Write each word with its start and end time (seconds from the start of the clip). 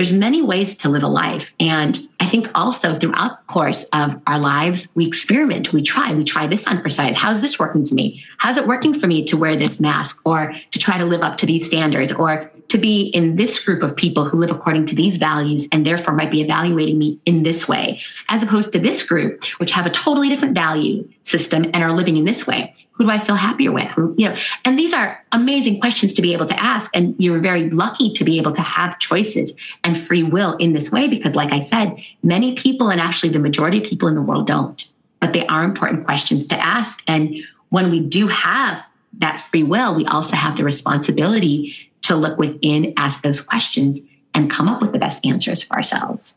there's 0.00 0.14
many 0.14 0.40
ways 0.40 0.72
to 0.72 0.88
live 0.88 1.02
a 1.02 1.08
life. 1.08 1.52
And 1.60 2.08
I 2.20 2.26
think 2.26 2.48
also 2.54 2.98
throughout 2.98 3.46
the 3.46 3.52
course 3.52 3.82
of 3.92 4.18
our 4.26 4.38
lives, 4.38 4.88
we 4.94 5.06
experiment, 5.06 5.74
we 5.74 5.82
try, 5.82 6.14
we 6.14 6.24
try 6.24 6.46
this 6.46 6.64
on 6.64 6.82
for 6.82 6.88
size. 6.88 7.14
How's 7.14 7.42
this 7.42 7.58
working 7.58 7.84
for 7.84 7.92
me? 7.92 8.24
How's 8.38 8.56
it 8.56 8.66
working 8.66 8.98
for 8.98 9.06
me 9.06 9.26
to 9.26 9.36
wear 9.36 9.56
this 9.56 9.78
mask 9.78 10.18
or 10.24 10.54
to 10.70 10.78
try 10.78 10.96
to 10.96 11.04
live 11.04 11.20
up 11.20 11.36
to 11.36 11.44
these 11.44 11.66
standards 11.66 12.14
or 12.14 12.50
to 12.70 12.78
be 12.78 13.08
in 13.08 13.36
this 13.36 13.58
group 13.58 13.82
of 13.82 13.94
people 13.94 14.24
who 14.24 14.38
live 14.38 14.50
according 14.50 14.86
to 14.86 14.94
these 14.94 15.16
values 15.16 15.66
and 15.72 15.86
therefore 15.86 16.14
might 16.14 16.30
be 16.30 16.40
evaluating 16.40 16.98
me 16.98 17.20
in 17.26 17.42
this 17.42 17.68
way, 17.68 18.00
as 18.28 18.42
opposed 18.42 18.72
to 18.72 18.78
this 18.78 19.02
group, 19.02 19.44
which 19.58 19.70
have 19.72 19.86
a 19.86 19.90
totally 19.90 20.28
different 20.28 20.54
value 20.54 21.06
system 21.22 21.64
and 21.74 21.84
are 21.84 21.92
living 21.92 22.16
in 22.16 22.24
this 22.24 22.46
way. 22.46 22.74
Who 22.92 23.04
do 23.04 23.10
I 23.10 23.18
feel 23.18 23.34
happier 23.34 23.72
with? 23.72 23.90
You 24.16 24.28
know, 24.28 24.36
and 24.64 24.78
these 24.78 24.92
are 24.92 25.18
amazing 25.32 25.80
questions 25.80 26.12
to 26.14 26.22
be 26.22 26.32
able 26.32 26.46
to 26.46 26.62
ask. 26.62 26.90
And 26.94 27.14
you're 27.18 27.38
very 27.38 27.70
lucky 27.70 28.12
to 28.12 28.24
be 28.24 28.38
able 28.38 28.52
to 28.52 28.62
have 28.62 28.98
choices 28.98 29.54
and 29.84 29.98
free 29.98 30.22
will 30.22 30.54
in 30.56 30.74
this 30.74 30.92
way, 30.92 31.08
because 31.08 31.34
like 31.34 31.50
I 31.50 31.60
said, 31.60 31.96
many 32.22 32.54
people 32.54 32.90
and 32.90 33.00
actually 33.00 33.30
the 33.30 33.38
majority 33.38 33.78
of 33.78 33.84
people 33.84 34.06
in 34.06 34.14
the 34.14 34.22
world 34.22 34.46
don't. 34.46 34.86
But 35.18 35.32
they 35.32 35.46
are 35.46 35.64
important 35.64 36.04
questions 36.04 36.46
to 36.48 36.56
ask. 36.56 37.02
And 37.06 37.36
when 37.70 37.90
we 37.90 38.00
do 38.00 38.28
have 38.28 38.82
that 39.18 39.40
free 39.50 39.64
will, 39.64 39.94
we 39.94 40.04
also 40.06 40.36
have 40.36 40.56
the 40.56 40.64
responsibility 40.64 41.74
to 42.02 42.16
look 42.16 42.38
within, 42.38 42.92
ask 42.96 43.22
those 43.22 43.40
questions, 43.40 44.00
and 44.34 44.50
come 44.50 44.68
up 44.68 44.80
with 44.80 44.92
the 44.92 44.98
best 44.98 45.24
answers 45.26 45.62
for 45.62 45.76
ourselves. 45.76 46.34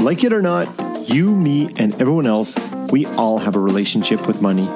Like 0.00 0.24
it 0.24 0.32
or 0.32 0.42
not, 0.42 0.68
you, 1.08 1.34
me, 1.34 1.72
and 1.76 1.92
everyone 2.00 2.26
else, 2.26 2.54
we 2.90 3.06
all 3.16 3.38
have 3.38 3.56
a 3.56 3.60
relationship 3.60 4.26
with 4.26 4.40
money. 4.40 4.68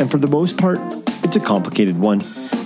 And 0.00 0.10
for 0.10 0.18
the 0.18 0.28
most 0.28 0.58
part, 0.58 0.78
it's 1.24 1.36
a 1.36 1.40
complicated 1.40 1.98
one. 1.98 2.22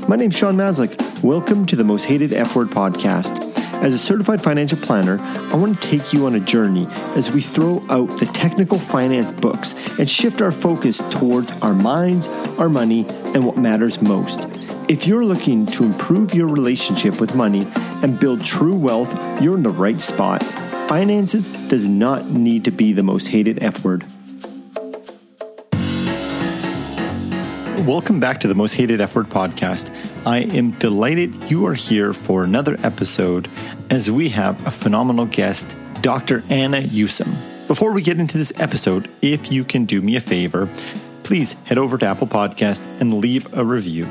My 0.09 0.17
name's 0.17 0.37
Sean 0.37 0.57
Maslick. 0.57 1.23
Welcome 1.23 1.67
to 1.67 1.77
the 1.77 1.85
Most 1.85 2.05
Hated 2.05 2.33
F 2.33 2.55
Word 2.55 2.69
podcast. 2.69 3.52
As 3.83 3.93
a 3.93 3.99
certified 3.99 4.41
financial 4.41 4.79
planner, 4.79 5.19
I 5.21 5.57
want 5.57 5.81
to 5.81 5.89
take 5.89 6.13
you 6.13 6.27
on 6.27 6.37
a 6.37 6.41
journey 6.41 6.87
as 7.17 7.33
we 7.33 7.43
throw 7.43 7.85
out 7.91 8.09
the 8.19 8.31
technical 8.33 8.79
finance 8.79 9.33
books 9.33 9.75
and 9.99 10.09
shift 10.09 10.41
our 10.41 10.53
focus 10.53 10.99
towards 11.11 11.51
our 11.63 11.75
minds, 11.75 12.29
our 12.59 12.69
money, 12.69 13.05
and 13.35 13.45
what 13.45 13.59
matters 13.59 14.01
most. 14.01 14.47
If 14.89 15.07
you're 15.07 15.25
looking 15.25 15.67
to 15.67 15.85
improve 15.85 16.33
your 16.33 16.47
relationship 16.47 17.21
with 17.21 17.35
money 17.35 17.67
and 18.03 18.19
build 18.19 18.45
true 18.45 18.77
wealth, 18.77 19.11
you're 19.43 19.57
in 19.57 19.63
the 19.63 19.71
right 19.71 20.01
spot 20.01 20.43
finances 20.93 21.47
does 21.69 21.87
not 21.89 22.27
need 22.27 22.67
to 22.67 22.71
be 22.71 22.93
the 22.93 23.03
most 23.03 23.29
hated 23.29 23.63
F 23.63 23.83
word. 23.83 24.05
Welcome 27.87 28.21
back 28.21 28.39
to 28.41 28.49
the 28.49 28.55
Most 28.55 28.75
Hated 28.75 29.01
F 29.01 29.17
Word 29.17 29.29
podcast. 29.29 29.93
I 30.25 30.39
am 30.57 30.71
delighted 30.73 31.51
you 31.51 31.67
are 31.67 31.75
here 31.75 32.13
for 32.13 32.45
another 32.45 32.77
episode 32.85 33.51
as 33.91 34.09
we 34.09 34.29
have 34.29 34.65
a 34.65 34.71
phenomenal 34.71 35.27
guest, 35.27 35.67
Dr. 36.01 36.45
Anna 36.49 36.81
Yusim. 36.81 37.35
Before 37.67 37.91
we 37.91 38.01
get 38.01 38.21
into 38.21 38.39
this 38.39 38.53
episode, 38.61 39.11
if 39.21 39.51
you 39.51 39.65
can 39.65 39.85
do 39.85 40.01
me 40.01 40.15
a 40.15 40.21
favor, 40.21 40.69
please 41.25 41.57
head 41.65 41.77
over 41.77 41.99
to 41.99 42.07
Apple 42.07 42.29
Podcast 42.29 42.87
and 43.01 43.15
leave 43.15 43.53
a 43.53 43.65
review. 43.65 44.09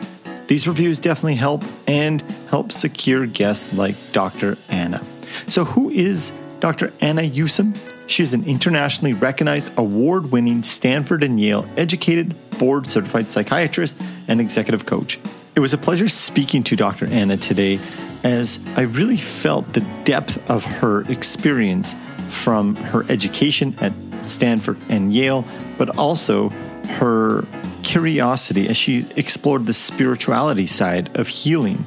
These 0.47 0.67
reviews 0.67 0.99
definitely 0.99 1.35
help 1.35 1.63
and 1.87 2.21
help 2.49 2.73
secure 2.73 3.25
guests 3.25 3.71
like 3.71 3.95
Dr. 4.11 4.57
Anna. 4.67 5.01
So, 5.47 5.63
who 5.63 5.89
is 5.89 6.33
Dr. 6.59 6.91
Anna 6.99 7.21
Yusim. 7.21 7.77
is 8.19 8.33
an 8.33 8.43
internationally 8.43 9.13
recognized, 9.13 9.71
award 9.77 10.31
winning 10.31 10.61
Stanford 10.61 11.23
and 11.23 11.39
Yale 11.39 11.65
educated, 11.77 12.35
board 12.61 12.89
certified 12.89 13.31
psychiatrist 13.31 13.97
and 14.27 14.39
executive 14.39 14.85
coach. 14.85 15.19
It 15.55 15.59
was 15.59 15.73
a 15.73 15.77
pleasure 15.77 16.07
speaking 16.07 16.63
to 16.63 16.75
Dr. 16.75 17.07
Anna 17.07 17.35
today 17.35 17.79
as 18.23 18.59
I 18.75 18.81
really 18.81 19.17
felt 19.17 19.73
the 19.73 19.81
depth 20.03 20.37
of 20.49 20.63
her 20.63 21.01
experience 21.11 21.95
from 22.29 22.75
her 22.75 23.03
education 23.09 23.75
at 23.81 23.91
Stanford 24.27 24.77
and 24.87 25.13
Yale, 25.13 25.43
but 25.77 25.97
also 25.97 26.49
her 26.99 27.45
curiosity 27.83 28.69
as 28.69 28.77
she 28.77 29.07
explored 29.15 29.65
the 29.65 29.73
spirituality 29.73 30.67
side 30.67 31.17
of 31.17 31.27
healing 31.27 31.85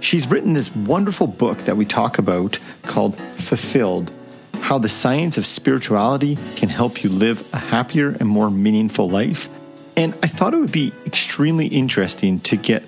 She's 0.00 0.26
written 0.28 0.52
this 0.52 0.74
wonderful 0.74 1.26
book 1.26 1.58
that 1.64 1.76
we 1.76 1.84
talk 1.84 2.18
about 2.18 2.58
called 2.84 3.16
Fulfilled 3.36 4.12
How 4.60 4.78
the 4.78 4.88
Science 4.88 5.36
of 5.36 5.44
Spirituality 5.44 6.38
Can 6.56 6.68
Help 6.68 7.02
You 7.02 7.10
Live 7.10 7.46
a 7.52 7.58
Happier 7.58 8.10
and 8.10 8.28
More 8.28 8.50
Meaningful 8.50 9.10
Life. 9.10 9.48
And 9.98 10.14
I 10.22 10.28
thought 10.28 10.54
it 10.54 10.58
would 10.58 10.70
be 10.70 10.92
extremely 11.06 11.66
interesting 11.66 12.38
to 12.40 12.56
get 12.56 12.86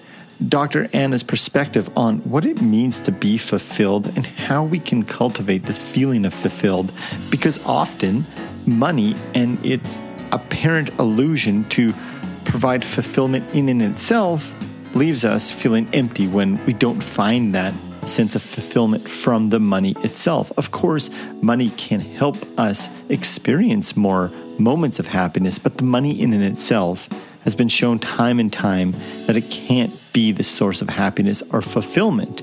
Dr. 0.48 0.88
Anna's 0.92 1.24
perspective 1.24 1.90
on 1.96 2.18
what 2.18 2.44
it 2.44 2.62
means 2.62 3.00
to 3.00 3.10
be 3.10 3.36
fulfilled 3.36 4.06
and 4.14 4.24
how 4.24 4.62
we 4.62 4.78
can 4.78 5.02
cultivate 5.02 5.64
this 5.64 5.82
feeling 5.82 6.24
of 6.24 6.32
fulfilled. 6.32 6.92
Because 7.28 7.58
often, 7.64 8.24
money 8.64 9.16
and 9.34 9.58
its 9.66 9.98
apparent 10.30 10.90
illusion 11.00 11.68
to 11.70 11.92
provide 12.44 12.84
fulfillment 12.84 13.44
in 13.56 13.68
and 13.68 13.82
itself 13.82 14.54
leaves 14.94 15.24
us 15.24 15.50
feeling 15.50 15.88
empty 15.92 16.28
when 16.28 16.64
we 16.64 16.72
don't 16.72 17.02
find 17.02 17.56
that 17.56 17.74
sense 18.10 18.34
of 18.34 18.42
fulfillment 18.42 19.08
from 19.08 19.50
the 19.50 19.60
money 19.60 19.94
itself. 20.02 20.52
Of 20.56 20.70
course, 20.70 21.10
money 21.40 21.70
can 21.70 22.00
help 22.00 22.36
us 22.58 22.88
experience 23.08 23.96
more 23.96 24.30
moments 24.58 24.98
of 24.98 25.06
happiness, 25.06 25.58
but 25.58 25.78
the 25.78 25.84
money 25.84 26.20
in 26.20 26.32
and 26.32 26.44
itself 26.44 27.08
has 27.44 27.54
been 27.54 27.68
shown 27.68 27.98
time 27.98 28.38
and 28.38 28.52
time 28.52 28.94
that 29.26 29.36
it 29.36 29.50
can't 29.50 29.98
be 30.12 30.32
the 30.32 30.44
source 30.44 30.82
of 30.82 30.90
happiness 30.90 31.42
or 31.50 31.62
fulfillment. 31.62 32.42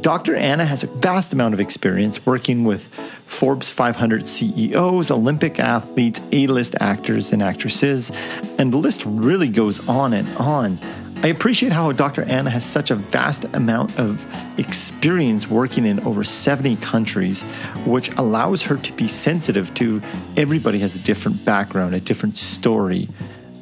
Dr. 0.00 0.36
Anna 0.36 0.64
has 0.64 0.84
a 0.84 0.86
vast 0.86 1.32
amount 1.32 1.52
of 1.52 1.60
experience 1.60 2.24
working 2.24 2.64
with 2.64 2.88
Forbes 3.26 3.68
500 3.68 4.26
CEOs, 4.26 5.10
Olympic 5.10 5.58
athletes, 5.58 6.20
A 6.30 6.46
list 6.46 6.76
actors 6.80 7.32
and 7.32 7.42
actresses, 7.42 8.12
and 8.58 8.72
the 8.72 8.76
list 8.76 9.02
really 9.04 9.48
goes 9.48 9.86
on 9.88 10.12
and 10.12 10.28
on. 10.36 10.78
I 11.22 11.26
appreciate 11.26 11.72
how 11.72 11.92
Dr. 11.92 12.22
Anna 12.22 12.48
has 12.48 12.64
such 12.64 12.90
a 12.90 12.94
vast 12.94 13.44
amount 13.52 13.98
of 13.98 14.26
experience 14.58 15.46
working 15.46 15.84
in 15.84 16.00
over 16.00 16.24
70 16.24 16.76
countries, 16.76 17.42
which 17.84 18.08
allows 18.16 18.62
her 18.62 18.78
to 18.78 18.92
be 18.94 19.06
sensitive 19.06 19.74
to 19.74 20.00
everybody 20.38 20.78
has 20.78 20.96
a 20.96 20.98
different 20.98 21.44
background, 21.44 21.94
a 21.94 22.00
different 22.00 22.38
story. 22.38 23.06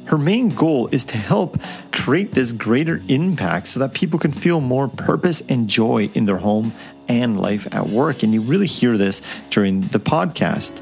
Her 0.05 0.17
main 0.17 0.49
goal 0.49 0.87
is 0.93 1.03
to 1.05 1.17
help 1.17 1.59
create 1.91 2.31
this 2.31 2.53
greater 2.53 3.01
impact 3.09 3.67
so 3.67 3.81
that 3.81 3.93
people 3.93 4.19
can 4.19 4.31
feel 4.31 4.61
more 4.61 4.87
purpose 4.87 5.43
and 5.49 5.67
joy 5.67 6.09
in 6.13 6.27
their 6.27 6.37
home 6.37 6.71
and 7.09 7.41
life 7.41 7.67
at 7.75 7.89
work. 7.89 8.23
And 8.23 8.33
you 8.33 8.39
really 8.39 8.67
hear 8.67 8.97
this 8.97 9.21
during 9.49 9.81
the 9.81 9.99
podcast. 9.99 10.81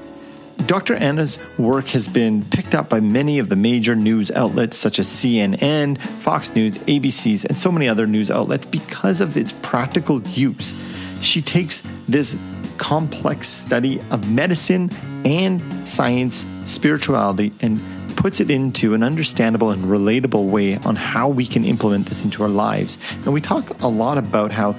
Dr. 0.67 0.95
Anna's 0.95 1.39
work 1.57 1.88
has 1.89 2.09
been 2.09 2.44
picked 2.44 2.75
up 2.75 2.89
by 2.89 3.00
many 3.00 3.39
of 3.39 3.47
the 3.47 3.55
major 3.55 3.95
news 3.95 4.29
outlets 4.31 4.78
such 4.78 5.00
as 5.00 5.07
CNN, 5.07 5.97
Fox 6.19 6.53
News, 6.53 6.75
ABC's, 6.79 7.45
and 7.45 7.57
so 7.57 7.72
many 7.72 7.88
other 7.88 8.05
news 8.05 8.29
outlets 8.29 8.66
because 8.66 9.22
of 9.22 9.38
its 9.38 9.53
practical 9.61 10.22
use. 10.27 10.75
She 11.22 11.41
takes 11.41 11.81
this 12.09 12.35
complex 12.77 13.47
study 13.47 14.01
of 14.11 14.29
medicine 14.29 14.91
and 15.23 15.88
science, 15.88 16.45
spirituality, 16.66 17.53
and 17.61 17.79
puts 18.17 18.41
it 18.41 18.51
into 18.51 18.94
an 18.94 19.03
understandable 19.03 19.69
and 19.69 19.85
relatable 19.85 20.50
way 20.50 20.75
on 20.79 20.97
how 20.97 21.29
we 21.29 21.45
can 21.45 21.63
implement 21.63 22.07
this 22.07 22.25
into 22.25 22.44
our 22.44 22.50
lives. 22.50 23.00
And 23.23 23.31
we 23.31 23.39
talk 23.39 23.81
a 23.81 23.88
lot 23.88 24.17
about 24.17 24.51
how 24.51 24.75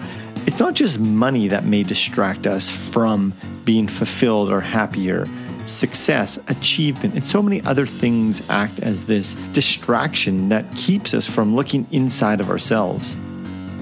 it's 0.47 0.59
not 0.59 0.75
just 0.75 1.00
money 1.00 1.48
that 1.48 1.65
may 1.65 1.82
distract 1.82 2.47
us 2.47 2.69
from 2.69 3.32
being 3.65 3.88
fulfilled 3.88 4.53
or 4.53 4.60
happier 4.60 5.27
success, 5.69 6.39
achievement, 6.49 7.15
and 7.15 7.27
so 7.27 7.43
many 7.43 7.62
other 7.65 7.87
things 7.87 8.43
act 8.49 8.81
as 8.81 9.06
this 9.06 9.34
distraction 9.53 10.49
that 10.49 10.71
keeps 10.75 11.15
us 11.15 11.27
from 11.27 11.55
looking 11.55 11.87
inside 11.93 12.41
of 12.41 12.51
ourselves. 12.51 13.15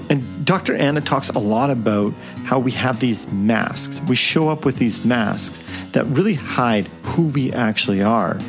And 0.09 0.45
Dr. 0.45 0.75
Anna 0.75 1.01
talks 1.01 1.29
a 1.29 1.39
lot 1.39 1.69
about 1.69 2.13
how 2.45 2.59
we 2.59 2.71
have 2.71 2.99
these 2.99 3.27
masks. 3.27 3.99
We 4.01 4.15
show 4.15 4.49
up 4.49 4.63
with 4.63 4.77
these 4.77 5.03
masks 5.03 5.61
that 5.91 6.05
really 6.05 6.35
hide 6.35 6.87
who 7.03 7.23
we 7.23 7.51
actually 7.51 8.01
are. 8.01 8.39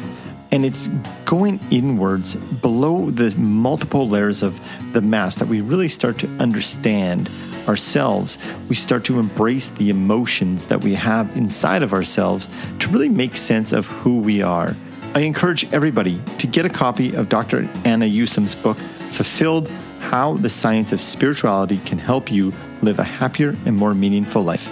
And 0.51 0.65
it's 0.65 0.89
going 1.25 1.61
inwards 1.71 2.37
below 2.37 3.11
the 3.11 3.37
multiple 3.37 4.09
layers 4.09 4.43
of 4.43 4.61
the 4.93 5.03
mask 5.03 5.41
that 5.41 5.49
we 5.49 5.61
really 5.61 5.89
start 5.89 6.19
to 6.21 6.29
understand 6.39 7.29
ourselves, 7.69 8.39
we 8.69 8.75
start 8.75 9.05
to 9.05 9.19
embrace 9.19 9.69
the 9.69 9.91
emotions 9.91 10.67
that 10.69 10.83
we 10.83 10.95
have 10.95 11.37
inside 11.37 11.83
of 11.83 11.93
ourselves 11.93 12.49
to 12.81 12.89
really 12.89 13.09
make 13.09 13.37
sense 13.37 13.73
of 13.73 13.87
who 13.87 14.19
we 14.19 14.43
are. 14.43 14.75
I 15.15 15.21
encourage 15.21 15.71
everybody 15.73 16.21
to 16.39 16.47
get 16.47 16.67
a 16.67 16.69
copy 16.71 17.15
of 17.15 17.29
Dr. 17.29 17.69
Anna 17.85 18.07
Yusim's 18.07 18.55
book, 18.55 18.79
Fulfilled 19.11 19.69
How 20.01 20.35
the 20.35 20.51
Science 20.51 20.93
of 20.93 21.01
Spirituality 21.01 21.79
Can 21.85 21.99
Help 21.99 22.31
You 22.31 22.53
Live 22.83 22.99
a 22.99 23.05
Happier 23.05 23.57
and 23.67 23.77
More 23.77 23.95
Meaningful 23.95 24.43
Life. 24.43 24.69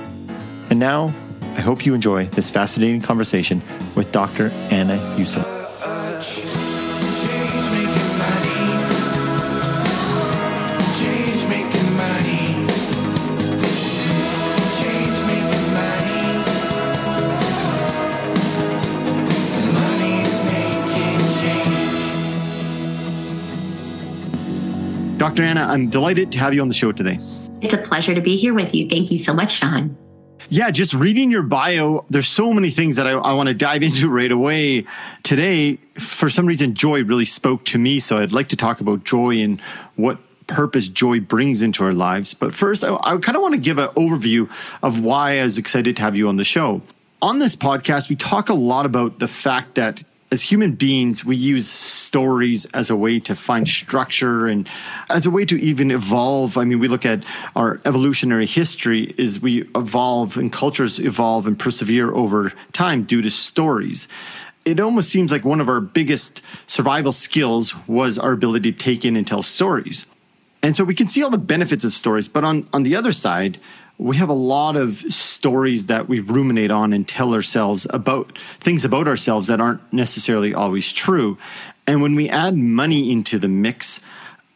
And 0.71 0.79
now, 0.79 1.15
I 1.57 1.61
hope 1.61 1.87
you 1.87 1.95
enjoy 1.95 2.27
this 2.27 2.51
fascinating 2.51 3.01
conversation 3.01 3.63
with 3.95 4.13
Dr. 4.13 4.51
Anna 4.71 4.99
Yusim. 5.17 5.56
Dr. 25.17 25.43
Anna, 25.43 25.63
I'm 25.63 25.89
delighted 25.89 26.31
to 26.33 26.39
have 26.39 26.53
you 26.53 26.61
on 26.61 26.69
the 26.69 26.75
show 26.75 26.93
today. 26.93 27.19
It's 27.63 27.73
a 27.73 27.79
pleasure 27.79 28.15
to 28.15 28.21
be 28.21 28.37
here 28.37 28.53
with 28.53 28.75
you. 28.75 28.87
Thank 28.89 29.11
you 29.11 29.19
so 29.19 29.33
much, 29.33 29.53
Sean. 29.53 29.97
Yeah, 30.51 30.71
just 30.71 30.93
reading 30.93 31.31
your 31.31 31.43
bio, 31.43 32.05
there's 32.11 32.29
so 32.29 32.53
many 32.53 32.71
things 32.71 32.97
that 32.97 33.07
I, 33.07 33.13
I 33.13 33.33
want 33.33 33.49
to 33.49 33.55
dive 33.55 33.83
into 33.83 34.11
right 34.11 34.31
away. 34.31 34.85
Today, 35.23 35.77
for 35.95 36.29
some 36.29 36.45
reason, 36.45 36.75
joy 36.75 37.03
really 37.03 37.25
spoke 37.25 37.65
to 37.67 37.79
me. 37.79 37.99
So 37.99 38.19
I'd 38.19 38.33
like 38.33 38.51
to 38.51 38.57
talk 38.57 38.81
about 38.81 39.05
joy 39.05 39.41
and 39.41 39.59
what 39.97 40.19
purpose 40.49 40.87
joy 40.87 41.21
brings 41.21 41.63
into 41.63 41.83
our 41.83 41.95
lives. 41.95 42.35
But 42.35 42.55
first, 42.55 42.85
I, 42.85 42.95
I 42.97 43.17
kind 43.17 43.37
of 43.37 43.43
want 43.43 43.55
to 43.55 43.61
give 43.61 43.79
an 43.79 43.89
overview 43.89 44.51
of 44.83 45.01
why 45.01 45.41
I 45.41 45.45
was 45.45 45.57
excited 45.57 45.97
to 45.97 46.03
have 46.03 46.15
you 46.15 46.29
on 46.29 46.37
the 46.37 46.45
show. 46.45 46.83
On 47.23 47.39
this 47.39 47.57
podcast, 47.57 48.11
we 48.11 48.17
talk 48.17 48.51
a 48.51 48.55
lot 48.55 48.85
about 48.85 49.19
the 49.19 49.29
fact 49.29 49.77
that 49.77 50.05
as 50.33 50.43
human 50.43 50.73
beings, 50.73 51.25
we 51.25 51.37
use 51.37 51.69
stories 51.69 52.65
as 52.67 52.91
a 52.91 52.97
way 52.97 53.21
to 53.21 53.35
find 53.35 53.67
structure 53.69 54.47
and 54.47 54.69
as 55.09 55.25
a 55.25 55.31
way 55.31 55.45
to 55.45 55.61
even 55.61 55.91
evolve. 55.91 56.59
I 56.59 56.65
mean, 56.65 56.81
we 56.81 56.89
look 56.89 57.07
at 57.07 57.25
our 57.55 57.81
evolutionary 57.85 58.47
history 58.47 59.15
is 59.19 59.41
we 59.41 59.63
evolve 59.77 60.37
and 60.37 60.53
cultures 60.53 60.99
evolve 60.99 61.47
and 61.47 61.59
persevere 61.59 62.13
over 62.13 62.53
time 62.73 63.05
due 63.05 63.23
to 63.23 63.31
stories. 63.31 64.09
It 64.65 64.81
almost 64.81 65.11
seems 65.11 65.31
like 65.31 65.45
one 65.45 65.61
of 65.61 65.69
our 65.69 65.81
biggest 65.81 66.41
survival 66.67 67.13
skills 67.13 67.75
was 67.87 68.19
our 68.19 68.33
ability 68.33 68.73
to 68.73 68.79
take 68.79 69.05
in 69.05 69.17
and 69.17 69.25
tell 69.25 69.45
stories. 69.45 70.07
And 70.63 70.75
so 70.75 70.83
we 70.83 70.97
can 70.97 71.07
see 71.07 71.23
all 71.23 71.31
the 71.31 71.39
benefits 71.39 71.85
of 71.85 71.93
stories, 71.93 72.27
but 72.27 72.43
on, 72.43 72.69
on 72.73 72.83
the 72.83 72.97
other 72.97 73.13
side, 73.13 73.61
we 73.99 74.17
have 74.17 74.29
a 74.29 74.35
lot 74.35 74.77
of 74.77 74.99
stories 75.13 75.87
that 75.87 76.09
we 76.09 76.21
ruminate 76.21 76.71
on 76.71 76.93
and 76.93 77.09
tell 77.09 77.33
ourselves 77.33 77.87
about 77.91 78.39
things 78.61 78.85
about 78.85 79.09
ourselves 79.09 79.49
that 79.49 79.61
aren't 79.61 79.93
necessarily 79.93 80.53
always 80.53 80.93
true. 80.93 81.39
And 81.87 82.03
when 82.03 82.15
we 82.15 82.29
add 82.29 82.57
money 82.57 83.11
into 83.11 83.39
the 83.39 83.49
mix, 83.49 84.01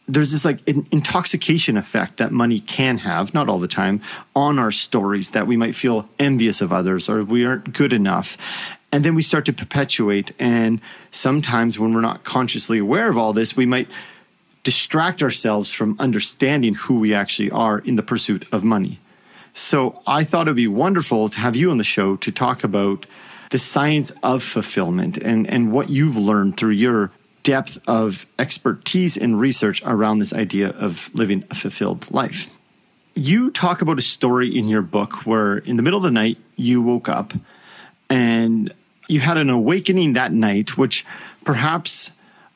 there's 0.07 0.31
this 0.31 0.45
like 0.45 0.67
intoxication 0.67 1.77
effect 1.77 2.17
that 2.17 2.31
money 2.31 2.59
can 2.59 2.99
have, 2.99 3.33
not 3.33 3.49
all 3.49 3.59
the 3.59 3.67
time, 3.67 4.01
on 4.35 4.59
our 4.59 4.71
stories 4.71 5.31
that 5.31 5.47
we 5.47 5.57
might 5.57 5.73
feel 5.73 6.07
envious 6.19 6.61
of 6.61 6.71
others 6.71 7.09
or 7.09 7.23
we 7.23 7.45
aren't 7.45 7.73
good 7.73 7.93
enough. 7.93 8.37
And 8.91 9.05
then 9.05 9.15
we 9.15 9.21
start 9.21 9.45
to 9.45 9.53
perpetuate. 9.53 10.33
And 10.37 10.81
sometimes 11.11 11.79
when 11.79 11.93
we're 11.93 12.01
not 12.01 12.23
consciously 12.23 12.77
aware 12.77 13.09
of 13.09 13.17
all 13.17 13.33
this, 13.33 13.55
we 13.55 13.65
might 13.65 13.87
distract 14.63 15.23
ourselves 15.23 15.71
from 15.71 15.95
understanding 15.97 16.75
who 16.75 16.99
we 16.99 17.13
actually 17.13 17.49
are 17.49 17.79
in 17.79 17.95
the 17.95 18.03
pursuit 18.03 18.45
of 18.51 18.63
money. 18.63 18.99
So 19.53 20.01
I 20.07 20.23
thought 20.23 20.47
it'd 20.47 20.55
be 20.55 20.67
wonderful 20.67 21.29
to 21.29 21.39
have 21.39 21.55
you 21.55 21.71
on 21.71 21.77
the 21.77 21.83
show 21.83 22.15
to 22.17 22.31
talk 22.31 22.63
about 22.63 23.05
the 23.49 23.59
science 23.59 24.11
of 24.23 24.43
fulfillment 24.43 25.17
and, 25.17 25.47
and 25.47 25.71
what 25.71 25.89
you've 25.89 26.15
learned 26.15 26.57
through 26.57 26.71
your 26.71 27.11
depth 27.43 27.77
of 27.87 28.25
expertise 28.39 29.17
and 29.17 29.39
research 29.39 29.81
around 29.85 30.19
this 30.19 30.31
idea 30.31 30.69
of 30.69 31.09
living 31.13 31.43
a 31.49 31.55
fulfilled 31.55 32.09
life. 32.11 32.49
You 33.13 33.51
talk 33.51 33.81
about 33.81 33.99
a 33.99 34.03
story 34.03 34.55
in 34.55 34.69
your 34.69 34.81
book 34.81 35.25
where 35.25 35.57
in 35.57 35.75
the 35.75 35.81
middle 35.81 35.97
of 35.97 36.03
the 36.03 36.11
night 36.11 36.37
you 36.55 36.81
woke 36.81 37.09
up 37.09 37.33
and 38.09 38.73
you 39.09 39.19
had 39.19 39.37
an 39.37 39.49
awakening 39.49 40.13
that 40.13 40.31
night, 40.31 40.77
which 40.77 41.05
perhaps 41.43 42.09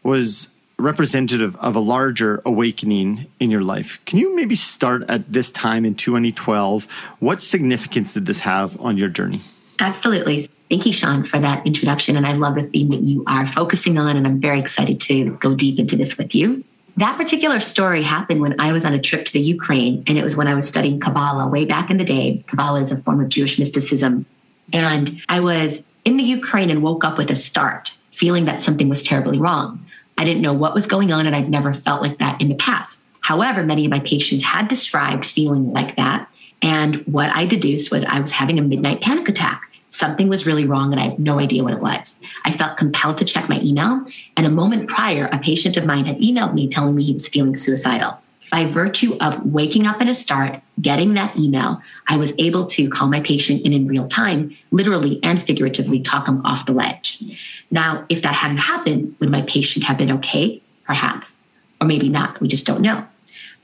was 0.04 0.48
representative 0.78 1.56
of 1.58 1.76
a 1.76 1.80
larger 1.80 2.42
awakening 2.46 3.28
in 3.40 3.50
your 3.50 3.62
life. 3.62 4.00
Can 4.06 4.20
you 4.20 4.36
maybe 4.36 4.56
start 4.56 5.04
at 5.10 5.32
this 5.32 5.50
time 5.50 5.86
in 5.86 5.96
2012? 5.96 6.88
What 7.20 7.42
significance 7.42 8.14
did 8.14 8.26
this 8.26 8.40
have 8.40 8.80
on 8.82 8.98
your 8.98 9.10
journey? 9.10 9.42
Absolutely. 9.80 10.50
Thank 10.70 10.86
you, 10.86 10.94
Sean, 10.94 11.24
for 11.24 11.40
that 11.40 11.66
introduction. 11.66 12.18
And 12.18 12.26
I 12.26 12.34
love 12.34 12.56
the 12.56 12.64
theme 12.64 12.90
that 12.90 13.02
you 13.02 13.24
are 13.28 13.46
focusing 13.46 13.98
on. 13.98 14.18
And 14.18 14.26
I'm 14.26 14.42
very 14.42 14.60
excited 14.60 15.00
to 15.02 15.32
go 15.38 15.56
deep 15.56 15.80
into 15.80 15.96
this 15.96 16.18
with 16.18 16.34
you. 16.34 16.64
That 16.98 17.18
particular 17.18 17.60
story 17.60 18.02
happened 18.02 18.42
when 18.42 18.60
I 18.60 18.72
was 18.72 18.86
on 18.86 18.94
a 18.94 19.00
trip 19.00 19.26
to 19.26 19.34
the 19.34 19.42
Ukraine, 19.42 20.04
and 20.08 20.18
it 20.18 20.24
was 20.24 20.38
when 20.38 20.48
I 20.48 20.56
was 20.56 20.66
studying 20.66 21.00
Kabbalah 21.00 21.48
way 21.48 21.66
back 21.66 21.92
in 21.92 21.98
the 21.98 22.06
day. 22.06 22.44
Kabbalah 22.48 22.80
is 22.80 22.90
a 22.92 22.98
form 22.98 23.20
of 23.20 23.28
Jewish 23.28 23.60
mysticism. 23.60 24.26
And 24.72 25.22
I 25.28 25.42
was 25.42 25.84
in 26.06 26.16
the 26.16 26.24
Ukraine 26.24 26.70
and 26.70 26.82
woke 26.82 27.04
up 27.04 27.18
with 27.18 27.30
a 27.30 27.36
start, 27.36 27.92
feeling 28.12 28.46
that 28.46 28.62
something 28.62 28.88
was 28.88 29.04
terribly 29.04 29.38
wrong. 29.38 29.85
I 30.18 30.26
didn't 30.26 30.42
know 30.42 30.54
what 30.54 30.74
was 30.74 30.88
going 30.88 31.12
on, 31.12 31.26
and 31.26 31.36
I'd 31.36 31.50
never 31.50 31.74
felt 31.74 32.02
like 32.02 32.20
that 32.20 32.42
in 32.42 32.50
the 32.50 32.56
past. 32.56 33.02
However, 33.22 33.64
many 33.64 33.86
of 33.86 33.92
my 33.92 34.00
patients 34.02 34.44
had 34.44 34.68
described 34.68 35.26
feeling 35.26 35.72
like 35.74 35.96
that. 35.96 36.30
And 36.62 36.98
what 37.08 37.36
I 37.36 37.46
deduced 37.46 37.92
was 37.92 38.06
I 38.06 38.20
was 38.20 38.32
having 38.32 38.60
a 38.60 38.62
midnight 38.62 39.02
panic 39.02 39.28
attack. 39.28 39.62
Something 39.90 40.28
was 40.28 40.46
really 40.46 40.66
wrong, 40.66 40.92
and 40.92 41.02
I 41.02 41.06
had 41.06 41.20
no 41.20 41.40
idea 41.40 41.64
what 41.64 41.74
it 41.74 41.82
was. 41.82 42.18
I 42.44 42.52
felt 42.52 42.78
compelled 42.78 43.18
to 43.20 43.26
check 43.26 43.50
my 43.50 43.60
email. 43.62 44.06
And 44.38 44.46
a 44.46 44.50
moment 44.50 44.90
prior, 44.90 45.28
a 45.32 45.40
patient 45.40 45.78
of 45.78 45.86
mine 45.86 46.06
had 46.06 46.18
emailed 46.18 46.54
me 46.54 46.68
telling 46.68 46.96
me 46.96 47.04
he 47.04 47.14
was 47.14 47.28
feeling 47.28 47.56
suicidal 47.56 48.20
by 48.56 48.64
virtue 48.64 49.18
of 49.20 49.46
waking 49.46 49.86
up 49.86 50.00
at 50.00 50.08
a 50.08 50.14
start, 50.14 50.62
getting 50.80 51.14
that 51.14 51.36
email, 51.36 51.82
I 52.08 52.16
was 52.16 52.32
able 52.38 52.66
to 52.68 52.90
call 52.90 53.10
my 53.10 53.20
patient 53.20 53.66
in 53.66 53.74
in 53.74 53.86
real 53.86 54.08
time, 54.08 54.56
literally 54.72 55.20
and 55.24 55.42
figuratively 55.42 56.00
talk 56.00 56.26
him 56.26 56.42
off 56.46 56.66
the 56.66 56.72
ledge. 56.72 57.22
Now, 57.70 58.06
if 58.08 58.22
that 58.22 58.34
hadn't 58.34 58.60
happened, 58.60 59.14
would 59.20 59.30
my 59.30 59.42
patient 59.42 59.84
have 59.84 59.98
been 59.98 60.10
okay? 60.10 60.62
Perhaps, 60.86 61.36
or 61.82 61.88
maybe 61.88 62.08
not. 62.08 62.40
We 62.40 62.48
just 62.48 62.66
don't 62.66 62.80
know. 62.80 63.06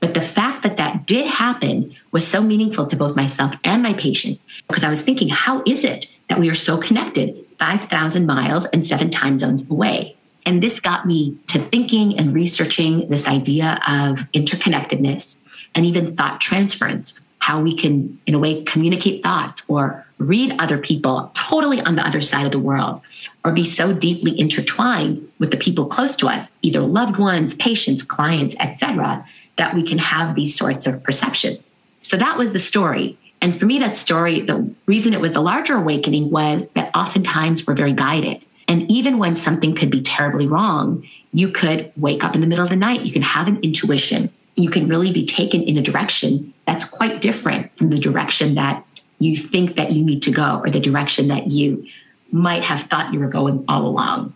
But 0.00 0.12
the 0.12 0.20
fact 0.20 0.62
that 0.62 0.76
that 0.76 1.06
did 1.06 1.26
happen 1.26 1.96
was 2.10 2.28
so 2.28 2.42
meaningful 2.42 2.84
to 2.84 2.94
both 2.94 3.16
myself 3.16 3.54
and 3.64 3.82
my 3.82 3.94
patient 3.94 4.38
because 4.68 4.84
I 4.84 4.90
was 4.90 5.00
thinking, 5.00 5.30
how 5.30 5.62
is 5.64 5.84
it 5.84 6.06
that 6.28 6.38
we 6.38 6.50
are 6.50 6.54
so 6.54 6.76
connected 6.76 7.34
5,000 7.58 8.26
miles 8.26 8.66
and 8.74 8.86
seven 8.86 9.08
time 9.08 9.38
zones 9.38 9.66
away? 9.70 10.18
And 10.44 10.62
this 10.62 10.80
got 10.80 11.06
me 11.06 11.36
to 11.48 11.58
thinking 11.58 12.18
and 12.18 12.34
researching 12.34 13.08
this 13.08 13.26
idea 13.26 13.80
of 13.88 14.18
interconnectedness 14.34 15.36
and 15.74 15.86
even 15.86 16.16
thought 16.16 16.40
transference, 16.40 17.18
how 17.38 17.60
we 17.60 17.76
can, 17.76 18.18
in 18.26 18.34
a 18.34 18.38
way, 18.38 18.62
communicate 18.64 19.22
thoughts 19.22 19.62
or 19.68 20.04
read 20.18 20.54
other 20.58 20.78
people 20.78 21.30
totally 21.34 21.80
on 21.82 21.96
the 21.96 22.06
other 22.06 22.22
side 22.22 22.46
of 22.46 22.52
the 22.52 22.58
world, 22.58 23.00
or 23.44 23.52
be 23.52 23.64
so 23.64 23.92
deeply 23.92 24.38
intertwined 24.38 25.28
with 25.38 25.50
the 25.50 25.56
people 25.56 25.86
close 25.86 26.14
to 26.16 26.28
us, 26.28 26.46
either 26.62 26.80
loved 26.80 27.16
ones, 27.16 27.54
patients, 27.54 28.02
clients, 28.02 28.54
etc., 28.60 29.24
that 29.56 29.74
we 29.74 29.82
can 29.86 29.98
have 29.98 30.34
these 30.34 30.56
sorts 30.56 30.86
of 30.86 31.02
perception. 31.02 31.58
So 32.02 32.16
that 32.16 32.38
was 32.38 32.52
the 32.52 32.58
story. 32.58 33.18
And 33.40 33.58
for 33.58 33.66
me, 33.66 33.78
that 33.80 33.96
story, 33.96 34.40
the 34.40 34.68
reason 34.86 35.12
it 35.12 35.20
was 35.20 35.32
the 35.32 35.40
larger 35.40 35.74
awakening 35.74 36.30
was 36.30 36.66
that 36.74 36.94
oftentimes 36.94 37.66
we're 37.66 37.74
very 37.74 37.92
guided. 37.92 38.40
And 38.68 38.90
even 38.90 39.18
when 39.18 39.36
something 39.36 39.74
could 39.74 39.90
be 39.90 40.02
terribly 40.02 40.46
wrong, 40.46 41.06
you 41.32 41.50
could 41.50 41.92
wake 41.96 42.24
up 42.24 42.34
in 42.34 42.40
the 42.40 42.46
middle 42.46 42.64
of 42.64 42.70
the 42.70 42.76
night, 42.76 43.02
you 43.02 43.12
can 43.12 43.22
have 43.22 43.48
an 43.48 43.58
intuition, 43.62 44.30
you 44.56 44.70
can 44.70 44.88
really 44.88 45.12
be 45.12 45.26
taken 45.26 45.62
in 45.62 45.78
a 45.78 45.82
direction 45.82 46.52
that's 46.66 46.84
quite 46.84 47.20
different 47.20 47.76
from 47.76 47.90
the 47.90 47.98
direction 47.98 48.54
that 48.54 48.84
you 49.18 49.36
think 49.36 49.76
that 49.76 49.92
you 49.92 50.04
need 50.04 50.22
to 50.22 50.30
go 50.30 50.60
or 50.64 50.70
the 50.70 50.80
direction 50.80 51.28
that 51.28 51.50
you 51.50 51.86
might 52.30 52.62
have 52.62 52.82
thought 52.82 53.12
you 53.12 53.20
were 53.20 53.28
going 53.28 53.64
all 53.68 53.86
along. 53.86 54.34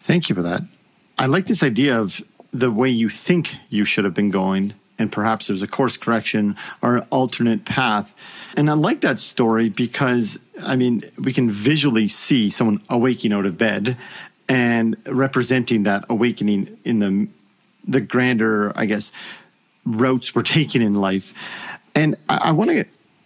Thank 0.00 0.28
you 0.28 0.34
for 0.34 0.42
that. 0.42 0.62
I 1.18 1.26
like 1.26 1.46
this 1.46 1.62
idea 1.62 1.98
of 1.98 2.22
the 2.50 2.70
way 2.70 2.88
you 2.88 3.08
think 3.08 3.56
you 3.68 3.84
should 3.84 4.04
have 4.04 4.14
been 4.14 4.30
going, 4.30 4.74
and 4.98 5.10
perhaps 5.10 5.46
there's 5.46 5.62
a 5.62 5.68
course 5.68 5.96
correction 5.96 6.56
or 6.82 6.96
an 6.98 7.06
alternate 7.10 7.64
path. 7.64 8.14
And 8.56 8.70
I 8.70 8.74
like 8.74 9.00
that 9.00 9.18
story 9.18 9.68
because, 9.68 10.38
I 10.62 10.76
mean, 10.76 11.10
we 11.18 11.32
can 11.32 11.50
visually 11.50 12.08
see 12.08 12.50
someone 12.50 12.80
awaking 12.88 13.32
out 13.32 13.46
of 13.46 13.58
bed 13.58 13.96
and 14.48 14.96
representing 15.06 15.84
that 15.84 16.04
awakening 16.08 16.78
in 16.84 16.98
the 17.00 17.28
the 17.86 18.00
grander, 18.00 18.72
I 18.76 18.86
guess, 18.86 19.12
routes 19.84 20.34
we're 20.34 20.42
taking 20.58 20.82
in 20.82 20.94
life. 20.94 21.34
And 21.94 22.16
I, 22.28 22.36
I 22.44 22.52
want 22.52 22.70
to 22.70 22.84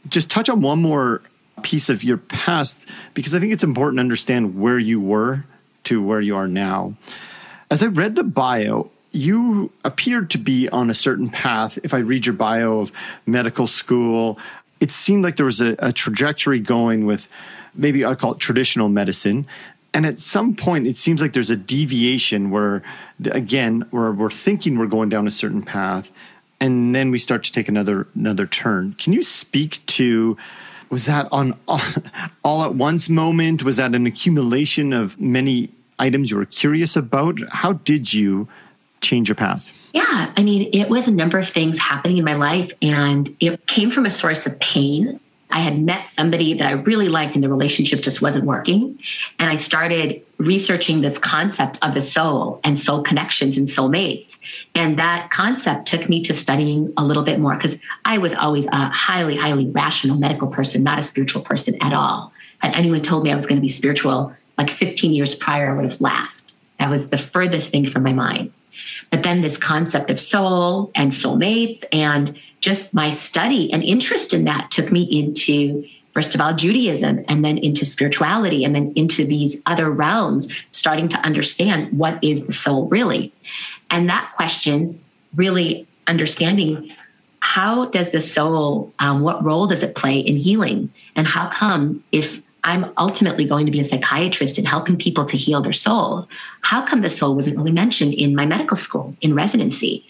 just 0.09 0.31
touch 0.31 0.49
on 0.49 0.61
one 0.61 0.81
more 0.81 1.23
piece 1.63 1.89
of 1.89 2.03
your 2.03 2.19
past 2.19 2.85
because 3.15 3.35
I 3.35 3.41
think 3.41 3.53
it's 3.53 3.65
important 3.65 3.99
to 3.99 4.01
understand 4.01 4.59
where 4.59 4.79
you 4.79 5.01
were 5.01 5.45
to 5.85 6.03
where 6.03 6.21
you 6.21 6.37
are 6.37 6.49
now. 6.49 6.95
As 7.71 7.83
I 7.83 7.87
read 7.87 8.15
the 8.15 8.25
bio, 8.25 8.91
you 9.11 9.73
appeared 9.85 10.31
to 10.31 10.39
be 10.39 10.69
on 10.69 10.91
a 10.91 10.95
certain 10.95 11.29
path. 11.29 11.79
If 11.83 11.95
I 11.95 11.99
read 11.99 12.27
your 12.27 12.35
bio 12.35 12.81
of 12.81 12.93
medical 13.27 13.67
school, 13.67 14.39
it 14.81 14.91
seemed 14.91 15.25
like 15.25 15.37
there 15.37 15.47
was 15.47 15.61
a, 15.61 15.75
a 15.79 15.93
trajectory 15.93 16.61
going 16.61 17.07
with 17.07 17.29
maybe 17.75 18.05
I 18.05 18.15
call 18.15 18.33
it 18.33 18.39
traditional 18.39 18.89
medicine. 18.89 19.47
And 19.95 20.05
at 20.05 20.21
some 20.21 20.55
point, 20.55 20.87
it 20.87 20.97
seems 20.97 21.23
like 21.23 21.33
there's 21.33 21.51
a 21.51 21.57
deviation 21.57 22.51
where, 22.51 22.83
again, 23.31 23.87
where 23.91 24.13
we're 24.13 24.31
thinking 24.31 24.79
we're 24.79 24.87
going 24.87 25.09
down 25.09 25.27
a 25.27 25.31
certain 25.31 25.63
path, 25.63 26.11
and 26.61 26.95
then 26.95 27.11
we 27.11 27.19
start 27.19 27.45
to 27.45 27.53
take 27.53 27.69
another 27.69 28.07
another 28.15 28.47
turn. 28.47 28.95
Can 28.99 29.13
you 29.13 29.23
speak 29.23 29.85
to? 29.87 30.37
Was 30.91 31.07
that 31.07 31.29
on 31.33 31.59
all, 31.67 31.81
all 32.45 32.65
at 32.65 32.75
once 32.75 33.09
moment? 33.09 33.63
Was 33.63 33.77
that 33.77 33.95
an 33.95 34.07
accumulation 34.07 34.93
of 34.93 35.19
many 35.21 35.71
items 35.99 36.31
you 36.31 36.37
were 36.37 36.47
curious 36.47 36.97
about? 36.97 37.39
How 37.51 37.75
did 37.75 38.13
you 38.13 38.49
change 39.01 39.29
your 39.29 39.37
path? 39.37 39.71
Yeah, 39.93 40.33
I 40.37 40.43
mean, 40.43 40.71
it 40.73 40.89
was 40.89 41.09
a 41.09 41.13
number 41.13 41.39
of 41.39 41.49
things 41.49 41.79
happening 41.79 42.19
in 42.19 42.25
my 42.25 42.35
life, 42.35 42.73
and 42.83 43.35
it 43.41 43.67
came 43.67 43.91
from 43.91 44.07
a 44.07 44.11
source 44.11 44.47
of 44.47 44.59
pain. 44.61 45.19
I 45.51 45.61
had 45.61 45.81
met 45.81 46.11
somebody 46.11 46.55
that 46.55 46.67
I 46.69 46.73
really 46.73 47.09
liked 47.09 47.35
and 47.35 47.43
the 47.43 47.49
relationship 47.49 48.03
just 48.03 48.21
wasn't 48.21 48.45
working. 48.45 48.99
And 49.39 49.49
I 49.49 49.57
started 49.57 50.23
researching 50.37 51.01
this 51.01 51.19
concept 51.19 51.79
of 51.81 51.95
the 51.95 52.03
soul 52.03 52.61
and 52.65 52.79
soul 52.79 53.03
connections 53.03 53.57
and 53.57 53.67
soulmates. 53.67 54.37
And 54.75 54.99
that 54.99 55.31
concept 55.31 55.87
took 55.87 56.07
me 56.09 56.23
to 56.25 56.35
studying 56.35 56.93
a 56.99 57.05
little 57.05 57.23
bit 57.23 57.41
more 57.41 57.55
because 57.55 57.79
I 58.05 58.19
was 58.19 58.35
always 58.35 58.67
a 58.67 58.91
highly, 58.91 59.37
highly 59.37 59.67
rational 59.71 60.19
medical 60.19 60.49
person, 60.49 60.83
not 60.83 60.99
a 60.99 61.03
spiritual 61.03 61.43
person 61.43 61.81
at 61.81 61.95
all. 61.95 62.31
Had 62.59 62.77
anyone 62.77 63.01
told 63.01 63.25
me 63.25 63.33
I 63.33 63.37
was 63.37 63.47
going 63.47 63.59
to 63.59 63.63
be 63.63 63.71
spiritual 63.71 64.35
like 64.59 64.71
15 64.71 65.13
years 65.13 65.35
prior, 65.35 65.71
I 65.71 65.75
would 65.75 65.91
have 65.91 66.01
laughed. 66.01 66.53
That 66.79 66.91
was 66.91 67.09
the 67.09 67.19
furthest 67.19 67.71
thing 67.71 67.89
from 67.89 68.03
my 68.03 68.13
mind. 68.13 68.53
But 69.11 69.23
then 69.23 69.43
this 69.43 69.57
concept 69.57 70.11
of 70.11 70.21
soul 70.21 70.91
and 70.95 71.13
soulmates 71.13 71.85
and 71.93 72.39
just 72.61 72.93
my 72.93 73.11
study 73.11 73.73
and 73.73 73.83
interest 73.83 74.33
in 74.35 74.45
that 74.45 74.71
took 74.71 74.91
me 74.91 75.03
into 75.03 75.85
first 76.15 76.35
of 76.35 76.41
all 76.41 76.53
Judaism 76.53 77.25
and 77.29 77.45
then 77.45 77.59
into 77.59 77.85
spirituality 77.85 78.65
and 78.65 78.75
then 78.75 78.93
into 78.97 79.25
these 79.25 79.63
other 79.67 79.91
realms, 79.91 80.49
starting 80.73 81.09
to 81.11 81.19
understand 81.19 81.97
what 81.97 82.19
is 82.25 82.45
the 82.47 82.53
soul 82.53 82.89
really. 82.89 83.33
And 83.91 84.09
that 84.09 84.33
question 84.35 85.01
really 85.37 85.87
understanding 86.07 86.93
how 87.41 87.87
does 87.87 88.11
the 88.11 88.21
soul, 88.21 88.93
um, 88.99 89.21
what 89.21 89.45
role 89.45 89.67
does 89.67 89.83
it 89.83 89.95
play 89.95 90.19
in 90.19 90.37
healing? 90.37 90.93
And 91.15 91.27
how 91.27 91.49
come 91.51 92.03
if 92.11 92.43
I'm 92.65 92.93
ultimately 92.99 93.45
going 93.45 93.67
to 93.67 93.73
be 93.73 93.81
a 93.81 93.85
psychiatrist 93.85 94.59
and 94.59 94.67
helping 94.67 94.97
people 94.97 95.25
to 95.25 95.37
heal 95.37 95.63
their 95.63 95.73
souls, 95.73 96.27
how 96.63 96.85
come 96.85 97.03
the 97.03 97.11
soul 97.11 97.35
wasn't 97.35 97.57
really 97.57 97.73
mentioned 97.73 98.15
in 98.15 98.35
my 98.35 98.47
medical 98.47 98.77
school, 98.77 99.17
in 99.21 99.35
residency? 99.35 100.05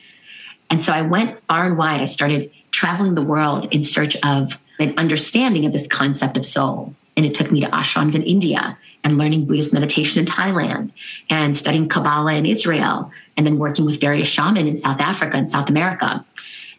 And 0.71 0.83
so 0.83 0.93
I 0.93 1.03
went 1.03 1.41
far 1.45 1.67
and 1.67 1.79
wide. 1.79 2.01
I 2.01 2.07
started 2.07 2.51
traveling 2.71 3.15
the 3.15 3.23
world 3.23 3.69
in 3.71 3.85
search 3.85 4.17
of 4.25 4.59
an 4.79 4.95
understanding 4.99 5.67
of 5.67 5.73
this 5.73 5.87
concept 5.87 6.37
of 6.37 6.45
soul. 6.45 6.95
And 7.17 7.27
it 7.27 7.35
took 7.35 7.51
me 7.51 7.61
to 7.61 7.67
ashrams 7.69 8.15
in 8.15 8.23
India 8.23 8.79
and 9.05 9.19
learning 9.19 9.47
Buddhist 9.47 9.73
meditation 9.73 10.21
in 10.21 10.27
Thailand 10.27 10.93
and 11.31 11.57
studying 11.57 11.89
Kabbalah 11.89 12.35
in 12.35 12.47
Israel 12.47 13.11
and 13.37 13.47
then 13.47 13.59
working 13.59 13.85
with 13.85 14.01
various 14.01 14.29
shamans 14.29 14.69
in 14.69 14.77
South 14.77 15.01
Africa 15.01 15.37
and 15.37 15.51
South 15.51 15.69
America. 15.69 16.25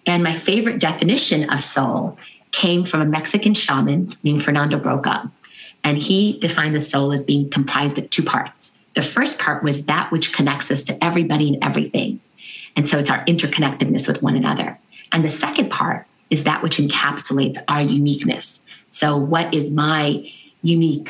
And 0.05 0.23
my 0.23 0.37
favorite 0.37 0.79
definition 0.79 1.49
of 1.49 1.63
soul 1.63 2.17
came 2.51 2.85
from 2.85 3.01
a 3.01 3.05
Mexican 3.05 3.53
shaman 3.53 4.09
named 4.23 4.43
Fernando 4.43 4.79
Broca. 4.79 5.29
And 5.89 5.97
he 5.97 6.37
defined 6.37 6.75
the 6.75 6.81
soul 6.81 7.11
as 7.11 7.23
being 7.23 7.49
comprised 7.49 7.97
of 7.97 8.07
two 8.11 8.21
parts. 8.21 8.77
The 8.95 9.01
first 9.01 9.39
part 9.39 9.63
was 9.63 9.85
that 9.85 10.11
which 10.11 10.33
connects 10.33 10.69
us 10.69 10.83
to 10.83 11.03
everybody 11.03 11.51
and 11.51 11.63
everything. 11.63 12.19
And 12.75 12.87
so 12.87 12.99
it's 12.99 13.09
our 13.09 13.25
interconnectedness 13.25 14.07
with 14.07 14.21
one 14.21 14.35
another. 14.35 14.77
And 15.11 15.25
the 15.25 15.31
second 15.31 15.71
part 15.71 16.05
is 16.29 16.43
that 16.43 16.61
which 16.61 16.77
encapsulates 16.77 17.57
our 17.69 17.81
uniqueness. 17.81 18.61
So, 18.91 19.17
what 19.17 19.51
is 19.51 19.71
my 19.71 20.31
unique 20.61 21.09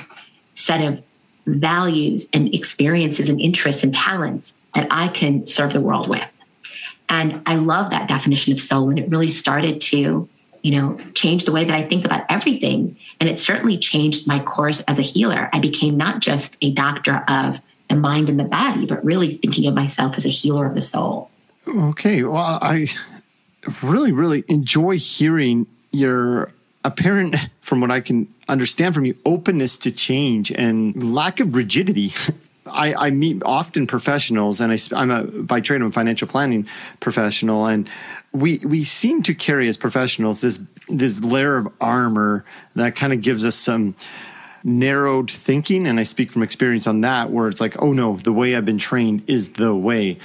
set 0.53 0.79
of 0.81 1.03
values 1.45 2.25
and 2.31 2.55
experiences 2.55 3.27
and 3.27 3.41
interests 3.41 3.83
and 3.83 3.93
talents 3.93 4.53
that 4.75 4.87
I 4.91 5.09
can 5.09 5.45
serve 5.45 5.73
the 5.73 5.81
world 5.81 6.07
with? 6.07 6.25
And 7.09 7.41
I 7.45 7.55
love 7.55 7.91
that 7.91 8.07
definition 8.07 8.53
of 8.53 8.61
soul. 8.61 8.89
And 8.89 8.97
it 8.97 9.09
really 9.09 9.29
started 9.29 9.81
to, 9.81 10.29
you 10.61 10.79
know, 10.79 10.97
change 11.13 11.45
the 11.45 11.51
way 11.51 11.63
that 11.63 11.73
I 11.73 11.87
think 11.87 12.05
about 12.05 12.25
everything. 12.29 12.97
And 13.19 13.29
it 13.29 13.39
certainly 13.39 13.77
changed 13.77 14.27
my 14.27 14.39
course 14.39 14.81
as 14.81 14.99
a 14.99 15.03
healer. 15.03 15.49
I 15.53 15.59
became 15.59 15.97
not 15.97 16.19
just 16.19 16.57
a 16.61 16.71
doctor 16.71 17.23
of 17.27 17.59
the 17.89 17.95
mind 17.95 18.29
and 18.29 18.39
the 18.39 18.43
body, 18.43 18.85
but 18.85 19.03
really 19.03 19.37
thinking 19.37 19.65
of 19.67 19.73
myself 19.73 20.15
as 20.15 20.25
a 20.25 20.29
healer 20.29 20.65
of 20.65 20.75
the 20.75 20.81
soul. 20.81 21.29
Okay. 21.67 22.23
Well, 22.23 22.59
I 22.61 22.87
really, 23.81 24.11
really 24.11 24.43
enjoy 24.47 24.97
hearing 24.97 25.67
your 25.91 26.51
apparent, 26.83 27.35
from 27.61 27.81
what 27.81 27.91
I 27.91 28.01
can 28.01 28.27
understand 28.47 28.95
from 28.95 29.05
you, 29.05 29.15
openness 29.25 29.77
to 29.79 29.91
change 29.91 30.51
and 30.51 31.13
lack 31.13 31.39
of 31.39 31.55
rigidity. 31.55 32.13
I, 32.65 32.93
I, 33.07 33.09
meet 33.09 33.41
often 33.45 33.87
professionals, 33.87 34.61
and 34.61 34.71
I, 34.71 35.01
am 35.01 35.09
a 35.09 35.23
by 35.23 35.59
trade 35.59 35.81
I'm 35.81 35.87
a 35.87 35.91
financial 35.91 36.27
planning 36.27 36.67
professional, 36.99 37.65
and 37.65 37.89
we 38.31 38.59
we 38.59 38.83
seem 38.83 39.23
to 39.23 39.33
carry 39.33 39.67
as 39.69 39.77
professionals 39.77 40.41
this 40.41 40.59
this 40.87 41.19
layer 41.21 41.57
of 41.57 41.67
armor 41.79 42.45
that 42.75 42.95
kind 42.95 43.13
of 43.13 43.21
gives 43.21 43.45
us 43.45 43.55
some 43.55 43.95
narrowed 44.63 45.31
thinking, 45.31 45.87
and 45.87 45.99
I 45.99 46.03
speak 46.03 46.31
from 46.31 46.43
experience 46.43 46.87
on 46.87 47.01
that, 47.01 47.29
where 47.31 47.47
it's 47.47 47.61
like, 47.61 47.81
oh 47.81 47.93
no, 47.93 48.17
the 48.17 48.33
way 48.33 48.55
I've 48.55 48.65
been 48.65 48.77
trained 48.77 49.23
is 49.27 49.49
the 49.49 49.75
way, 49.75 50.19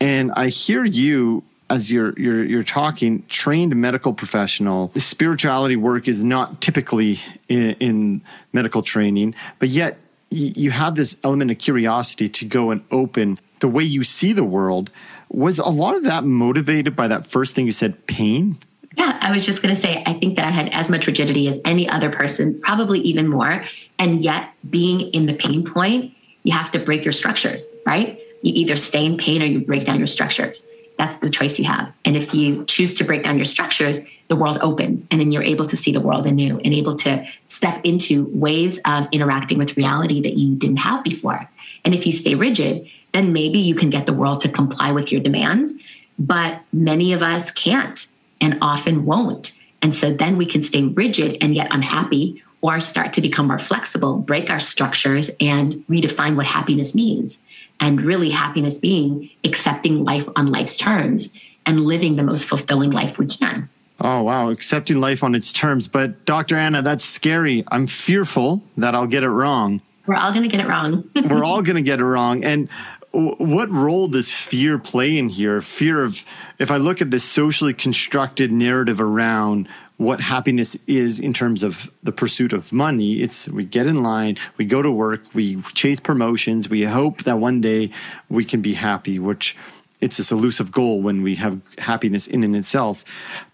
and 0.00 0.32
I 0.32 0.48
hear 0.48 0.84
you 0.84 1.44
as 1.68 1.90
you're 1.90 2.18
you're 2.18 2.44
you're 2.44 2.64
talking, 2.64 3.24
trained 3.28 3.74
medical 3.76 4.12
professional. 4.12 4.88
The 4.88 5.00
spirituality 5.00 5.76
work 5.76 6.08
is 6.08 6.22
not 6.22 6.60
typically 6.60 7.20
in, 7.48 7.72
in 7.80 8.22
medical 8.52 8.82
training, 8.82 9.34
but 9.58 9.68
yet 9.68 9.98
you 10.30 10.72
have 10.72 10.96
this 10.96 11.16
element 11.22 11.50
of 11.50 11.58
curiosity 11.58 12.28
to 12.28 12.44
go 12.44 12.70
and 12.70 12.84
open 12.90 13.38
the 13.60 13.68
way 13.68 13.84
you 13.84 14.02
see 14.04 14.32
the 14.32 14.44
world. 14.44 14.90
Was 15.30 15.58
a 15.58 15.68
lot 15.68 15.96
of 15.96 16.04
that 16.04 16.24
motivated 16.24 16.96
by 16.96 17.08
that 17.08 17.26
first 17.26 17.54
thing 17.54 17.66
you 17.66 17.72
said, 17.72 18.06
pain? 18.06 18.58
Yeah, 18.96 19.18
I 19.20 19.30
was 19.30 19.44
just 19.44 19.60
going 19.60 19.74
to 19.74 19.80
say, 19.80 20.02
I 20.06 20.14
think 20.14 20.36
that 20.36 20.46
I 20.46 20.50
had 20.50 20.70
as 20.70 20.88
much 20.88 21.06
rigidity 21.06 21.48
as 21.48 21.60
any 21.64 21.88
other 21.88 22.10
person, 22.10 22.58
probably 22.62 23.00
even 23.00 23.28
more. 23.28 23.64
And 23.98 24.22
yet, 24.22 24.50
being 24.70 25.00
in 25.12 25.26
the 25.26 25.34
pain 25.34 25.70
point, 25.70 26.14
you 26.44 26.52
have 26.52 26.70
to 26.72 26.78
break 26.78 27.04
your 27.04 27.12
structures, 27.12 27.66
right? 27.84 28.18
You 28.42 28.52
either 28.54 28.76
stay 28.76 29.04
in 29.04 29.18
pain 29.18 29.42
or 29.42 29.46
you 29.46 29.60
break 29.60 29.84
down 29.84 29.98
your 29.98 30.06
structures. 30.06 30.62
That's 30.96 31.18
the 31.18 31.28
choice 31.28 31.58
you 31.58 31.66
have. 31.66 31.92
And 32.04 32.16
if 32.16 32.32
you 32.32 32.64
choose 32.64 32.94
to 32.94 33.04
break 33.04 33.24
down 33.24 33.36
your 33.36 33.44
structures, 33.44 33.98
the 34.28 34.36
world 34.36 34.58
opens 34.62 35.04
and 35.10 35.20
then 35.20 35.30
you're 35.30 35.42
able 35.42 35.66
to 35.66 35.76
see 35.76 35.92
the 35.92 36.00
world 36.00 36.26
anew 36.26 36.58
and 36.64 36.72
able 36.72 36.94
to 36.96 37.26
step 37.44 37.80
into 37.84 38.30
ways 38.32 38.78
of 38.86 39.06
interacting 39.12 39.58
with 39.58 39.76
reality 39.76 40.22
that 40.22 40.38
you 40.38 40.56
didn't 40.56 40.78
have 40.78 41.04
before. 41.04 41.48
And 41.84 41.94
if 41.94 42.06
you 42.06 42.12
stay 42.12 42.34
rigid, 42.34 42.88
then 43.16 43.32
maybe 43.32 43.58
you 43.58 43.74
can 43.74 43.88
get 43.88 44.04
the 44.04 44.12
world 44.12 44.42
to 44.42 44.48
comply 44.48 44.92
with 44.92 45.10
your 45.10 45.22
demands. 45.22 45.72
But 46.18 46.60
many 46.72 47.14
of 47.14 47.22
us 47.22 47.50
can't 47.52 48.06
and 48.42 48.58
often 48.60 49.06
won't. 49.06 49.52
And 49.80 49.96
so 49.96 50.10
then 50.10 50.36
we 50.36 50.44
can 50.44 50.62
stay 50.62 50.84
rigid 50.84 51.38
and 51.40 51.54
yet 51.54 51.72
unhappy 51.72 52.42
or 52.60 52.80
start 52.80 53.12
to 53.14 53.20
become 53.22 53.46
more 53.46 53.58
flexible, 53.58 54.16
break 54.16 54.50
our 54.50 54.60
structures, 54.60 55.30
and 55.40 55.84
redefine 55.88 56.36
what 56.36 56.46
happiness 56.46 56.94
means. 56.94 57.38
And 57.80 58.00
really, 58.00 58.30
happiness 58.30 58.78
being 58.78 59.30
accepting 59.44 60.04
life 60.04 60.26
on 60.36 60.50
life's 60.50 60.76
terms 60.76 61.30
and 61.66 61.84
living 61.84 62.16
the 62.16 62.22
most 62.22 62.46
fulfilling 62.46 62.90
life 62.90 63.18
we 63.18 63.26
can. 63.26 63.68
Oh, 64.00 64.22
wow. 64.22 64.50
Accepting 64.50 65.00
life 65.00 65.22
on 65.22 65.34
its 65.34 65.52
terms. 65.52 65.88
But 65.88 66.24
Dr. 66.26 66.56
Anna, 66.56 66.82
that's 66.82 67.04
scary. 67.04 67.64
I'm 67.68 67.86
fearful 67.86 68.62
that 68.76 68.94
I'll 68.94 69.06
get 69.06 69.22
it 69.22 69.30
wrong. 69.30 69.80
We're 70.06 70.16
all 70.16 70.30
going 70.30 70.44
to 70.44 70.48
get 70.48 70.60
it 70.60 70.68
wrong. 70.68 71.08
We're 71.14 71.44
all 71.44 71.62
going 71.62 71.76
to 71.76 71.82
get 71.82 72.00
it 72.00 72.04
wrong. 72.04 72.44
And 72.44 72.68
what 73.16 73.70
role 73.70 74.08
does 74.08 74.30
fear 74.30 74.78
play 74.78 75.16
in 75.16 75.28
here? 75.28 75.60
Fear 75.60 76.04
of, 76.04 76.24
if 76.58 76.70
I 76.70 76.76
look 76.76 77.00
at 77.00 77.10
this 77.10 77.24
socially 77.24 77.72
constructed 77.72 78.52
narrative 78.52 79.00
around 79.00 79.68
what 79.96 80.20
happiness 80.20 80.76
is 80.86 81.18
in 81.18 81.32
terms 81.32 81.62
of 81.62 81.90
the 82.02 82.12
pursuit 82.12 82.52
of 82.52 82.72
money. 82.72 83.22
It's 83.22 83.48
we 83.48 83.64
get 83.64 83.86
in 83.86 84.02
line, 84.02 84.36
we 84.58 84.66
go 84.66 84.82
to 84.82 84.90
work, 84.90 85.22
we 85.32 85.62
chase 85.74 86.00
promotions, 86.00 86.68
we 86.68 86.82
hope 86.84 87.24
that 87.24 87.38
one 87.38 87.60
day 87.60 87.90
we 88.28 88.44
can 88.44 88.60
be 88.60 88.74
happy, 88.74 89.18
which 89.18 89.56
it's 90.00 90.18
this 90.18 90.30
elusive 90.30 90.70
goal 90.70 91.00
when 91.00 91.22
we 91.22 91.36
have 91.36 91.60
happiness 91.78 92.26
in 92.26 92.44
and 92.44 92.54
itself. 92.54 93.04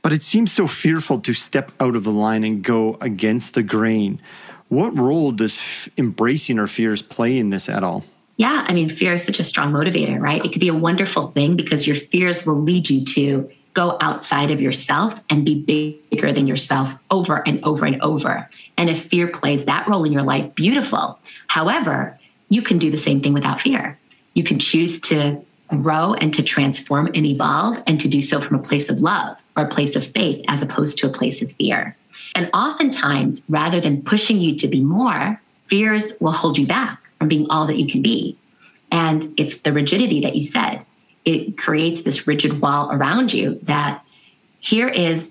But 0.03 0.13
it 0.13 0.23
seems 0.23 0.51
so 0.51 0.67
fearful 0.67 1.21
to 1.21 1.33
step 1.33 1.71
out 1.79 1.95
of 1.95 2.03
the 2.03 2.11
line 2.11 2.43
and 2.43 2.65
go 2.65 2.99
against 3.01 3.55
the 3.55 3.63
grain. 3.63 4.21
What 4.69 4.97
role 4.99 5.31
does 5.31 5.57
f- 5.57 5.89
embracing 5.97 6.59
our 6.59 6.67
fears 6.67 7.03
play 7.03 7.39
in 7.39 7.51
this 7.51 7.69
at 7.69 7.85
all? 7.85 8.05
Yeah, 8.43 8.65
I 8.67 8.75
mean, 8.75 8.91
fear 8.91 9.15
is 9.15 9.23
such 9.23 9.39
a 9.39 9.45
strong 9.45 9.73
motivator, 9.73 10.19
right? 10.19 10.45
It 10.45 10.51
could 10.51 10.61
be 10.61 10.67
a 10.67 10.75
wonderful 10.75 11.29
thing 11.29 11.55
because 11.55 11.87
your 11.87 11.95
fears 11.95 12.45
will 12.45 12.61
lead 12.61 12.91
you 12.91 13.05
to 13.05 13.49
go 13.73 13.97
outside 14.01 14.51
of 14.51 14.61
yourself 14.61 15.15
and 15.31 15.45
be 15.45 16.03
bigger 16.11 16.33
than 16.33 16.49
yourself 16.49 16.91
over 17.13 17.47
and 17.47 17.63
over 17.63 17.87
and 17.87 18.03
over. 18.03 18.51
And 18.77 18.91
if 18.91 19.05
fear 19.05 19.29
plays 19.29 19.65
that 19.67 19.87
role 19.87 20.03
in 20.03 20.11
your 20.11 20.25
life, 20.25 20.53
beautiful. 20.57 21.21
However, 21.47 22.19
you 22.49 22.63
can 22.63 22.79
do 22.79 22.91
the 22.91 22.99
same 22.99 23.21
thing 23.21 23.33
without 23.33 23.61
fear. 23.61 23.97
You 24.35 24.43
can 24.43 24.59
choose 24.59 24.99
to 25.03 25.41
grow 25.81 26.15
and 26.15 26.35
to 26.35 26.43
transform 26.43 27.11
and 27.15 27.25
evolve 27.25 27.81
and 27.87 28.01
to 28.01 28.09
do 28.09 28.23
so 28.23 28.41
from 28.41 28.57
a 28.57 28.63
place 28.63 28.91
of 28.91 28.99
love 28.99 29.37
or 29.57 29.67
a 29.67 29.69
place 29.69 29.95
of 29.95 30.05
faith 30.05 30.45
as 30.49 30.63
opposed 30.63 30.99
to 30.99 31.07
a 31.07 31.13
place 31.13 31.43
of 31.43 31.53
fear. 31.53 31.97
And 32.35 32.51
oftentimes, 32.55 33.41
rather 33.49 33.81
than 33.81 34.03
pushing 34.03 34.41
you 34.41 34.57
to 34.57 34.67
be 34.67 34.81
more, 34.81 35.41
fears 35.69 36.13
will 36.19 36.33
hold 36.33 36.59
you 36.59 36.67
back 36.67 37.02
from 37.23 37.29
being 37.29 37.47
all 37.51 37.67
that 37.67 37.77
you 37.77 37.87
can 37.87 38.03
be. 38.03 38.37
And 38.91 39.33
it's 39.39 39.59
the 39.59 39.73
rigidity 39.73 40.21
that 40.23 40.35
you 40.35 40.43
said 40.43 40.85
it 41.25 41.57
creates 41.57 42.03
this 42.03 42.27
rigid 42.27 42.61
wall 42.61 42.91
around 42.91 43.33
you 43.33 43.61
that 43.63 44.05
here 44.59 44.89
is 44.89 45.31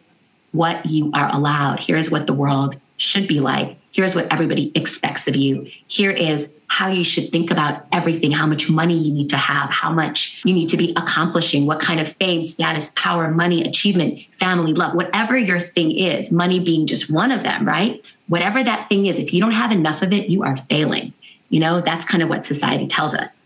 what 0.53 0.85
you 0.85 1.11
are 1.13 1.29
allowed. 1.35 1.81
Here's 1.81 2.09
what 2.09 2.27
the 2.27 2.33
world 2.33 2.77
should 2.95 3.27
be 3.27 3.41
like. 3.41 3.75
Here's 3.91 4.15
what 4.15 4.31
everybody 4.31 4.71
expects 4.73 5.27
of 5.27 5.35
you. 5.35 5.69
Here 5.87 6.11
is 6.11 6.47
how 6.67 6.87
you 6.87 7.03
should 7.03 7.29
think 7.29 7.51
about 7.51 7.85
everything, 7.91 8.31
how 8.31 8.47
much 8.47 8.69
money 8.69 8.97
you 8.97 9.13
need 9.13 9.29
to 9.31 9.35
have, 9.35 9.69
how 9.69 9.91
much 9.91 10.41
you 10.45 10.53
need 10.53 10.69
to 10.69 10.77
be 10.77 10.93
accomplishing, 10.95 11.65
what 11.65 11.81
kind 11.81 11.99
of 11.99 12.07
fame, 12.21 12.45
status, 12.45 12.89
power, 12.95 13.29
money, 13.29 13.67
achievement, 13.67 14.17
family, 14.39 14.71
love, 14.71 14.95
whatever 14.95 15.37
your 15.37 15.59
thing 15.59 15.91
is, 15.91 16.31
money 16.31 16.61
being 16.61 16.87
just 16.87 17.11
one 17.11 17.33
of 17.33 17.43
them, 17.43 17.67
right? 17.67 18.01
Whatever 18.29 18.63
that 18.63 18.87
thing 18.87 19.07
is, 19.07 19.19
if 19.19 19.33
you 19.33 19.41
don't 19.41 19.51
have 19.51 19.73
enough 19.73 20.01
of 20.01 20.13
it, 20.13 20.29
you 20.29 20.43
are 20.43 20.55
failing. 20.55 21.11
You 21.51 21.59
know, 21.59 21.81
that's 21.81 22.05
kind 22.05 22.23
of 22.23 22.29
what 22.29 22.43
society 22.43 22.87
tells 22.87 23.13
us. 23.13 23.39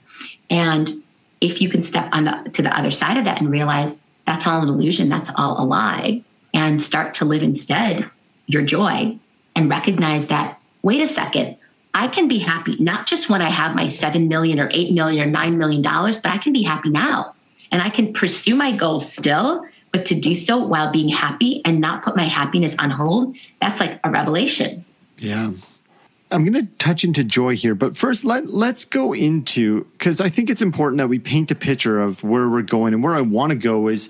And 0.49 1.03
if 1.41 1.61
you 1.61 1.69
can 1.69 1.83
step 1.83 2.07
on 2.13 2.25
the, 2.25 2.49
to 2.53 2.61
the 2.61 2.75
other 2.77 2.91
side 2.91 3.17
of 3.17 3.25
that 3.25 3.41
and 3.41 3.49
realize 3.51 3.99
that's 4.25 4.47
all 4.47 4.61
an 4.61 4.69
illusion, 4.69 5.09
that's 5.09 5.29
all 5.35 5.61
a 5.61 5.65
lie, 5.65 6.23
and 6.53 6.81
start 6.81 7.13
to 7.15 7.25
live 7.25 7.43
instead 7.43 8.09
your 8.47 8.61
joy 8.61 9.17
and 9.55 9.69
recognize 9.69 10.27
that, 10.27 10.59
wait 10.81 11.01
a 11.01 11.07
second, 11.07 11.57
I 11.93 12.07
can 12.07 12.27
be 12.27 12.37
happy 12.39 12.75
not 12.79 13.07
just 13.07 13.29
when 13.29 13.41
I 13.41 13.49
have 13.49 13.75
my 13.75 13.87
7 13.87 14.27
million 14.27 14.59
or 14.59 14.69
8 14.71 14.93
million 14.93 15.27
or 15.27 15.31
9 15.31 15.57
million 15.57 15.81
dollars, 15.81 16.19
but 16.19 16.31
I 16.31 16.37
can 16.37 16.53
be 16.53 16.63
happy 16.63 16.89
now. 16.89 17.33
And 17.71 17.81
I 17.81 17.89
can 17.89 18.13
pursue 18.13 18.55
my 18.55 18.71
goals 18.71 19.11
still, 19.11 19.65
but 19.91 20.05
to 20.07 20.15
do 20.15 20.35
so 20.35 20.57
while 20.57 20.91
being 20.91 21.09
happy 21.09 21.61
and 21.65 21.79
not 21.79 22.03
put 22.03 22.15
my 22.15 22.25
happiness 22.25 22.75
on 22.79 22.89
hold, 22.89 23.35
that's 23.61 23.79
like 23.79 23.99
a 24.03 24.11
revelation. 24.11 24.83
Yeah. 25.17 25.51
I'm 26.31 26.43
going 26.43 26.65
to 26.65 26.71
touch 26.77 27.03
into 27.03 27.23
joy 27.23 27.55
here, 27.55 27.75
but 27.75 27.95
first 27.95 28.25
let 28.25 28.49
let's 28.49 28.83
go 28.83 29.13
into 29.13 29.85
cuz 29.99 30.19
I 30.19 30.29
think 30.29 30.49
it's 30.49 30.61
important 30.61 30.97
that 30.97 31.07
we 31.07 31.19
paint 31.19 31.51
a 31.51 31.55
picture 31.55 31.99
of 31.99 32.23
where 32.23 32.49
we're 32.49 32.61
going 32.61 32.93
and 32.93 33.03
where 33.03 33.15
I 33.15 33.21
want 33.21 33.51
to 33.51 33.55
go 33.55 33.87
is 33.87 34.09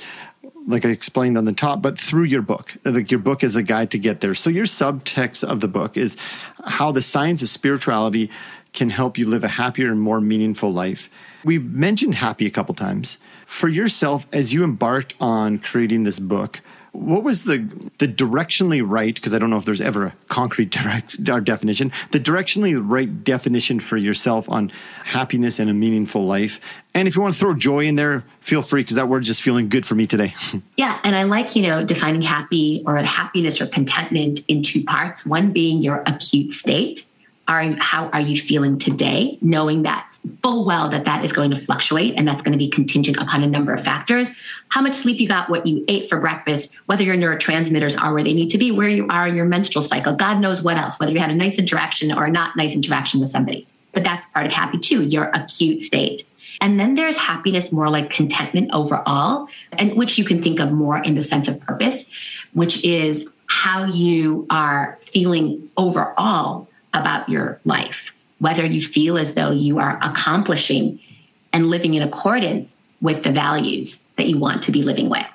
like 0.68 0.86
I 0.86 0.90
explained 0.90 1.38
on 1.38 1.46
the 1.46 1.54
top, 1.54 1.82
but 1.82 2.00
through 2.00 2.24
your 2.24 2.42
book. 2.42 2.76
Like 2.84 3.12
your 3.12 3.20
book 3.20 3.44
is 3.44 3.56
a 3.56 3.64
guide 3.64 3.92
to 3.92 4.00
get 4.00 4.22
there. 4.22 4.34
So 4.34 4.50
your 4.50 4.66
subtext 4.66 5.44
of 5.44 5.60
the 5.60 5.68
book 5.68 5.98
is 5.98 6.18
how 6.66 6.92
the 6.92 7.02
science 7.02 7.42
of 7.42 7.50
spirituality 7.50 8.32
can 8.74 8.90
help 8.90 9.18
you 9.18 9.28
live 9.28 9.44
a 9.44 9.48
happier 9.48 9.92
and 9.92 10.02
more 10.02 10.20
meaningful 10.20 10.72
life. 10.72 11.10
We've 11.44 11.64
mentioned 11.64 12.16
happy 12.16 12.46
a 12.46 12.52
couple 12.52 12.76
times. 12.76 13.18
For 13.46 13.68
yourself, 13.68 14.26
as 14.34 14.54
you 14.54 14.64
embarked 14.64 15.14
on 15.20 15.60
creating 15.60 16.04
this 16.04 16.20
book, 16.20 16.62
what 16.96 17.24
was 17.24 17.44
the 17.44 17.58
the 17.98 18.08
directionally 18.08 18.82
right 18.86 19.16
because 19.16 19.34
i 19.34 19.40
don't 19.40 19.50
know 19.50 19.58
if 19.58 19.66
there's 19.66 19.82
ever 19.82 20.08
a 20.08 20.14
concrete 20.28 20.70
direct 20.72 21.18
our 21.30 21.42
definition 21.42 21.92
the 22.12 22.20
directionally 22.20 22.80
right 22.82 23.24
definition 23.24 23.80
for 23.80 23.98
yourself 23.98 24.50
on 24.50 24.72
happiness 25.04 25.60
and 25.60 25.70
a 25.70 25.74
meaningful 25.74 26.26
life? 26.26 26.60
And 26.94 27.08
if 27.10 27.16
you 27.16 27.22
want 27.22 27.34
to 27.34 27.40
throw 27.40 27.54
joy 27.54 27.86
in 27.86 27.96
there 27.96 28.24
feel 28.40 28.62
free 28.62 28.82
because 28.82 28.96
that 28.96 29.10
word 29.10 29.24
just 29.24 29.42
feeling 29.42 29.70
good 29.70 29.86
for 29.86 29.96
me 29.96 30.08
today. 30.08 30.34
Yeah 30.78 31.00
and 31.04 31.16
i 31.16 31.24
like 31.24 31.56
you 31.56 31.62
know 31.64 31.86
defining 31.86 32.22
happy 32.22 32.84
or 32.86 32.98
happiness 32.98 33.62
or 33.62 33.68
contentment 33.68 34.42
in 34.48 34.64
two 34.64 34.84
parts. 34.84 35.26
One 35.26 35.52
being 35.52 35.82
your 35.82 36.04
acute 36.06 36.54
state 36.54 37.06
are 37.48 37.64
how 37.80 38.08
are 38.10 38.22
you 38.22 38.38
feeling 38.38 38.78
today? 38.78 39.38
Knowing 39.42 39.84
that 39.84 40.08
full 40.42 40.66
well 40.66 40.90
that 40.90 41.06
that 41.06 41.24
is 41.24 41.32
going 41.32 41.52
to 41.52 41.60
fluctuate 41.60 42.16
and 42.16 42.28
that's 42.28 42.42
going 42.42 42.52
to 42.52 42.58
be 42.58 42.70
contingent 42.70 43.18
upon 43.18 43.44
a 43.44 43.48
number 43.48 43.74
of 43.74 43.84
factors. 43.84 44.30
How 44.70 44.82
much 44.82 44.96
sleep 44.96 45.20
you 45.20 45.28
got 45.28 45.50
what 45.50 45.66
you 45.66 45.84
ate 45.88 46.10
for 46.10 46.20
breakfast 46.20 46.74
whether 46.86 47.04
your 47.04 47.16
neurotransmitters 47.16 48.02
are 48.02 48.14
where 48.14 48.24
they 48.24 48.34
need 48.34 48.50
to 48.52 48.58
be 48.58 48.72
where 48.72 48.90
you 48.90 49.08
are 49.10 49.28
in 49.28 49.36
your 49.36 49.46
menstrual 49.46 49.84
cycle 49.84 50.16
god 50.16 50.40
knows 50.40 50.62
what 50.62 50.78
else 50.78 51.00
whether 51.00 51.12
you 51.12 51.20
had 51.20 51.32
a 51.32 51.36
nice 51.36 51.58
interaction 51.58 52.12
or 52.12 52.30
not 52.30 52.56
nice 52.56 52.74
interaction 52.74 53.20
with 53.20 53.30
somebody. 53.30 53.68
But 53.92 54.04
that's 54.04 54.28
part 54.34 54.46
of 54.46 54.52
happy 54.52 54.78
too 54.78 55.04
your 55.04 55.26
acute 55.34 55.82
state. 55.82 56.24
And 56.62 56.80
then 56.80 56.96
there's 56.96 57.18
happiness 57.18 57.72
more 57.72 57.90
like 57.90 58.10
contentment 58.10 58.70
overall 58.74 59.48
and 59.74 59.96
which 59.96 60.18
you 60.18 60.24
can 60.24 60.42
think 60.42 60.60
of 60.60 60.72
more 60.72 60.98
in 61.00 61.16
the 61.16 61.24
sense 61.24 61.48
of 61.48 61.60
purpose 61.62 62.06
which 62.54 62.84
is 62.84 63.28
how 63.48 63.86
you 63.86 64.48
are 64.50 64.98
feeling 65.14 65.70
overall 65.78 66.68
about 66.94 67.28
your 67.30 67.60
life 67.66 68.15
whether 68.40 68.66
you 68.66 68.82
feel 68.82 69.18
as 69.18 69.34
though 69.34 69.52
you 69.52 69.80
are 69.80 69.98
accomplishing 70.02 71.00
and 71.54 71.70
living 71.70 71.94
in 71.94 72.02
accordance 72.02 72.76
with 73.02 73.24
the 73.24 73.32
values 73.32 74.00
that 74.18 74.28
you 74.28 74.38
want 74.38 74.62
to 74.64 74.72
be 74.72 74.84
living 74.84 75.10
with, 75.10 75.26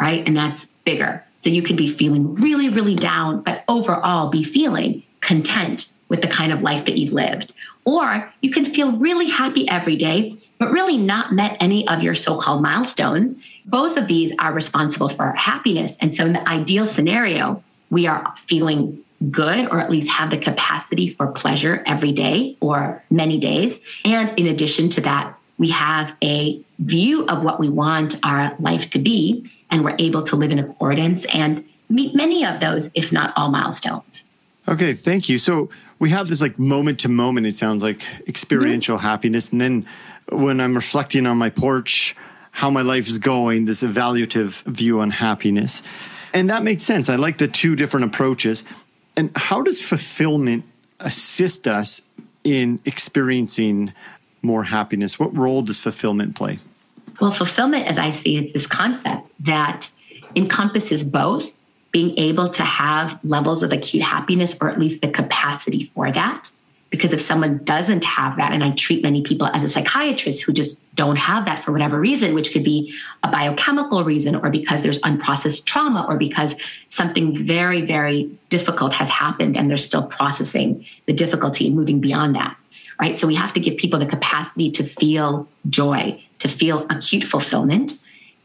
right? 0.00 0.26
And 0.26 0.36
that's 0.36 0.66
bigger. 0.84 1.24
So 1.36 1.50
you 1.50 1.62
can 1.62 1.76
be 1.76 1.88
feeling 1.88 2.34
really, 2.36 2.68
really 2.68 2.94
down, 2.94 3.42
but 3.42 3.64
overall 3.68 4.28
be 4.28 4.42
feeling 4.42 5.02
content 5.20 5.90
with 6.08 6.20
the 6.22 6.28
kind 6.28 6.52
of 6.52 6.62
life 6.62 6.84
that 6.84 6.96
you've 6.96 7.12
lived. 7.12 7.52
Or 7.84 8.32
you 8.40 8.50
can 8.50 8.64
feel 8.64 8.92
really 8.92 9.28
happy 9.28 9.68
every 9.68 9.96
day, 9.96 10.38
but 10.58 10.70
really 10.70 10.96
not 10.96 11.32
met 11.32 11.56
any 11.60 11.86
of 11.88 12.02
your 12.02 12.14
so 12.14 12.38
called 12.38 12.62
milestones. 12.62 13.36
Both 13.66 13.96
of 13.96 14.06
these 14.06 14.32
are 14.38 14.52
responsible 14.52 15.08
for 15.08 15.32
happiness. 15.32 15.92
And 16.00 16.14
so 16.14 16.24
in 16.24 16.34
the 16.34 16.48
ideal 16.48 16.86
scenario, 16.86 17.62
we 17.90 18.06
are 18.06 18.34
feeling 18.46 19.02
good 19.30 19.68
or 19.68 19.78
at 19.80 19.90
least 19.90 20.08
have 20.08 20.30
the 20.30 20.38
capacity 20.38 21.14
for 21.14 21.28
pleasure 21.28 21.82
every 21.86 22.12
day 22.12 22.56
or 22.60 23.02
many 23.10 23.38
days. 23.38 23.78
And 24.04 24.32
in 24.38 24.46
addition 24.46 24.88
to 24.90 25.00
that, 25.02 25.38
we 25.58 25.70
have 25.70 26.14
a 26.22 26.60
view 26.80 27.26
of 27.26 27.42
what 27.42 27.60
we 27.60 27.68
want 27.68 28.16
our 28.24 28.54
life 28.58 28.90
to 28.90 28.98
be, 28.98 29.50
and 29.70 29.84
we're 29.84 29.96
able 29.98 30.22
to 30.24 30.36
live 30.36 30.50
in 30.50 30.58
accordance 30.58 31.24
and 31.26 31.64
meet 31.88 32.14
many 32.14 32.44
of 32.44 32.60
those, 32.60 32.90
if 32.94 33.12
not 33.12 33.32
all 33.36 33.50
milestones. 33.50 34.24
Okay, 34.66 34.94
thank 34.94 35.28
you. 35.28 35.38
So 35.38 35.68
we 35.98 36.10
have 36.10 36.28
this 36.28 36.40
like 36.40 36.58
moment 36.58 36.98
to 37.00 37.08
moment, 37.08 37.46
it 37.46 37.56
sounds 37.56 37.82
like 37.82 38.02
experiential 38.26 38.96
mm-hmm. 38.96 39.06
happiness. 39.06 39.50
And 39.52 39.60
then 39.60 39.86
when 40.30 40.60
I'm 40.60 40.74
reflecting 40.74 41.26
on 41.26 41.36
my 41.36 41.50
porch, 41.50 42.16
how 42.50 42.70
my 42.70 42.82
life 42.82 43.08
is 43.08 43.18
going, 43.18 43.66
this 43.66 43.82
evaluative 43.82 44.62
view 44.64 45.00
on 45.00 45.10
happiness. 45.10 45.82
And 46.32 46.50
that 46.50 46.62
makes 46.62 46.82
sense. 46.82 47.08
I 47.08 47.16
like 47.16 47.38
the 47.38 47.48
two 47.48 47.76
different 47.76 48.06
approaches. 48.06 48.64
And 49.16 49.30
how 49.36 49.62
does 49.62 49.80
fulfillment 49.80 50.64
assist 51.00 51.66
us 51.66 52.02
in 52.42 52.80
experiencing 52.84 53.92
more 54.42 54.64
happiness? 54.64 55.18
What 55.18 55.34
role 55.36 55.62
does 55.62 55.78
fulfillment 55.78 56.36
play? 56.36 56.58
Well, 57.20 57.30
fulfillment, 57.30 57.86
as 57.86 57.96
I 57.96 58.10
see 58.10 58.36
it, 58.36 58.46
is 58.46 58.52
this 58.52 58.66
concept 58.66 59.28
that 59.40 59.88
encompasses 60.34 61.04
both 61.04 61.54
being 61.92 62.18
able 62.18 62.48
to 62.48 62.64
have 62.64 63.18
levels 63.22 63.62
of 63.62 63.72
acute 63.72 64.02
happiness 64.02 64.56
or 64.60 64.68
at 64.68 64.80
least 64.80 65.00
the 65.00 65.08
capacity 65.08 65.92
for 65.94 66.10
that 66.10 66.50
because 66.94 67.12
if 67.12 67.20
someone 67.20 67.58
doesn't 67.64 68.04
have 68.04 68.36
that, 68.36 68.52
and 68.52 68.62
I 68.62 68.70
treat 68.70 69.02
many 69.02 69.20
people 69.20 69.48
as 69.48 69.64
a 69.64 69.68
psychiatrist 69.68 70.44
who 70.44 70.52
just 70.52 70.78
don't 70.94 71.16
have 71.16 71.44
that 71.46 71.64
for 71.64 71.72
whatever 71.72 71.98
reason, 71.98 72.34
which 72.36 72.52
could 72.52 72.62
be 72.62 72.94
a 73.24 73.28
biochemical 73.28 74.04
reason, 74.04 74.36
or 74.36 74.48
because 74.48 74.82
there's 74.82 75.00
unprocessed 75.00 75.64
trauma, 75.64 76.06
or 76.08 76.16
because 76.16 76.54
something 76.90 77.36
very, 77.44 77.82
very 77.82 78.30
difficult 78.48 78.94
has 78.94 79.08
happened 79.08 79.56
and 79.56 79.68
they're 79.68 79.76
still 79.76 80.06
processing 80.06 80.86
the 81.06 81.12
difficulty 81.12 81.66
and 81.66 81.74
moving 81.74 82.00
beyond 82.00 82.36
that. 82.36 82.56
Right. 83.00 83.18
So 83.18 83.26
we 83.26 83.34
have 83.34 83.52
to 83.54 83.60
give 83.60 83.76
people 83.76 83.98
the 83.98 84.06
capacity 84.06 84.70
to 84.70 84.84
feel 84.84 85.48
joy, 85.68 86.22
to 86.38 86.48
feel 86.48 86.86
acute 86.90 87.24
fulfillment, 87.24 87.98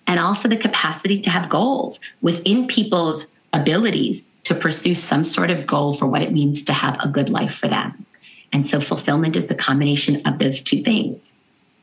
and 0.08 0.20
also 0.20 0.48
the 0.48 0.58
capacity 0.58 1.22
to 1.22 1.30
have 1.30 1.52
goals 1.52 2.00
within 2.24 2.66
people's 2.66 3.28
abilities 3.54 4.24
to 4.46 4.56
pursue 4.56 4.96
some 4.96 5.24
sort 5.24 5.52
of 5.52 5.68
goal 5.68 5.94
for 5.94 6.08
what 6.08 6.24
it 6.24 6.32
means 6.32 6.64
to 6.64 6.74
have 6.74 6.98
a 7.04 7.08
good 7.08 7.30
life 7.30 7.54
for 7.54 7.68
them. 7.68 8.08
And 8.52 8.68
so 8.68 8.82
fulfillment 8.82 9.36
is 9.36 9.48
the 9.48 9.56
combination 9.56 10.26
of 10.26 10.40
those 10.40 10.62
two 10.62 10.82
things. 10.82 11.34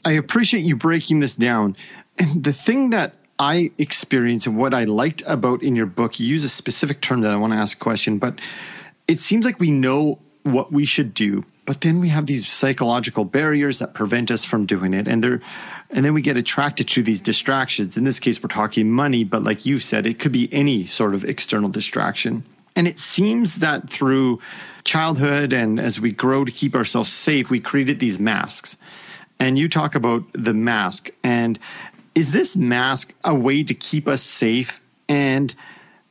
I 0.04 0.12
appreciate 0.12 0.64
you 0.64 0.76
breaking 0.76 1.20
this 1.20 1.36
down. 1.36 1.76
And 2.18 2.44
the 2.44 2.52
thing 2.52 2.90
that 2.90 3.14
I 3.38 3.70
experienced 3.78 4.46
and 4.46 4.56
what 4.56 4.72
I 4.72 4.84
liked 4.84 5.22
about 5.26 5.62
in 5.62 5.76
your 5.76 5.86
book, 5.86 6.18
you 6.18 6.26
use 6.26 6.44
a 6.44 6.48
specific 6.48 7.00
term 7.00 7.20
that 7.20 7.32
I 7.32 7.36
want 7.36 7.52
to 7.52 7.58
ask 7.58 7.76
a 7.76 7.80
question, 7.80 8.18
but 8.18 8.40
it 9.08 9.20
seems 9.20 9.44
like 9.44 9.60
we 9.60 9.70
know 9.70 10.18
what 10.42 10.72
we 10.72 10.84
should 10.84 11.12
do, 11.12 11.44
but 11.66 11.80
then 11.80 12.00
we 12.00 12.08
have 12.08 12.26
these 12.26 12.48
psychological 12.48 13.24
barriers 13.24 13.80
that 13.80 13.94
prevent 13.94 14.30
us 14.30 14.44
from 14.44 14.64
doing 14.64 14.94
it. 14.94 15.08
And 15.08 15.22
they 15.22 15.38
and 15.90 16.04
then 16.04 16.14
we 16.14 16.22
get 16.22 16.36
attracted 16.36 16.88
to 16.88 17.02
these 17.02 17.20
distractions. 17.20 17.96
In 17.96 18.04
this 18.04 18.18
case, 18.18 18.42
we're 18.42 18.48
talking 18.48 18.90
money, 18.90 19.22
but 19.22 19.44
like 19.44 19.64
you 19.66 19.78
said, 19.78 20.06
it 20.06 20.18
could 20.18 20.32
be 20.32 20.52
any 20.52 20.86
sort 20.86 21.14
of 21.14 21.24
external 21.24 21.68
distraction. 21.68 22.44
And 22.76 22.86
it 22.86 22.98
seems 22.98 23.56
that 23.56 23.90
through 23.90 24.40
childhood 24.84 25.52
and 25.52 25.80
as 25.80 25.98
we 25.98 26.12
grow 26.12 26.44
to 26.44 26.52
keep 26.52 26.74
ourselves 26.74 27.12
safe, 27.12 27.50
we 27.50 27.58
created 27.58 27.98
these 27.98 28.18
masks. 28.18 28.76
And 29.40 29.58
you 29.58 29.68
talk 29.68 29.94
about 29.94 30.22
the 30.32 30.54
mask. 30.54 31.10
And 31.24 31.58
is 32.14 32.32
this 32.32 32.56
mask 32.56 33.12
a 33.24 33.34
way 33.34 33.62
to 33.64 33.74
keep 33.74 34.06
us 34.06 34.22
safe? 34.22 34.80
And 35.08 35.54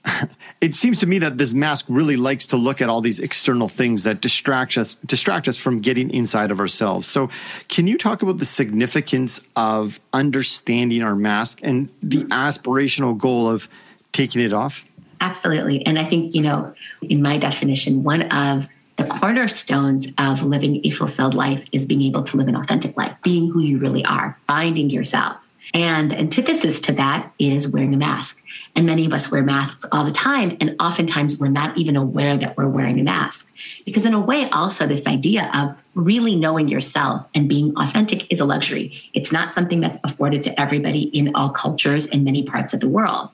it 0.62 0.76
seems 0.76 1.00
to 1.00 1.08
me 1.08 1.20
that 1.20 1.38
this 1.38 1.54
mask 1.54 1.86
really 1.88 2.16
likes 2.16 2.46
to 2.48 2.58
look 2.58 2.82
at 2.82 2.90
all 2.90 3.02
these 3.02 3.20
external 3.20 3.68
things 3.68 4.04
that 4.04 4.22
distract 4.22 4.78
us 4.78 4.96
distract 5.06 5.48
us 5.48 5.58
from 5.58 5.80
getting 5.80 6.10
inside 6.12 6.52
of 6.52 6.60
ourselves. 6.60 7.08
So, 7.08 7.30
can 7.68 7.88
you 7.88 7.98
talk 7.98 8.22
about 8.22 8.38
the 8.38 8.46
significance 8.46 9.42
of 9.56 10.00
understanding 10.14 11.02
our 11.02 11.16
mask 11.16 11.60
and 11.64 11.90
the 12.04 12.24
aspirational 12.26 13.18
goal 13.18 13.50
of 13.50 13.68
taking 14.12 14.42
it 14.42 14.54
off? 14.54 14.85
Absolutely. 15.22 15.86
And 15.86 15.98
I 15.98 16.06
think, 16.10 16.36
you 16.36 16.42
know, 16.42 16.74
in 17.02 17.22
my 17.22 17.38
definition, 17.38 18.04
one 18.04 18.24
of 18.32 18.68
the 18.98 19.06
cornerstones 19.06 20.08
of 20.18 20.44
living 20.44 20.82
a 20.86 20.90
fulfilled 20.90 21.34
life 21.34 21.64
is 21.72 21.86
being 21.86 22.02
able 22.04 22.24
to 22.24 22.38
live 22.38 22.48
an 22.48 22.56
authentic 22.56 22.96
life, 22.96 23.16
being 23.24 23.52
who 23.52 23.60
you 23.62 23.78
really 23.78 24.06
are, 24.06 24.38
finding 24.48 24.90
yourself. 24.90 25.38
And 25.74 26.12
the 26.12 26.20
antithesis 26.20 26.80
to 26.82 26.92
that 26.94 27.34
is 27.40 27.68
wearing 27.68 27.94
a 27.94 27.98
mask. 27.98 28.40
And 28.76 28.86
many 28.86 29.06
of 29.06 29.14
us 29.14 29.32
wear 29.32 29.42
masks 29.42 29.84
all 29.92 30.06
the 30.06 30.12
time. 30.12 30.56
And 30.62 30.76
oftentimes 30.80 31.40
we're 31.40 31.48
not 31.48 31.76
even 31.78 31.96
aware 31.96 32.38
that 32.38 32.56
we're 32.56 32.68
wearing 32.68 33.00
a 33.00 33.04
mask. 33.04 33.50
Because, 33.84 34.06
in 34.06 34.14
a 34.14 34.20
way, 34.20 34.48
also, 34.52 34.86
this 34.86 35.08
idea 35.08 35.50
of 35.54 35.76
really 35.96 36.36
knowing 36.36 36.68
yourself 36.68 37.26
and 37.34 37.50
being 37.50 37.74
authentic 37.78 38.32
is 38.32 38.40
a 38.40 38.46
luxury. 38.46 38.94
It's 39.14 39.32
not 39.32 39.54
something 39.54 39.80
that's 39.80 39.98
afforded 40.04 40.44
to 40.44 40.60
everybody 40.60 41.04
in 41.18 41.36
all 41.36 41.50
cultures 41.50 42.06
and 42.08 42.24
many 42.24 42.44
parts 42.44 42.74
of 42.74 42.80
the 42.80 42.90
world. 42.90 43.30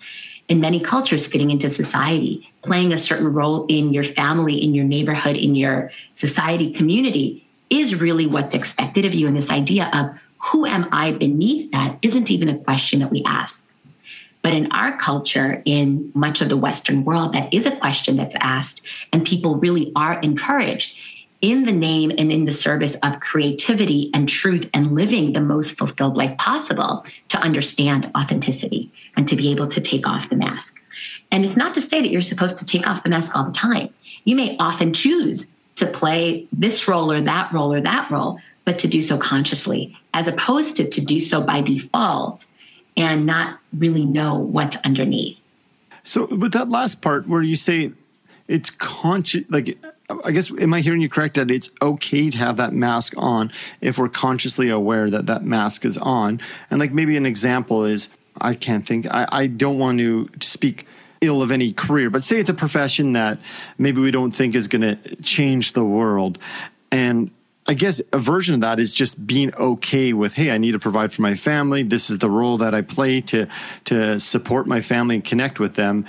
In 0.49 0.59
many 0.59 0.79
cultures, 0.79 1.27
fitting 1.27 1.49
into 1.49 1.69
society, 1.69 2.49
playing 2.63 2.91
a 2.91 2.97
certain 2.97 3.31
role 3.31 3.65
in 3.67 3.93
your 3.93 4.03
family, 4.03 4.61
in 4.61 4.73
your 4.73 4.85
neighborhood, 4.85 5.37
in 5.37 5.55
your 5.55 5.91
society 6.13 6.71
community 6.73 7.47
is 7.69 8.01
really 8.01 8.25
what's 8.25 8.53
expected 8.53 9.05
of 9.05 9.13
you. 9.13 9.27
And 9.27 9.37
this 9.37 9.49
idea 9.49 9.89
of 9.93 10.09
who 10.43 10.65
am 10.65 10.89
I 10.91 11.11
beneath 11.11 11.71
that 11.71 11.97
isn't 12.01 12.29
even 12.29 12.49
a 12.49 12.57
question 12.57 12.99
that 12.99 13.11
we 13.11 13.23
ask. 13.25 13.65
But 14.41 14.53
in 14.53 14.71
our 14.71 14.97
culture, 14.97 15.61
in 15.65 16.11
much 16.15 16.41
of 16.41 16.49
the 16.49 16.57
Western 16.57 17.05
world, 17.05 17.33
that 17.33 17.53
is 17.53 17.65
a 17.65 17.77
question 17.77 18.17
that's 18.17 18.35
asked, 18.39 18.81
and 19.13 19.25
people 19.25 19.55
really 19.55 19.91
are 19.95 20.19
encouraged 20.21 20.97
in 21.41 21.65
the 21.65 21.71
name 21.71 22.11
and 22.17 22.31
in 22.31 22.45
the 22.45 22.53
service 22.53 22.95
of 23.03 23.19
creativity 23.19 24.11
and 24.13 24.29
truth 24.29 24.69
and 24.73 24.95
living 24.95 25.33
the 25.33 25.41
most 25.41 25.77
fulfilled 25.77 26.15
life 26.15 26.37
possible 26.37 27.05
to 27.29 27.37
understand 27.39 28.11
authenticity 28.15 28.91
and 29.17 29.27
to 29.27 29.35
be 29.35 29.51
able 29.51 29.67
to 29.67 29.81
take 29.81 30.07
off 30.07 30.29
the 30.29 30.35
mask. 30.35 30.79
And 31.31 31.45
it's 31.45 31.57
not 31.57 31.73
to 31.75 31.81
say 31.81 32.01
that 32.01 32.09
you're 32.09 32.21
supposed 32.21 32.57
to 32.57 32.65
take 32.65 32.87
off 32.87 33.03
the 33.03 33.09
mask 33.09 33.35
all 33.35 33.43
the 33.43 33.51
time. 33.51 33.89
You 34.25 34.35
may 34.35 34.55
often 34.57 34.93
choose 34.93 35.47
to 35.75 35.87
play 35.87 36.47
this 36.51 36.87
role 36.87 37.11
or 37.11 37.21
that 37.21 37.51
role 37.51 37.73
or 37.73 37.81
that 37.81 38.11
role, 38.11 38.39
but 38.65 38.77
to 38.79 38.87
do 38.87 39.01
so 39.01 39.17
consciously, 39.17 39.97
as 40.13 40.27
opposed 40.27 40.75
to 40.75 40.87
to 40.87 41.01
do 41.01 41.19
so 41.19 41.41
by 41.41 41.61
default 41.61 42.45
and 42.97 43.25
not 43.25 43.59
really 43.77 44.05
know 44.05 44.35
what's 44.35 44.75
underneath. 44.83 45.37
So, 46.03 46.25
with 46.25 46.51
that 46.53 46.69
last 46.69 47.01
part 47.01 47.27
where 47.27 47.41
you 47.41 47.55
say 47.55 47.91
it's 48.47 48.69
conscious, 48.69 49.45
like, 49.49 49.77
I 50.23 50.31
guess, 50.31 50.51
am 50.59 50.73
I 50.73 50.81
hearing 50.81 51.01
you 51.01 51.09
correct 51.09 51.35
that 51.35 51.51
it's 51.51 51.69
okay 51.81 52.29
to 52.29 52.37
have 52.37 52.57
that 52.57 52.73
mask 52.73 53.13
on 53.17 53.51
if 53.81 53.97
we're 53.97 54.09
consciously 54.09 54.69
aware 54.69 55.09
that 55.09 55.25
that 55.27 55.43
mask 55.43 55.85
is 55.85 55.97
on? 55.97 56.41
And, 56.69 56.79
like, 56.79 56.91
maybe 56.91 57.17
an 57.17 57.25
example 57.25 57.85
is 57.85 58.09
I 58.39 58.55
can't 58.55 58.85
think, 58.85 59.05
I, 59.07 59.27
I 59.31 59.47
don't 59.47 59.77
want 59.77 59.99
to 59.99 60.29
speak 60.41 60.87
ill 61.21 61.41
of 61.41 61.51
any 61.51 61.71
career, 61.73 62.09
but 62.09 62.23
say 62.23 62.39
it's 62.39 62.49
a 62.49 62.53
profession 62.53 63.13
that 63.13 63.39
maybe 63.77 64.01
we 64.01 64.09
don't 64.09 64.31
think 64.31 64.55
is 64.55 64.67
going 64.67 64.81
to 64.81 65.15
change 65.17 65.73
the 65.73 65.83
world. 65.83 66.39
And 66.91 67.29
I 67.67 67.75
guess 67.75 68.01
a 68.11 68.17
version 68.17 68.55
of 68.55 68.61
that 68.61 68.79
is 68.79 68.91
just 68.91 69.25
being 69.27 69.53
okay 69.55 70.13
with, 70.13 70.33
hey, 70.33 70.49
I 70.49 70.57
need 70.57 70.71
to 70.71 70.79
provide 70.79 71.13
for 71.13 71.21
my 71.21 71.35
family. 71.35 71.83
This 71.83 72.09
is 72.09 72.17
the 72.17 72.29
role 72.29 72.57
that 72.57 72.73
I 72.73 72.81
play 72.81 73.21
to 73.21 73.47
to 73.85 74.19
support 74.19 74.65
my 74.65 74.81
family 74.81 75.15
and 75.15 75.23
connect 75.23 75.59
with 75.59 75.75
them. 75.75 76.05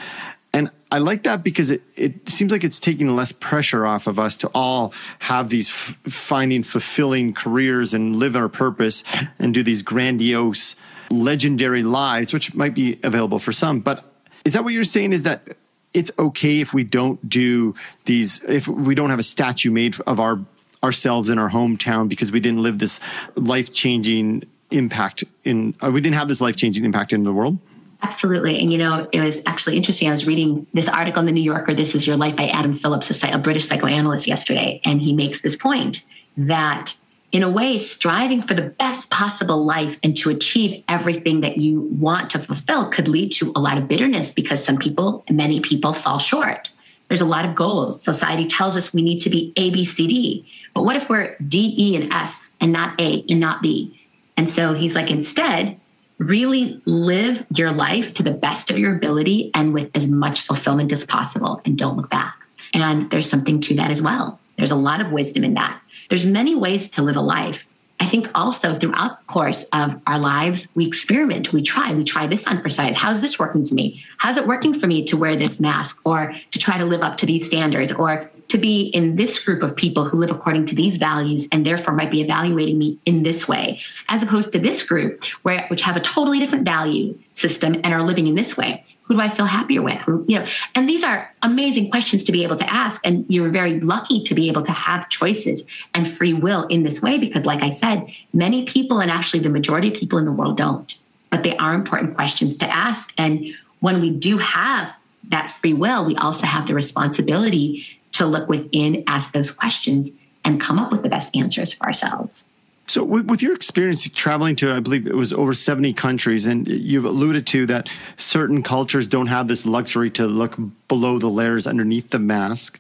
And 0.55 0.71
I 0.91 0.99
like 0.99 1.23
that 1.23 1.43
because 1.43 1.71
it, 1.71 1.83
it 1.97 2.29
seems 2.29 2.53
like 2.53 2.63
it's 2.63 2.79
taking 2.79 3.15
less 3.17 3.33
pressure 3.33 3.87
off 3.87 4.07
of 4.07 4.19
us 4.19 4.37
to 4.39 4.51
all 4.55 4.93
have 5.21 5.49
these 5.49 5.71
f- 5.71 5.97
finding 6.05 6.63
fulfilling 6.63 7.33
careers 7.33 7.95
and 7.95 8.17
live 8.17 8.37
our 8.37 8.51
purpose 8.51 9.03
and 9.39 9.55
do 9.55 9.63
these 9.63 9.83
grandiose, 9.83 10.75
legendary 11.11 11.83
lives, 11.83 12.33
which 12.35 12.55
might 12.55 12.75
be 12.75 12.99
available 13.03 13.39
for 13.39 13.53
some. 13.53 13.81
But 13.81 14.05
is 14.45 14.53
that 14.53 14.65
what 14.65 14.75
you're 14.75 14.85
saying? 14.85 15.15
Is 15.15 15.23
that 15.23 15.57
it's 15.95 16.11
okay 16.19 16.61
if 16.61 16.75
we 16.75 16.85
don't 16.85 17.27
do 17.29 17.75
these, 18.05 18.41
if 18.47 18.69
we 18.69 18.95
don't 18.95 19.11
have 19.11 19.19
a 19.19 19.25
statue 19.25 19.71
made 19.71 19.99
of 20.03 20.21
our 20.21 20.41
ourselves 20.85 21.31
in 21.31 21.39
our 21.39 21.49
hometown 21.49 22.09
because 22.09 22.33
we 22.33 22.41
didn't 22.41 22.63
live 22.63 22.79
this 22.79 22.99
life 23.37 23.73
changing 23.73 24.43
impact 24.71 25.23
in, 25.45 25.75
uh, 25.83 25.91
we 25.91 26.01
didn't 26.01 26.17
have 26.17 26.29
this 26.29 26.41
life 26.41 26.57
changing 26.57 26.85
impact 26.85 27.13
in 27.13 27.25
the 27.25 27.33
world? 27.33 27.59
Absolutely. 28.03 28.61
And, 28.61 28.73
you 28.73 28.79
know, 28.79 29.09
it 29.13 29.21
was 29.21 29.41
actually 29.47 29.77
interesting. 29.77 30.09
I 30.09 30.11
was 30.11 30.27
reading 30.27 30.67
this 30.75 30.89
article 30.89 31.21
in 31.21 31.27
the 31.27 31.33
New 31.33 31.43
Yorker, 31.43 31.73
This 31.73 31.95
Is 31.95 32.07
Your 32.07 32.17
Life 32.17 32.37
by 32.37 32.49
Adam 32.49 32.75
Phillips, 32.75 33.23
a 33.23 33.39
British 33.39 33.69
psychoanalyst, 33.69 34.27
yesterday. 34.27 34.81
And 34.85 35.01
he 35.01 35.13
makes 35.13 35.41
this 35.41 35.55
point 35.55 36.05
that, 36.37 36.93
in 37.31 37.45
a 37.45 37.49
way, 37.49 37.79
striving 37.79 38.43
for 38.43 38.55
the 38.55 38.63
best 38.63 39.09
possible 39.11 39.65
life 39.65 39.99
and 40.03 40.17
to 40.17 40.31
achieve 40.31 40.83
everything 40.89 41.43
that 41.43 41.59
you 41.59 41.83
want 41.93 42.29
to 42.31 42.41
fulfill 42.41 42.91
could 42.91 43.07
lead 43.07 43.31
to 43.33 43.53
a 43.55 43.61
lot 43.61 43.79
of 43.79 43.87
bitterness 43.87 44.29
because 44.29 44.63
some 44.63 44.79
people, 44.79 45.25
many 45.31 45.61
people, 45.61 45.95
fall 45.95 46.19
short. 46.19 46.71
There's 47.09 47.21
a 47.21 47.27
lot 47.27 47.45
of 47.45 47.55
goals. 47.55 48.03
Society 48.03 48.49
tells 48.49 48.77
us 48.77 48.93
we 48.93 49.03
need 49.03 49.21
to 49.21 49.31
be 49.31 49.53
A, 49.57 49.71
B, 49.71 49.85
C, 49.85 50.09
D. 50.09 50.51
But 50.75 50.83
what 50.83 50.97
if 50.97 51.09
we're 51.09 51.37
D, 51.47 51.75
E, 51.79 51.97
and 51.97 52.13
F 52.13 52.35
and 52.61 52.73
not 52.73 53.01
A 53.01 53.25
and 53.29 53.39
not 53.39 53.63
B? 53.63 54.01
And 54.37 54.51
so 54.51 54.75
he's 54.75 54.95
like, 54.95 55.11
instead, 55.11 55.79
really 56.23 56.81
live 56.85 57.45
your 57.55 57.73
life 57.73 58.15
to 58.15 58.23
the 58.23 58.31
best 58.31 58.71
of 58.71 58.79
your 58.79 58.95
ability 58.97 59.51
and 59.55 59.75
with 59.75 59.91
as 59.95 60.07
much 60.07 60.43
fulfillment 60.43 60.93
as 60.93 61.05
possible 61.05 61.61
and 61.65 61.77
don't 61.77 61.97
look 61.97 62.11
back. 62.11 62.35
And 62.75 63.11
there's 63.11 63.29
something 63.29 63.61
to 63.63 63.75
that 63.77 63.91
as 63.91 64.01
well. 64.01 64.39
There's 64.57 64.71
a 64.71 64.77
lot 64.77 65.01
of 65.01 65.13
wisdom 65.13 65.45
in 65.45 65.55
that. 65.55 65.81
There's 66.09 66.27
many 66.27 66.55
ways 66.55 66.89
to 66.91 67.03
live 67.03 67.17
a 67.17 67.21
life. 67.21 67.65
I 68.01 68.07
think 68.07 68.29
also 68.35 68.79
throughout 68.79 69.21
the 69.21 69.33
course 69.33 69.63
of 69.73 70.01
our 70.09 70.19
lives, 70.19 70.67
we 70.75 70.87
experiment, 70.87 71.53
we 71.53 71.63
try, 71.63 71.95
we 71.95 72.03
try 72.03 72.27
this 72.27 72.45
on 72.45 72.61
for 72.61 72.69
size. 72.69 72.97
How's 72.97 73.21
this 73.21 73.39
working 73.39 73.65
for 73.65 73.75
me? 73.75 74.03
How's 74.19 74.37
it 74.37 74.47
working 74.47 74.79
for 74.79 74.89
me 74.89 75.05
to 75.05 75.17
wear 75.17 75.37
this 75.37 75.61
mask 75.61 76.01
or 76.05 76.35
to 76.51 76.59
try 76.59 76.79
to 76.79 76.85
live 76.85 77.03
up 77.03 77.17
to 77.19 77.27
these 77.27 77.47
standards 77.47 77.93
or 77.93 78.29
to 78.53 78.59
be 78.59 78.89
in 78.89 79.17
this 79.17 79.39
group 79.39 79.63
of 79.63 79.75
people 79.75 80.05
who 80.05 80.19
live 80.19 80.31
according 80.31 80.67
to 80.67 80.75
these 80.75 80.99
values 80.99 81.49
and 81.53 81.67
therefore 81.67 81.95
might 81.95 82.11
be 82.11 82.21
evaluating 82.21 82.79
me 82.79 82.99
in 83.07 83.23
this 83.23 83.49
way, 83.49 83.81
as 84.09 84.23
opposed 84.23 84.53
to 84.53 84.59
this 84.59 84.83
group 84.83 85.25
where 85.41 85.67
which 85.69 85.81
have 85.81 85.97
a 85.97 86.01
totally 86.01 86.39
different 86.39 86.67
value 86.67 87.19
system 87.33 87.75
and 87.83 87.95
are 87.95 88.03
living 88.03 88.27
in 88.27 88.35
this 88.35 88.55
way. 88.55 88.85
Who 89.05 89.15
do 89.15 89.23
I 89.23 89.31
feel 89.31 89.47
happier 89.47 89.81
with? 89.81 90.01
You 90.07 90.41
know, 90.41 90.47
and 90.75 90.87
these 90.87 91.03
are 91.03 91.33
amazing 91.43 91.91
questions 91.91 92.23
to 92.25 92.33
be 92.33 92.45
able 92.45 92.57
to 92.57 92.73
ask. 92.73 93.01
And 93.05 93.25
you're 93.29 93.49
very 93.49 93.81
lucky 93.81 94.23
to 94.23 94.35
be 94.35 94.49
able 94.49 94.63
to 94.63 94.73
have 94.73 95.09
choices 95.09 95.65
and 95.95 96.09
free 96.09 96.35
will 96.35 96.65
in 96.65 96.83
this 96.83 97.01
way, 97.01 97.17
because 97.17 97.47
like 97.47 97.63
I 97.63 97.71
said, 97.71 98.07
many 98.35 98.65
people 98.67 99.01
and 99.01 99.11
actually 99.11 99.41
the 99.41 99.49
majority 99.49 99.89
of 99.89 99.95
people 99.95 100.19
in 100.19 100.27
the 100.27 100.33
world 100.33 100.59
don't. 100.59 100.95
But 101.31 101.43
they 101.43 101.57
are 101.57 101.73
important 101.73 102.17
questions 102.17 102.59
to 102.59 102.67
ask. 102.67 103.15
And 103.17 103.47
when 103.81 104.03
we 104.03 104.11
do 104.11 104.37
have 104.37 104.93
that 105.31 105.51
free 105.53 105.73
will, 105.73 106.05
we 106.05 106.17
also 106.17 106.47
have 106.47 106.67
the 106.67 106.75
responsibility 106.75 107.87
to 108.13 108.27
look 108.27 108.49
within, 108.49 109.05
ask 109.07 109.33
those 109.33 109.51
questions, 109.51 110.11
and 110.45 110.61
come 110.61 110.79
up 110.79 110.91
with 110.91 111.03
the 111.03 111.09
best 111.09 111.35
answers 111.37 111.73
for 111.73 111.87
ourselves. 111.87 112.45
So, 112.89 113.05
with 113.05 113.43
your 113.43 113.55
experience 113.55 114.09
traveling 114.11 114.57
to, 114.57 114.75
I 114.75 114.81
believe 114.81 115.07
it 115.07 115.15
was 115.15 115.33
over 115.33 115.55
70 115.55 115.93
countries, 115.93 116.47
and 116.47 116.67
you've 116.67 117.05
alluded 117.05 117.47
to 117.49 117.65
that 117.67 117.89
certain 118.17 118.63
cultures 118.63 119.07
don't 119.07 119.29
have 119.29 119.47
this 119.47 119.65
luxury 119.65 120.11
to 120.11 120.27
look 120.27 120.59
below 120.89 121.19
the 121.19 121.29
layers 121.29 121.67
underneath 121.67 122.11
the 122.11 122.19
mask. 122.19 122.79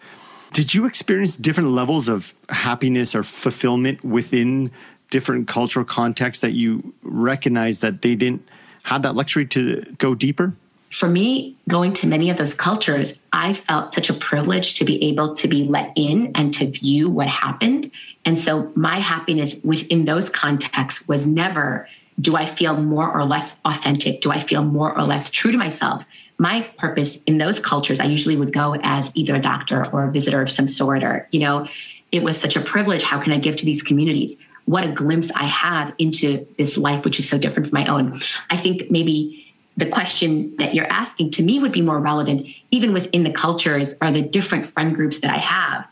Did 0.52 0.74
you 0.74 0.86
experience 0.86 1.36
different 1.36 1.70
levels 1.70 2.08
of 2.08 2.34
happiness 2.48 3.14
or 3.14 3.22
fulfillment 3.22 4.04
within 4.04 4.70
different 5.10 5.46
cultural 5.46 5.84
contexts 5.84 6.42
that 6.42 6.52
you 6.52 6.92
recognize 7.02 7.78
that 7.78 8.02
they 8.02 8.14
didn't 8.14 8.46
have 8.82 9.02
that 9.02 9.14
luxury 9.14 9.46
to 9.46 9.82
go 9.98 10.14
deeper? 10.14 10.52
For 10.92 11.08
me, 11.08 11.56
going 11.68 11.92
to 11.94 12.06
many 12.06 12.30
of 12.30 12.36
those 12.36 12.54
cultures, 12.54 13.18
I 13.32 13.54
felt 13.54 13.94
such 13.94 14.10
a 14.10 14.14
privilege 14.14 14.74
to 14.74 14.84
be 14.84 15.02
able 15.04 15.34
to 15.34 15.48
be 15.48 15.64
let 15.64 15.92
in 15.96 16.32
and 16.34 16.52
to 16.54 16.70
view 16.70 17.08
what 17.08 17.28
happened. 17.28 17.90
And 18.24 18.38
so 18.38 18.70
my 18.74 18.98
happiness 18.98 19.56
within 19.64 20.04
those 20.04 20.28
contexts 20.28 21.08
was 21.08 21.26
never 21.26 21.88
do 22.20 22.36
I 22.36 22.44
feel 22.44 22.76
more 22.76 23.10
or 23.10 23.24
less 23.24 23.52
authentic? 23.64 24.20
Do 24.20 24.30
I 24.30 24.40
feel 24.40 24.62
more 24.62 24.96
or 24.96 25.04
less 25.04 25.30
true 25.30 25.50
to 25.50 25.56
myself? 25.56 26.04
My 26.38 26.60
purpose 26.78 27.16
in 27.26 27.38
those 27.38 27.58
cultures, 27.58 28.00
I 28.00 28.04
usually 28.04 28.36
would 28.36 28.52
go 28.52 28.76
as 28.82 29.10
either 29.14 29.34
a 29.34 29.40
doctor 29.40 29.86
or 29.92 30.04
a 30.04 30.12
visitor 30.12 30.42
of 30.42 30.50
some 30.50 30.68
sort, 30.68 31.02
or, 31.02 31.26
you 31.32 31.40
know, 31.40 31.66
it 32.12 32.22
was 32.22 32.38
such 32.38 32.54
a 32.54 32.60
privilege. 32.60 33.02
How 33.02 33.18
can 33.18 33.32
I 33.32 33.38
give 33.38 33.56
to 33.56 33.64
these 33.64 33.82
communities? 33.82 34.36
What 34.66 34.84
a 34.84 34.92
glimpse 34.92 35.30
I 35.34 35.46
have 35.46 35.94
into 35.98 36.46
this 36.58 36.76
life, 36.76 37.02
which 37.04 37.18
is 37.18 37.28
so 37.28 37.38
different 37.38 37.70
from 37.70 37.80
my 37.80 37.86
own. 37.86 38.20
I 38.50 38.58
think 38.58 38.90
maybe 38.90 39.41
the 39.76 39.86
question 39.86 40.54
that 40.58 40.74
you're 40.74 40.90
asking 40.90 41.30
to 41.32 41.42
me 41.42 41.58
would 41.58 41.72
be 41.72 41.82
more 41.82 41.98
relevant 41.98 42.46
even 42.70 42.92
within 42.92 43.24
the 43.24 43.32
cultures 43.32 43.94
or 44.02 44.12
the 44.12 44.22
different 44.22 44.72
friend 44.72 44.94
groups 44.94 45.20
that 45.20 45.30
I 45.30 45.38
have. 45.38 45.86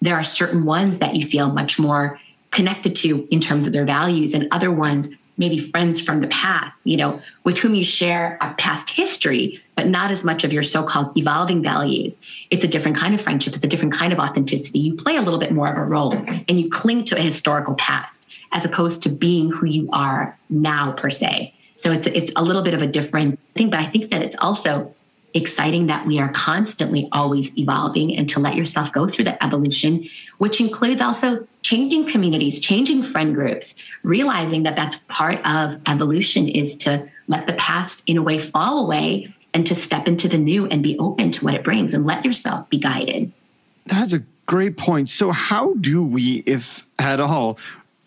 There 0.00 0.16
are 0.16 0.24
certain 0.24 0.64
ones 0.64 0.98
that 0.98 1.16
you 1.16 1.26
feel 1.26 1.50
much 1.50 1.78
more 1.78 2.18
connected 2.50 2.94
to 2.96 3.28
in 3.30 3.40
terms 3.40 3.66
of 3.66 3.72
their 3.72 3.84
values, 3.84 4.32
and 4.32 4.48
other 4.52 4.72
ones, 4.72 5.08
maybe 5.36 5.58
friends 5.58 6.00
from 6.00 6.20
the 6.20 6.26
past, 6.28 6.76
you 6.84 6.96
know, 6.96 7.20
with 7.44 7.58
whom 7.58 7.74
you 7.74 7.84
share 7.84 8.38
a 8.40 8.54
past 8.54 8.88
history, 8.88 9.62
but 9.76 9.86
not 9.86 10.10
as 10.10 10.24
much 10.24 10.44
of 10.44 10.52
your 10.52 10.62
so 10.62 10.82
called 10.82 11.16
evolving 11.16 11.62
values. 11.62 12.16
It's 12.50 12.64
a 12.64 12.68
different 12.68 12.96
kind 12.96 13.14
of 13.14 13.20
friendship, 13.20 13.54
it's 13.54 13.64
a 13.64 13.68
different 13.68 13.94
kind 13.94 14.12
of 14.12 14.18
authenticity. 14.18 14.78
You 14.78 14.94
play 14.94 15.16
a 15.16 15.22
little 15.22 15.38
bit 15.38 15.52
more 15.52 15.68
of 15.68 15.76
a 15.76 15.84
role 15.84 16.14
and 16.14 16.60
you 16.60 16.70
cling 16.70 17.04
to 17.04 17.16
a 17.16 17.20
historical 17.20 17.74
past 17.74 18.26
as 18.52 18.64
opposed 18.64 19.02
to 19.02 19.10
being 19.10 19.50
who 19.50 19.66
you 19.66 19.88
are 19.92 20.38
now, 20.48 20.92
per 20.92 21.10
se. 21.10 21.54
So 21.78 21.92
it's 21.92 22.06
it's 22.08 22.32
a 22.36 22.42
little 22.42 22.62
bit 22.62 22.74
of 22.74 22.82
a 22.82 22.86
different 22.86 23.38
thing, 23.54 23.70
but 23.70 23.80
I 23.80 23.86
think 23.86 24.10
that 24.10 24.22
it's 24.22 24.36
also 24.40 24.94
exciting 25.34 25.86
that 25.86 26.06
we 26.06 26.18
are 26.18 26.30
constantly 26.30 27.08
always 27.12 27.56
evolving 27.58 28.16
and 28.16 28.28
to 28.30 28.40
let 28.40 28.54
yourself 28.54 28.92
go 28.92 29.06
through 29.06 29.24
the 29.24 29.42
evolution, 29.44 30.08
which 30.38 30.60
includes 30.60 31.00
also 31.00 31.46
changing 31.62 32.08
communities, 32.08 32.58
changing 32.58 33.04
friend 33.04 33.34
groups, 33.34 33.74
realizing 34.02 34.62
that 34.62 34.74
that's 34.74 34.98
part 35.08 35.44
of 35.46 35.78
evolution 35.86 36.48
is 36.48 36.74
to 36.76 37.06
let 37.28 37.46
the 37.46 37.52
past 37.54 38.02
in 38.06 38.16
a 38.16 38.22
way 38.22 38.38
fall 38.38 38.84
away 38.84 39.32
and 39.54 39.66
to 39.66 39.74
step 39.74 40.08
into 40.08 40.28
the 40.28 40.38
new 40.38 40.66
and 40.66 40.82
be 40.82 40.98
open 40.98 41.30
to 41.30 41.44
what 41.44 41.54
it 41.54 41.64
brings 41.64 41.94
and 41.94 42.06
let 42.06 42.24
yourself 42.24 42.68
be 42.70 42.78
guided. 42.78 43.30
That's 43.86 44.12
a 44.12 44.22
great 44.46 44.76
point. 44.76 45.10
So, 45.10 45.30
how 45.30 45.74
do 45.74 46.02
we, 46.02 46.42
if 46.46 46.86
at 46.98 47.20
all, 47.20 47.58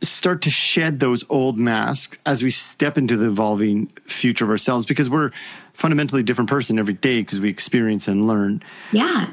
start 0.01 0.41
to 0.43 0.49
shed 0.49 0.99
those 0.99 1.23
old 1.29 1.57
masks 1.59 2.17
as 2.25 2.43
we 2.43 2.49
step 2.49 2.97
into 2.97 3.17
the 3.17 3.27
evolving 3.27 3.87
future 4.05 4.45
of 4.45 4.51
ourselves? 4.51 4.85
Because 4.85 5.09
we're 5.09 5.31
fundamentally 5.73 6.23
different 6.23 6.49
person 6.49 6.79
every 6.79 6.93
day 6.93 7.21
because 7.21 7.39
we 7.39 7.49
experience 7.49 8.07
and 8.07 8.27
learn. 8.27 8.63
Yeah. 8.91 9.29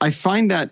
I 0.00 0.10
find 0.10 0.50
that 0.50 0.70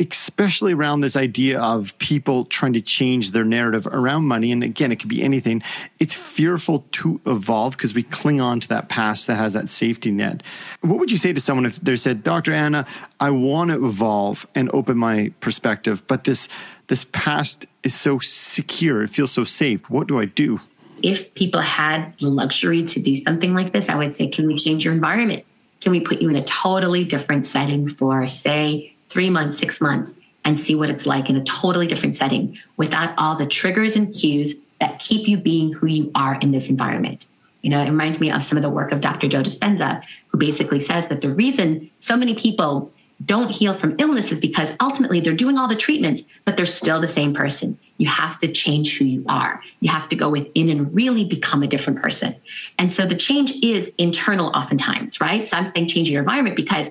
especially 0.00 0.72
around 0.72 1.02
this 1.02 1.14
idea 1.14 1.60
of 1.60 1.96
people 1.98 2.46
trying 2.46 2.72
to 2.72 2.80
change 2.80 3.32
their 3.32 3.44
narrative 3.44 3.86
around 3.86 4.24
money. 4.26 4.50
And 4.50 4.64
again, 4.64 4.90
it 4.90 4.96
could 4.96 5.10
be 5.10 5.22
anything. 5.22 5.62
It's 5.98 6.14
fearful 6.14 6.86
to 6.92 7.20
evolve 7.26 7.76
because 7.76 7.92
we 7.92 8.02
cling 8.02 8.40
on 8.40 8.60
to 8.60 8.68
that 8.68 8.88
past 8.88 9.26
that 9.26 9.36
has 9.36 9.52
that 9.52 9.68
safety 9.68 10.10
net. 10.10 10.42
What 10.80 10.98
would 10.98 11.12
you 11.12 11.18
say 11.18 11.32
to 11.32 11.40
someone 11.40 11.66
if 11.66 11.78
they 11.80 11.96
said, 11.96 12.24
Dr. 12.24 12.52
Anna, 12.52 12.86
I 13.20 13.30
want 13.30 13.70
to 13.70 13.84
evolve 13.84 14.46
and 14.54 14.70
open 14.72 14.96
my 14.96 15.32
perspective, 15.40 16.04
but 16.06 16.24
this 16.24 16.48
this 16.90 17.04
past 17.12 17.66
is 17.84 17.94
so 17.94 18.18
secure, 18.18 19.04
it 19.04 19.08
feels 19.10 19.30
so 19.30 19.44
safe. 19.44 19.88
What 19.88 20.08
do 20.08 20.18
I 20.18 20.24
do? 20.24 20.60
If 21.02 21.32
people 21.34 21.60
had 21.60 22.12
the 22.18 22.28
luxury 22.28 22.84
to 22.84 23.00
do 23.00 23.16
something 23.16 23.54
like 23.54 23.72
this, 23.72 23.88
I 23.88 23.94
would 23.94 24.12
say, 24.14 24.26
can 24.26 24.46
we 24.48 24.58
change 24.58 24.84
your 24.84 24.92
environment? 24.92 25.44
Can 25.80 25.92
we 25.92 26.00
put 26.00 26.20
you 26.20 26.28
in 26.28 26.36
a 26.36 26.44
totally 26.44 27.04
different 27.04 27.46
setting 27.46 27.88
for, 27.88 28.26
say, 28.26 28.92
three 29.08 29.30
months, 29.30 29.56
six 29.56 29.80
months, 29.80 30.14
and 30.44 30.58
see 30.58 30.74
what 30.74 30.90
it's 30.90 31.06
like 31.06 31.30
in 31.30 31.36
a 31.36 31.44
totally 31.44 31.86
different 31.86 32.16
setting 32.16 32.58
without 32.76 33.14
all 33.16 33.36
the 33.36 33.46
triggers 33.46 33.94
and 33.94 34.12
cues 34.12 34.54
that 34.80 34.98
keep 34.98 35.28
you 35.28 35.36
being 35.36 35.72
who 35.72 35.86
you 35.86 36.10
are 36.16 36.38
in 36.40 36.50
this 36.50 36.68
environment. 36.68 37.24
You 37.62 37.70
know, 37.70 37.80
it 37.80 37.88
reminds 37.88 38.18
me 38.18 38.32
of 38.32 38.44
some 38.44 38.58
of 38.58 38.62
the 38.62 38.70
work 38.70 38.90
of 38.90 39.00
Dr. 39.00 39.28
Joe 39.28 39.42
Dispenza, 39.42 40.02
who 40.28 40.38
basically 40.38 40.80
says 40.80 41.06
that 41.06 41.20
the 41.20 41.32
reason 41.32 41.88
so 42.00 42.16
many 42.16 42.34
people 42.34 42.92
don't 43.26 43.50
heal 43.50 43.74
from 43.74 43.96
illnesses 43.98 44.40
because 44.40 44.72
ultimately 44.80 45.20
they're 45.20 45.34
doing 45.34 45.58
all 45.58 45.68
the 45.68 45.76
treatments, 45.76 46.22
but 46.44 46.56
they're 46.56 46.66
still 46.66 47.00
the 47.00 47.08
same 47.08 47.34
person. 47.34 47.78
You 47.98 48.08
have 48.08 48.38
to 48.38 48.50
change 48.50 48.96
who 48.96 49.04
you 49.04 49.24
are. 49.28 49.62
You 49.80 49.90
have 49.90 50.08
to 50.08 50.16
go 50.16 50.30
within 50.30 50.70
and 50.70 50.94
really 50.94 51.24
become 51.24 51.62
a 51.62 51.66
different 51.66 52.00
person. 52.00 52.34
And 52.78 52.92
so 52.92 53.06
the 53.06 53.16
change 53.16 53.52
is 53.62 53.92
internal 53.98 54.48
oftentimes, 54.48 55.20
right? 55.20 55.46
So 55.46 55.58
I'm 55.58 55.70
saying 55.74 55.88
change 55.88 56.08
your 56.08 56.22
environment 56.22 56.56
because 56.56 56.90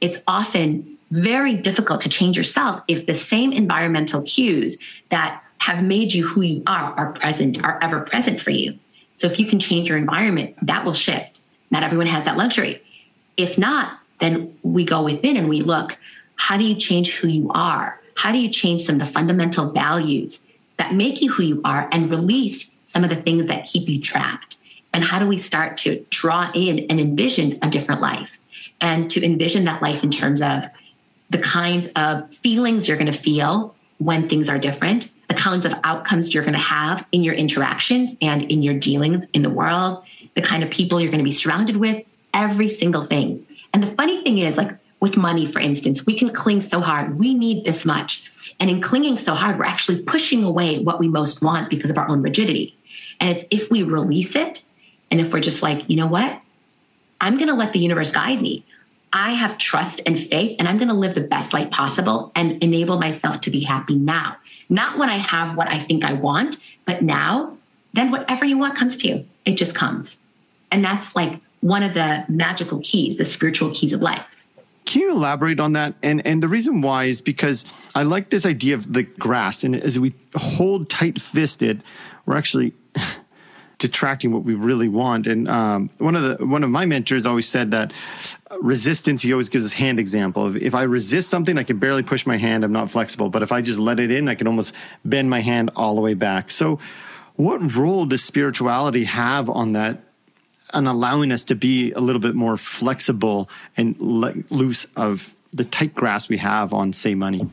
it's 0.00 0.18
often 0.26 0.96
very 1.10 1.54
difficult 1.54 2.00
to 2.02 2.08
change 2.08 2.36
yourself 2.36 2.82
if 2.88 3.06
the 3.06 3.14
same 3.14 3.52
environmental 3.52 4.22
cues 4.22 4.76
that 5.10 5.42
have 5.58 5.82
made 5.82 6.12
you 6.12 6.26
who 6.26 6.42
you 6.42 6.62
are 6.66 6.92
are 6.94 7.12
present, 7.12 7.62
are 7.64 7.78
ever 7.82 8.00
present 8.00 8.40
for 8.40 8.50
you. 8.50 8.78
So 9.14 9.26
if 9.26 9.38
you 9.38 9.46
can 9.46 9.58
change 9.58 9.88
your 9.88 9.98
environment, 9.98 10.56
that 10.62 10.84
will 10.84 10.92
shift. 10.92 11.38
Not 11.70 11.82
everyone 11.82 12.06
has 12.06 12.24
that 12.24 12.36
luxury. 12.36 12.82
If 13.36 13.58
not, 13.58 13.98
then 14.20 14.56
we 14.62 14.84
go 14.84 15.02
within 15.02 15.36
and 15.36 15.48
we 15.48 15.62
look 15.62 15.96
how 16.36 16.56
do 16.56 16.64
you 16.64 16.74
change 16.74 17.14
who 17.14 17.28
you 17.28 17.50
are? 17.54 18.00
How 18.14 18.30
do 18.30 18.38
you 18.38 18.50
change 18.50 18.82
some 18.82 19.00
of 19.00 19.06
the 19.06 19.12
fundamental 19.12 19.70
values 19.70 20.40
that 20.76 20.94
make 20.94 21.20
you 21.20 21.32
who 21.32 21.42
you 21.42 21.60
are 21.64 21.88
and 21.92 22.10
release 22.10 22.70
some 22.84 23.04
of 23.04 23.10
the 23.10 23.16
things 23.16 23.46
that 23.46 23.66
keep 23.66 23.88
you 23.88 24.00
trapped? 24.00 24.56
And 24.92 25.02
how 25.02 25.18
do 25.18 25.26
we 25.26 25.36
start 25.36 25.76
to 25.78 26.04
draw 26.10 26.50
in 26.54 26.80
and 26.90 27.00
envision 27.00 27.58
a 27.62 27.68
different 27.68 28.00
life? 28.00 28.38
And 28.80 29.10
to 29.10 29.24
envision 29.24 29.64
that 29.64 29.80
life 29.82 30.04
in 30.04 30.10
terms 30.10 30.42
of 30.42 30.64
the 31.30 31.38
kinds 31.38 31.88
of 31.96 32.32
feelings 32.36 32.86
you're 32.86 32.96
going 32.96 33.10
to 33.10 33.18
feel 33.18 33.74
when 33.98 34.28
things 34.28 34.48
are 34.48 34.58
different, 34.58 35.10
the 35.28 35.34
kinds 35.34 35.64
of 35.64 35.74
outcomes 35.84 36.32
you're 36.32 36.42
going 36.42 36.54
to 36.54 36.60
have 36.60 37.04
in 37.12 37.24
your 37.24 37.34
interactions 37.34 38.14
and 38.20 38.42
in 38.44 38.62
your 38.62 38.74
dealings 38.74 39.24
in 39.32 39.42
the 39.42 39.50
world, 39.50 40.04
the 40.34 40.42
kind 40.42 40.62
of 40.62 40.70
people 40.70 41.00
you're 41.00 41.10
going 41.10 41.18
to 41.18 41.24
be 41.24 41.32
surrounded 41.32 41.78
with, 41.78 42.04
every 42.34 42.68
single 42.68 43.06
thing. 43.06 43.45
And 43.76 43.82
the 43.82 43.94
funny 43.94 44.22
thing 44.22 44.38
is, 44.38 44.56
like 44.56 44.74
with 45.00 45.18
money, 45.18 45.52
for 45.52 45.60
instance, 45.60 46.06
we 46.06 46.18
can 46.18 46.30
cling 46.32 46.62
so 46.62 46.80
hard. 46.80 47.18
We 47.18 47.34
need 47.34 47.66
this 47.66 47.84
much. 47.84 48.24
And 48.58 48.70
in 48.70 48.80
clinging 48.80 49.18
so 49.18 49.34
hard, 49.34 49.58
we're 49.58 49.66
actually 49.66 50.02
pushing 50.04 50.42
away 50.42 50.78
what 50.78 50.98
we 50.98 51.08
most 51.08 51.42
want 51.42 51.68
because 51.68 51.90
of 51.90 51.98
our 51.98 52.08
own 52.08 52.22
rigidity. 52.22 52.74
And 53.20 53.28
it's 53.28 53.44
if 53.50 53.70
we 53.70 53.82
release 53.82 54.34
it, 54.34 54.62
and 55.10 55.20
if 55.20 55.30
we're 55.30 55.40
just 55.40 55.62
like, 55.62 55.84
you 55.90 55.96
know 55.96 56.06
what? 56.06 56.40
I'm 57.20 57.36
going 57.36 57.48
to 57.48 57.54
let 57.54 57.74
the 57.74 57.78
universe 57.78 58.12
guide 58.12 58.40
me. 58.40 58.64
I 59.12 59.32
have 59.32 59.58
trust 59.58 60.00
and 60.06 60.18
faith, 60.18 60.56
and 60.58 60.68
I'm 60.68 60.78
going 60.78 60.88
to 60.88 60.94
live 60.94 61.14
the 61.14 61.20
best 61.20 61.52
life 61.52 61.70
possible 61.70 62.32
and 62.34 62.64
enable 62.64 62.98
myself 62.98 63.42
to 63.42 63.50
be 63.50 63.60
happy 63.60 63.96
now. 63.96 64.38
Not 64.70 64.96
when 64.96 65.10
I 65.10 65.18
have 65.18 65.54
what 65.54 65.68
I 65.68 65.84
think 65.84 66.02
I 66.02 66.14
want, 66.14 66.56
but 66.86 67.02
now, 67.02 67.54
then 67.92 68.10
whatever 68.10 68.46
you 68.46 68.56
want 68.56 68.78
comes 68.78 68.96
to 68.96 69.08
you. 69.08 69.26
It 69.44 69.58
just 69.58 69.74
comes. 69.74 70.16
And 70.72 70.82
that's 70.82 71.14
like 71.14 71.42
one 71.60 71.82
of 71.82 71.94
the 71.94 72.24
magical 72.28 72.80
keys, 72.80 73.16
the 73.16 73.24
spiritual 73.24 73.74
keys 73.74 73.92
of 73.92 74.02
life. 74.02 74.24
Can 74.84 75.02
you 75.02 75.10
elaborate 75.10 75.58
on 75.58 75.72
that? 75.72 75.94
And 76.02 76.24
and 76.24 76.42
the 76.42 76.48
reason 76.48 76.80
why 76.80 77.04
is 77.04 77.20
because 77.20 77.64
I 77.94 78.04
like 78.04 78.30
this 78.30 78.46
idea 78.46 78.76
of 78.76 78.92
the 78.92 79.02
grass, 79.02 79.64
and 79.64 79.74
as 79.74 79.98
we 79.98 80.14
hold 80.36 80.88
tight 80.88 81.20
fisted, 81.20 81.82
we're 82.24 82.36
actually 82.36 82.72
detracting 83.78 84.32
what 84.32 84.44
we 84.44 84.54
really 84.54 84.88
want. 84.88 85.26
And 85.26 85.48
um, 85.48 85.90
one 85.98 86.14
of 86.14 86.38
the 86.38 86.46
one 86.46 86.62
of 86.62 86.70
my 86.70 86.86
mentors 86.86 87.26
always 87.26 87.48
said 87.48 87.72
that 87.72 87.92
resistance. 88.60 89.22
He 89.22 89.32
always 89.32 89.48
gives 89.48 89.64
his 89.64 89.72
hand 89.72 89.98
example 89.98 90.46
of 90.46 90.56
if 90.56 90.74
I 90.74 90.82
resist 90.82 91.28
something, 91.28 91.58
I 91.58 91.64
can 91.64 91.78
barely 91.78 92.02
push 92.02 92.24
my 92.24 92.36
hand. 92.36 92.64
I'm 92.64 92.72
not 92.72 92.90
flexible, 92.90 93.28
but 93.28 93.42
if 93.42 93.52
I 93.52 93.62
just 93.62 93.78
let 93.78 93.98
it 93.98 94.10
in, 94.10 94.28
I 94.28 94.34
can 94.34 94.46
almost 94.46 94.72
bend 95.04 95.28
my 95.28 95.40
hand 95.40 95.70
all 95.74 95.94
the 95.94 96.00
way 96.00 96.14
back. 96.14 96.50
So, 96.50 96.78
what 97.34 97.74
role 97.74 98.06
does 98.06 98.22
spirituality 98.22 99.04
have 99.04 99.50
on 99.50 99.72
that? 99.72 100.00
On 100.76 100.86
allowing 100.86 101.32
us 101.32 101.42
to 101.46 101.54
be 101.54 101.92
a 101.92 102.00
little 102.00 102.20
bit 102.20 102.34
more 102.34 102.58
flexible 102.58 103.48
and 103.78 103.96
let 103.98 104.50
loose 104.52 104.86
of 104.94 105.34
the 105.54 105.64
tight 105.64 105.94
grasp 105.94 106.28
we 106.28 106.36
have 106.36 106.74
on, 106.74 106.92
say, 106.92 107.14
money. 107.14 107.48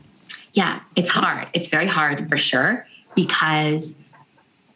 Yeah, 0.52 0.80
it's 0.94 1.10
hard. 1.10 1.48
It's 1.54 1.68
very 1.68 1.86
hard 1.86 2.28
for 2.28 2.36
sure 2.36 2.86
because 3.14 3.94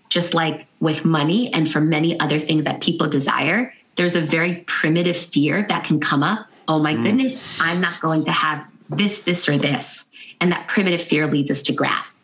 just 0.08 0.32
like 0.32 0.66
with 0.80 1.04
money 1.04 1.52
and 1.52 1.70
for 1.70 1.82
many 1.82 2.18
other 2.20 2.40
things 2.40 2.64
that 2.64 2.80
people 2.80 3.06
desire, 3.06 3.74
there's 3.96 4.14
a 4.14 4.20
very 4.22 4.64
primitive 4.66 5.16
fear 5.16 5.66
that 5.68 5.84
can 5.84 6.00
come 6.00 6.22
up. 6.22 6.46
Oh 6.68 6.78
my 6.78 6.94
mm. 6.94 7.02
goodness, 7.02 7.34
I'm 7.60 7.82
not 7.82 8.00
going 8.00 8.24
to 8.24 8.32
have 8.32 8.64
this, 8.88 9.18
this, 9.18 9.46
or 9.46 9.58
this. 9.58 10.06
And 10.40 10.50
that 10.52 10.68
primitive 10.68 11.02
fear 11.02 11.26
leads 11.26 11.50
us 11.50 11.62
to 11.64 11.72
grasp. 11.74 12.18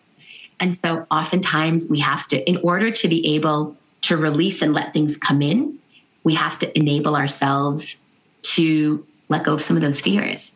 And 0.58 0.74
so 0.74 1.06
oftentimes 1.10 1.87
we 1.88 2.00
have 2.00 2.26
to, 2.28 2.48
in 2.48 2.56
order 2.58 2.90
to 2.90 3.08
be 3.08 3.34
able 3.34 3.76
to 4.02 4.16
release 4.16 4.62
and 4.62 4.72
let 4.72 4.94
things 4.94 5.16
come 5.18 5.42
in, 5.42 5.78
we 6.24 6.34
have 6.34 6.58
to 6.58 6.78
enable 6.78 7.16
ourselves 7.16 7.96
to 8.42 9.06
let 9.28 9.44
go 9.44 9.54
of 9.54 9.62
some 9.62 9.76
of 9.76 9.82
those 9.82 10.00
fears, 10.00 10.52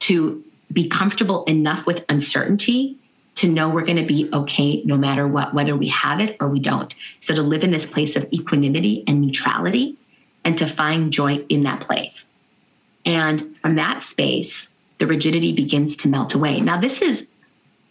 to 0.00 0.42
be 0.72 0.88
comfortable 0.88 1.44
enough 1.44 1.86
with 1.86 2.04
uncertainty 2.08 2.96
to 3.38 3.48
know 3.48 3.68
we're 3.68 3.84
going 3.84 3.96
to 3.96 4.06
be 4.06 4.28
okay 4.32 4.82
no 4.84 4.96
matter 4.96 5.28
what, 5.28 5.54
whether 5.54 5.76
we 5.76 5.88
have 5.88 6.18
it 6.18 6.36
or 6.40 6.48
we 6.48 6.58
don't. 6.58 6.94
So 7.20 7.34
to 7.34 7.42
live 7.42 7.62
in 7.62 7.70
this 7.70 7.86
place 7.86 8.16
of 8.16 8.26
equanimity 8.32 9.04
and 9.06 9.20
neutrality 9.20 9.96
and 10.44 10.58
to 10.58 10.66
find 10.66 11.12
joy 11.12 11.44
in 11.48 11.62
that 11.62 11.80
place. 11.80 12.24
And 13.04 13.56
from 13.62 13.76
that 13.76 14.02
space, 14.02 14.72
the 14.98 15.06
rigidity 15.06 15.52
begins 15.52 15.94
to 15.96 16.08
melt 16.08 16.34
away. 16.34 16.60
Now, 16.60 16.80
this 16.80 17.00
is, 17.00 17.28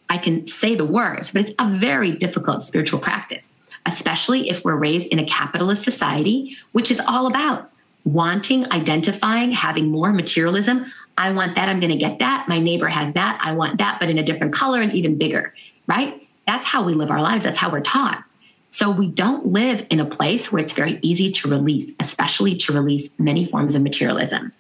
I 0.10 0.18
can 0.18 0.46
say 0.48 0.76
the 0.76 0.86
words, 0.86 1.30
but 1.30 1.44
it's 1.44 1.56
a 1.60 1.70
very 1.78 2.12
difficult 2.12 2.66
spiritual 2.66 3.00
practice, 3.00 3.50
especially 3.88 4.50
if 4.50 4.64
we're 4.64 4.76
raised 4.76 5.08
in 5.08 5.20
a 5.20 5.26
capitalist 5.26 5.82
society, 5.82 6.56
which 6.74 6.92
is 6.92 7.00
all 7.00 7.26
about 7.26 7.72
wanting, 8.04 8.72
identifying, 8.72 9.52
having 9.52 9.88
more 9.88 10.14
materialism. 10.14 10.86
I 11.18 11.32
want 11.32 11.56
that. 11.56 11.68
I'm 11.68 11.80
going 11.80 11.92
to 11.92 11.98
get 11.98 12.20
that. 12.20 12.48
My 12.48 12.60
neighbor 12.60 12.88
has 12.88 13.14
that. 13.14 13.40
I 13.44 13.54
want 13.54 13.80
that, 13.80 14.00
but 14.00 14.10
in 14.10 14.20
a 14.20 14.24
different 14.24 14.54
color 14.54 14.82
and 14.82 14.94
even 14.94 15.18
bigger, 15.18 15.54
right? 15.88 16.22
That's 16.46 16.66
how 16.66 16.84
we 16.84 16.94
live 16.94 17.10
our 17.10 17.22
lives. 17.22 17.44
That's 17.44 17.58
how 17.58 17.72
we're 17.72 17.82
taught. 17.82 18.24
So 18.70 18.92
we 18.92 19.08
don't 19.08 19.48
live 19.48 19.86
in 19.90 20.00
a 20.00 20.06
place 20.06 20.52
where 20.52 20.62
it's 20.62 20.74
very 20.74 21.00
easy 21.02 21.32
to 21.32 21.50
release, 21.50 21.92
especially 22.00 22.58
to 22.58 22.74
release 22.74 23.10
many 23.18 23.46
forms 23.46 23.76
of 23.76 23.82
materialism. 23.82 24.54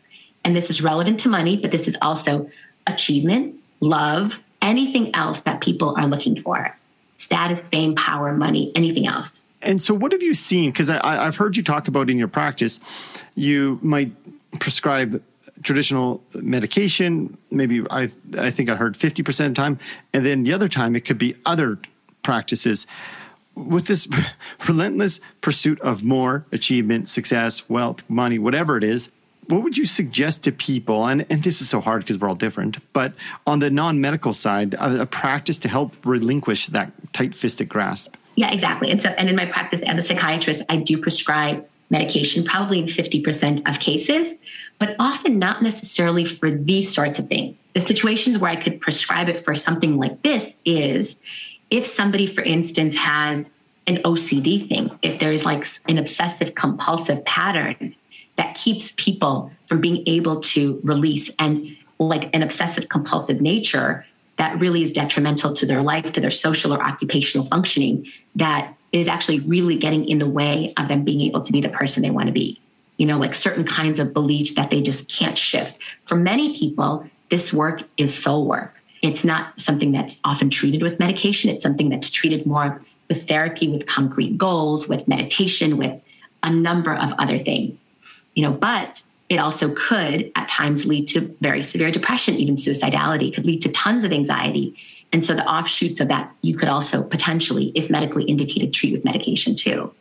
And 0.43 0.55
this 0.55 0.69
is 0.69 0.81
relevant 0.81 1.19
to 1.21 1.29
money, 1.29 1.57
but 1.57 1.71
this 1.71 1.87
is 1.87 1.97
also 2.01 2.49
achievement, 2.87 3.55
love, 3.81 4.31
anything 4.61 5.13
else 5.15 5.41
that 5.41 5.61
people 5.61 5.93
are 5.97 6.07
looking 6.07 6.41
for 6.41 6.76
status, 7.17 7.59
fame, 7.59 7.95
power, 7.95 8.33
money, 8.33 8.71
anything 8.75 9.07
else. 9.07 9.43
And 9.61 9.81
so, 9.81 9.93
what 9.93 10.11
have 10.11 10.21
you 10.21 10.33
seen? 10.33 10.71
Because 10.71 10.89
I've 10.89 11.35
heard 11.35 11.57
you 11.57 11.63
talk 11.63 11.87
about 11.87 12.09
in 12.09 12.17
your 12.17 12.27
practice, 12.27 12.79
you 13.35 13.79
might 13.81 14.11
prescribe 14.59 15.21
traditional 15.63 16.23
medication. 16.33 17.37
Maybe 17.49 17.83
I 17.89 18.09
I 18.37 18.51
think 18.51 18.69
I 18.69 18.75
heard 18.75 18.95
fifty 18.95 19.23
percent 19.23 19.49
of 19.49 19.55
the 19.55 19.61
time, 19.61 19.79
and 20.13 20.25
then 20.25 20.43
the 20.43 20.53
other 20.53 20.67
time 20.67 20.95
it 20.95 21.05
could 21.05 21.17
be 21.17 21.35
other 21.45 21.79
practices. 22.23 22.85
With 23.55 23.87
this 23.87 24.07
relentless 24.67 25.19
pursuit 25.41 25.81
of 25.81 26.03
more 26.03 26.45
achievement, 26.51 27.09
success, 27.09 27.67
wealth, 27.67 28.03
money, 28.07 28.37
whatever 28.37 28.77
it 28.77 28.83
is, 28.83 29.09
what 29.47 29.63
would 29.63 29.77
you 29.77 29.85
suggest 29.85 30.43
to 30.43 30.51
people? 30.51 31.07
And, 31.07 31.25
and 31.29 31.41
this 31.41 31.61
is 31.61 31.69
so 31.69 31.79
hard 31.79 32.01
because 32.01 32.19
we're 32.19 32.29
all 32.29 32.35
different, 32.35 32.77
but 32.93 33.13
on 33.45 33.59
the 33.59 33.69
non 33.69 34.01
medical 34.01 34.33
side, 34.33 34.73
a, 34.75 35.01
a, 35.01 35.05
practice 35.05 35.57
to 35.59 35.69
help 35.69 35.93
relinquish 36.05 36.67
that 36.67 36.91
tight 37.17 37.33
fisted 37.33 37.67
grasp? 37.67 38.15
Yeah, 38.35 38.51
exactly. 38.53 38.91
And 38.91 39.01
so, 39.01 39.09
and 39.09 39.27
in 39.27 39.35
my 39.35 39.47
practice 39.47 39.81
as 39.81 39.97
a 39.97 40.03
psychiatrist, 40.03 40.61
I 40.69 40.77
do 40.77 41.01
prescribe 41.01 41.67
medication, 41.89 42.43
probably 42.43 42.79
in 42.79 42.85
50% 42.85 43.67
of 43.67 43.79
cases, 43.79 44.35
but 44.77 44.95
often 44.99 45.39
not 45.39 45.63
necessarily 45.63 46.25
for 46.25 46.51
these 46.51 46.93
sorts 46.93 47.17
of 47.17 47.27
things. 47.27 47.57
The 47.73 47.79
situations 47.79 48.37
where 48.37 48.51
I 48.51 48.55
could 48.55 48.79
prescribe 48.79 49.29
it 49.29 49.43
for 49.43 49.55
something 49.55 49.97
like 49.97 50.21
this 50.21 50.53
is 50.65 51.15
if 51.71 51.87
somebody, 51.87 52.27
for 52.27 52.43
instance, 52.43 52.95
has 52.95 53.49
an 53.87 53.97
OCD 54.03 54.69
thing, 54.69 54.91
if 55.01 55.19
there's 55.19 55.43
like 55.43 55.65
an 55.89 55.97
obsessive 55.97 56.53
compulsive 56.53 57.25
pattern 57.25 57.95
that 58.35 58.55
keeps 58.55 58.93
people 58.97 59.49
from 59.65 59.81
being 59.81 60.03
able 60.05 60.41
to 60.41 60.79
release 60.83 61.31
and 61.39 61.75
like 61.97 62.29
an 62.35 62.43
obsessive 62.43 62.89
compulsive 62.89 63.41
nature 63.41 64.05
that 64.37 64.59
really 64.59 64.83
is 64.83 64.91
detrimental 64.91 65.53
to 65.53 65.65
their 65.65 65.81
life, 65.81 66.11
to 66.13 66.21
their 66.21 66.31
social 66.31 66.73
or 66.73 66.81
occupational 66.81 67.45
functioning, 67.47 68.07
that 68.35 68.73
is 68.91 69.07
actually 69.07 69.39
really 69.41 69.77
getting 69.77 70.07
in 70.07 70.19
the 70.19 70.27
way 70.27 70.73
of 70.77 70.87
them 70.87 71.03
being 71.03 71.21
able 71.21 71.41
to 71.41 71.51
be 71.51 71.61
the 71.61 71.69
person 71.69 72.03
they 72.03 72.09
want 72.09 72.27
to 72.27 72.31
be. 72.31 72.59
You 72.97 73.05
know, 73.05 73.17
like 73.17 73.35
certain 73.35 73.65
kinds 73.65 73.99
of 73.99 74.13
beliefs 74.13 74.53
that 74.53 74.71
they 74.71 74.81
just 74.81 75.07
can't 75.09 75.37
shift. 75.37 75.77
For 76.05 76.15
many 76.15 76.55
people, 76.55 77.07
this 77.29 77.53
work 77.53 77.83
is 77.97 78.15
soul 78.15 78.47
work. 78.47 78.73
It's 79.01 79.23
not 79.23 79.59
something 79.59 79.91
that's 79.91 80.17
often 80.23 80.49
treated 80.49 80.81
with 80.81 80.99
medication. 80.99 81.49
It's 81.49 81.63
something 81.63 81.89
that's 81.89 82.09
treated 82.09 82.45
more 82.45 82.81
with 83.07 83.27
therapy, 83.27 83.69
with 83.69 83.85
concrete 83.85 84.37
goals, 84.37 84.87
with 84.87 85.07
meditation, 85.07 85.77
with 85.77 85.99
a 86.43 86.49
number 86.51 86.95
of 86.95 87.13
other 87.19 87.37
things. 87.39 87.77
You 88.35 88.43
know, 88.43 88.51
but 88.51 89.01
it 89.29 89.37
also 89.37 89.69
could 89.73 90.31
at 90.35 90.47
times 90.47 90.85
lead 90.85 91.07
to 91.09 91.35
very 91.41 91.61
severe 91.61 91.91
depression, 91.91 92.35
even 92.35 92.55
suicidality, 92.55 93.29
it 93.29 93.35
could 93.35 93.45
lead 93.45 93.61
to 93.63 93.71
tons 93.71 94.03
of 94.03 94.11
anxiety. 94.11 94.75
And 95.11 95.25
so 95.25 95.33
the 95.33 95.45
offshoots 95.45 95.99
of 95.99 96.07
that, 96.07 96.33
you 96.41 96.55
could 96.55 96.69
also 96.69 97.03
potentially, 97.03 97.71
if 97.75 97.89
medically 97.89 98.23
indicated, 98.25 98.73
treat 98.73 98.93
with 98.93 99.05
medication 99.05 99.55
too. 99.55 99.93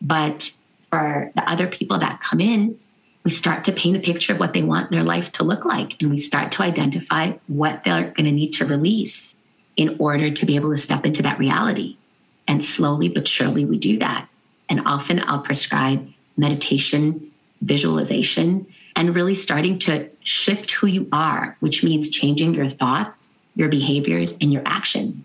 But 0.00 0.50
for 0.90 1.30
the 1.34 1.48
other 1.48 1.66
people 1.66 1.98
that 1.98 2.20
come 2.22 2.40
in, 2.40 2.78
we 3.24 3.30
start 3.30 3.64
to 3.64 3.72
paint 3.72 3.96
a 3.96 4.00
picture 4.00 4.32
of 4.32 4.40
what 4.40 4.52
they 4.52 4.62
want 4.62 4.90
their 4.90 5.04
life 5.04 5.30
to 5.32 5.44
look 5.44 5.64
like. 5.64 6.00
And 6.00 6.10
we 6.10 6.18
start 6.18 6.50
to 6.52 6.62
identify 6.62 7.32
what 7.46 7.84
they're 7.84 8.02
going 8.02 8.24
to 8.24 8.32
need 8.32 8.52
to 8.54 8.66
release 8.66 9.34
in 9.76 9.96
order 10.00 10.30
to 10.30 10.46
be 10.46 10.56
able 10.56 10.72
to 10.72 10.78
step 10.78 11.06
into 11.06 11.22
that 11.22 11.38
reality. 11.38 11.96
And 12.48 12.64
slowly 12.64 13.08
but 13.08 13.28
surely 13.28 13.64
we 13.64 13.78
do 13.78 13.98
that. 14.00 14.28
And 14.68 14.82
often 14.86 15.22
I'll 15.26 15.40
prescribe 15.40 16.08
meditation, 16.36 17.30
visualization, 17.60 18.66
and 18.96 19.14
really 19.14 19.34
starting 19.34 19.78
to 19.80 20.08
shift 20.22 20.70
who 20.70 20.86
you 20.86 21.08
are, 21.12 21.56
which 21.60 21.82
means 21.82 22.08
changing 22.08 22.54
your 22.54 22.68
thoughts, 22.68 23.28
your 23.54 23.68
behaviors, 23.68 24.32
and 24.40 24.52
your 24.52 24.62
actions. 24.66 25.24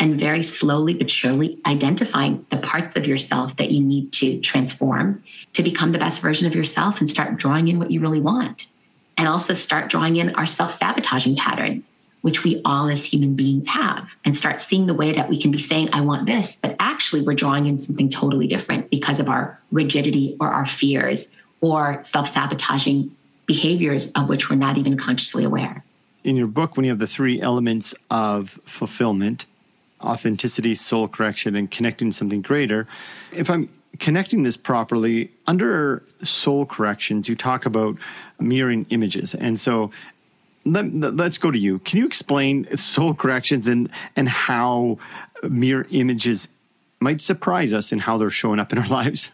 And 0.00 0.20
very 0.20 0.44
slowly 0.44 0.94
but 0.94 1.10
surely 1.10 1.58
identifying 1.66 2.46
the 2.50 2.58
parts 2.58 2.94
of 2.94 3.06
yourself 3.06 3.56
that 3.56 3.72
you 3.72 3.82
need 3.82 4.12
to 4.14 4.40
transform 4.40 5.22
to 5.54 5.62
become 5.62 5.90
the 5.90 5.98
best 5.98 6.20
version 6.20 6.46
of 6.46 6.54
yourself 6.54 7.00
and 7.00 7.10
start 7.10 7.36
drawing 7.36 7.66
in 7.66 7.80
what 7.80 7.90
you 7.90 8.00
really 8.00 8.20
want. 8.20 8.68
And 9.16 9.26
also 9.26 9.54
start 9.54 9.90
drawing 9.90 10.16
in 10.16 10.34
our 10.36 10.46
self 10.46 10.78
sabotaging 10.78 11.36
patterns 11.36 11.84
which 12.22 12.44
we 12.44 12.60
all 12.64 12.88
as 12.88 13.04
human 13.04 13.34
beings 13.34 13.68
have, 13.68 14.14
and 14.24 14.36
start 14.36 14.60
seeing 14.60 14.86
the 14.86 14.94
way 14.94 15.12
that 15.12 15.28
we 15.28 15.40
can 15.40 15.50
be 15.50 15.58
saying, 15.58 15.88
I 15.92 16.00
want 16.00 16.26
this, 16.26 16.56
but 16.56 16.74
actually 16.80 17.22
we're 17.22 17.34
drawing 17.34 17.66
in 17.66 17.78
something 17.78 18.08
totally 18.08 18.46
different 18.46 18.90
because 18.90 19.20
of 19.20 19.28
our 19.28 19.58
rigidity 19.70 20.36
or 20.40 20.48
our 20.48 20.66
fears 20.66 21.28
or 21.60 22.02
self 22.02 22.32
sabotaging 22.32 23.14
behaviors 23.46 24.10
of 24.12 24.28
which 24.28 24.50
we're 24.50 24.56
not 24.56 24.76
even 24.76 24.98
consciously 24.98 25.44
aware. 25.44 25.82
In 26.24 26.36
your 26.36 26.46
book, 26.46 26.76
when 26.76 26.84
you 26.84 26.90
have 26.90 26.98
the 26.98 27.06
three 27.06 27.40
elements 27.40 27.94
of 28.10 28.60
fulfillment 28.64 29.46
authenticity, 30.00 30.74
soul 30.76 31.08
correction, 31.08 31.56
and 31.56 31.70
connecting 31.70 32.10
to 32.10 32.16
something 32.16 32.42
greater, 32.42 32.86
if 33.32 33.50
I'm 33.50 33.68
connecting 33.98 34.42
this 34.42 34.56
properly, 34.56 35.30
under 35.46 36.04
soul 36.22 36.66
corrections, 36.66 37.28
you 37.28 37.34
talk 37.34 37.66
about 37.66 37.96
mirroring 38.38 38.86
images. 38.90 39.34
And 39.34 39.58
so 39.58 39.90
let, 40.64 41.20
us 41.20 41.38
go 41.38 41.50
to 41.50 41.58
you. 41.58 41.78
Can 41.80 41.98
you 41.98 42.06
explain 42.06 42.76
soul 42.76 43.14
corrections 43.14 43.66
and 43.66 43.90
and 44.16 44.28
how 44.28 44.98
mirror 45.42 45.86
images 45.90 46.48
might 47.00 47.20
surprise 47.20 47.72
us 47.72 47.92
in 47.92 48.00
how 48.00 48.18
they're 48.18 48.30
showing 48.30 48.58
up 48.58 48.72
in 48.72 48.78
our 48.78 48.86
lives? 48.88 49.30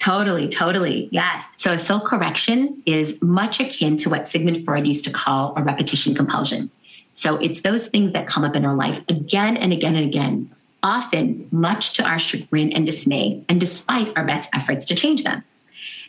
Totally, 0.00 0.48
totally. 0.48 1.08
Yes. 1.12 1.44
So, 1.56 1.76
soul 1.76 2.00
correction 2.00 2.82
is 2.86 3.20
much 3.20 3.60
akin 3.60 3.98
to 3.98 4.08
what 4.08 4.26
Sigmund 4.26 4.64
Freud 4.64 4.86
used 4.86 5.04
to 5.04 5.10
call 5.10 5.52
a 5.56 5.62
repetition 5.62 6.14
compulsion. 6.14 6.70
So, 7.12 7.36
it's 7.36 7.60
those 7.60 7.88
things 7.88 8.12
that 8.12 8.26
come 8.26 8.42
up 8.42 8.56
in 8.56 8.64
our 8.64 8.74
life 8.74 8.98
again 9.10 9.58
and 9.58 9.74
again 9.74 9.96
and 9.96 10.06
again, 10.06 10.50
often 10.82 11.46
much 11.52 11.92
to 11.94 12.02
our 12.02 12.18
chagrin 12.18 12.72
and 12.72 12.86
dismay, 12.86 13.44
and 13.50 13.60
despite 13.60 14.16
our 14.16 14.24
best 14.24 14.48
efforts 14.54 14.86
to 14.86 14.94
change 14.94 15.22
them. 15.22 15.44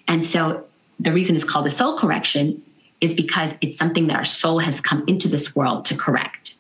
And 0.08 0.26
so, 0.26 0.64
the 1.02 1.12
reason 1.12 1.36
it's 1.36 1.44
called 1.44 1.68
a 1.68 1.70
soul 1.70 1.98
correction 1.98 2.64
is 3.02 3.14
because 3.14 3.56
it's 3.60 3.78
something 3.78 4.08
that 4.08 4.16
our 4.16 4.24
soul 4.24 4.60
has 4.60 4.80
come 4.80 5.04
into 5.08 5.28
this 5.28 5.54
world 5.54 5.84
to 5.86 5.98
correct. 5.98 6.56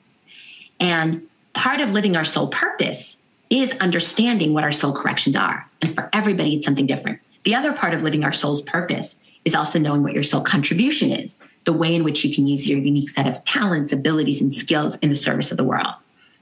And 0.82 1.22
part 1.54 1.80
of 1.80 1.91
living 1.91 2.17
our 2.17 2.26
soul 2.26 2.48
purpose 2.48 3.15
is 3.51 3.73
understanding 3.81 4.53
what 4.53 4.63
our 4.63 4.71
soul 4.71 4.93
corrections 4.93 5.35
are. 5.35 5.69
And 5.81 5.93
for 5.93 6.09
everybody, 6.13 6.55
it's 6.55 6.65
something 6.65 6.87
different. 6.87 7.19
The 7.43 7.53
other 7.53 7.73
part 7.73 7.93
of 7.93 8.01
living 8.01 8.23
our 8.23 8.33
soul's 8.33 8.61
purpose 8.61 9.17
is 9.43 9.53
also 9.53 9.77
knowing 9.77 10.03
what 10.03 10.13
your 10.13 10.23
soul 10.23 10.41
contribution 10.41 11.11
is, 11.11 11.35
the 11.65 11.73
way 11.73 11.93
in 11.93 12.03
which 12.03 12.23
you 12.23 12.33
can 12.33 12.47
use 12.47 12.67
your 12.67 12.79
unique 12.79 13.09
set 13.09 13.27
of 13.27 13.43
talents, 13.43 13.91
abilities, 13.91 14.41
and 14.41 14.53
skills 14.53 14.95
in 14.97 15.09
the 15.09 15.15
service 15.15 15.51
of 15.51 15.57
the 15.57 15.63
world. 15.63 15.93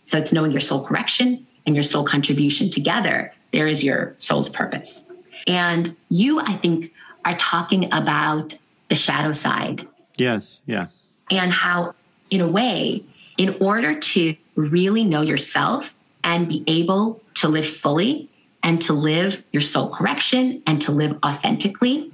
So 0.05 0.17
it's 0.17 0.31
knowing 0.31 0.51
your 0.51 0.61
soul 0.61 0.85
correction 0.85 1.45
and 1.65 1.75
your 1.75 1.83
soul 1.83 2.03
contribution 2.03 2.69
together. 2.69 3.33
There 3.53 3.67
is 3.67 3.83
your 3.83 4.15
soul's 4.19 4.49
purpose. 4.49 5.03
And 5.47 5.95
you, 6.09 6.39
I 6.39 6.57
think, 6.57 6.91
are 7.25 7.35
talking 7.37 7.91
about 7.93 8.57
the 8.89 8.95
shadow 8.95 9.33
side. 9.33 9.87
Yes, 10.17 10.61
yeah. 10.67 10.87
And 11.31 11.51
how, 11.51 11.95
in 12.29 12.41
a 12.41 12.47
way, 12.47 13.03
in 13.37 13.55
order 13.59 13.97
to 13.99 14.35
really 14.55 15.03
know 15.03 15.21
yourself 15.21 15.93
and 16.23 16.47
be 16.47 16.63
able 16.67 17.21
to 17.35 17.47
live 17.47 17.67
fully 17.67 18.29
and 18.63 18.81
to 18.81 18.93
live 18.93 19.41
your 19.51 19.61
soul 19.61 19.89
correction 19.89 20.61
and 20.67 20.81
to 20.81 20.91
live 20.91 21.17
authentically, 21.25 22.11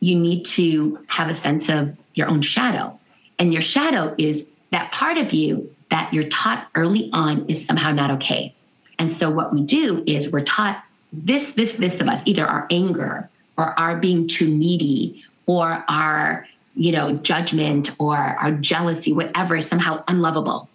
you 0.00 0.18
need 0.18 0.44
to 0.44 0.98
have 1.08 1.28
a 1.28 1.34
sense 1.34 1.68
of 1.68 1.96
your 2.14 2.28
own 2.28 2.42
shadow. 2.42 2.98
And 3.38 3.52
your 3.52 3.62
shadow 3.62 4.14
is 4.18 4.44
that 4.70 4.92
part 4.92 5.18
of 5.18 5.32
you 5.32 5.74
that 5.90 6.12
you're 6.12 6.28
taught 6.28 6.68
early 6.74 7.08
on 7.12 7.48
is 7.48 7.64
somehow 7.64 7.92
not 7.92 8.10
okay. 8.12 8.54
And 8.98 9.12
so 9.14 9.30
what 9.30 9.52
we 9.52 9.62
do 9.62 10.02
is 10.06 10.30
we're 10.30 10.40
taught 10.40 10.82
this, 11.12 11.48
this, 11.52 11.72
this 11.74 12.00
of 12.00 12.08
us, 12.08 12.20
either 12.26 12.44
our 12.44 12.66
anger 12.70 13.28
or 13.56 13.78
our 13.78 13.96
being 13.96 14.28
too 14.28 14.48
needy 14.48 15.24
or 15.46 15.84
our 15.88 16.46
you 16.78 16.92
know 16.92 17.14
judgment 17.16 17.90
or 17.98 18.16
our 18.16 18.52
jealousy 18.52 19.12
whatever 19.12 19.56
is 19.56 19.66
somehow 19.66 20.02
unlovable 20.06 20.68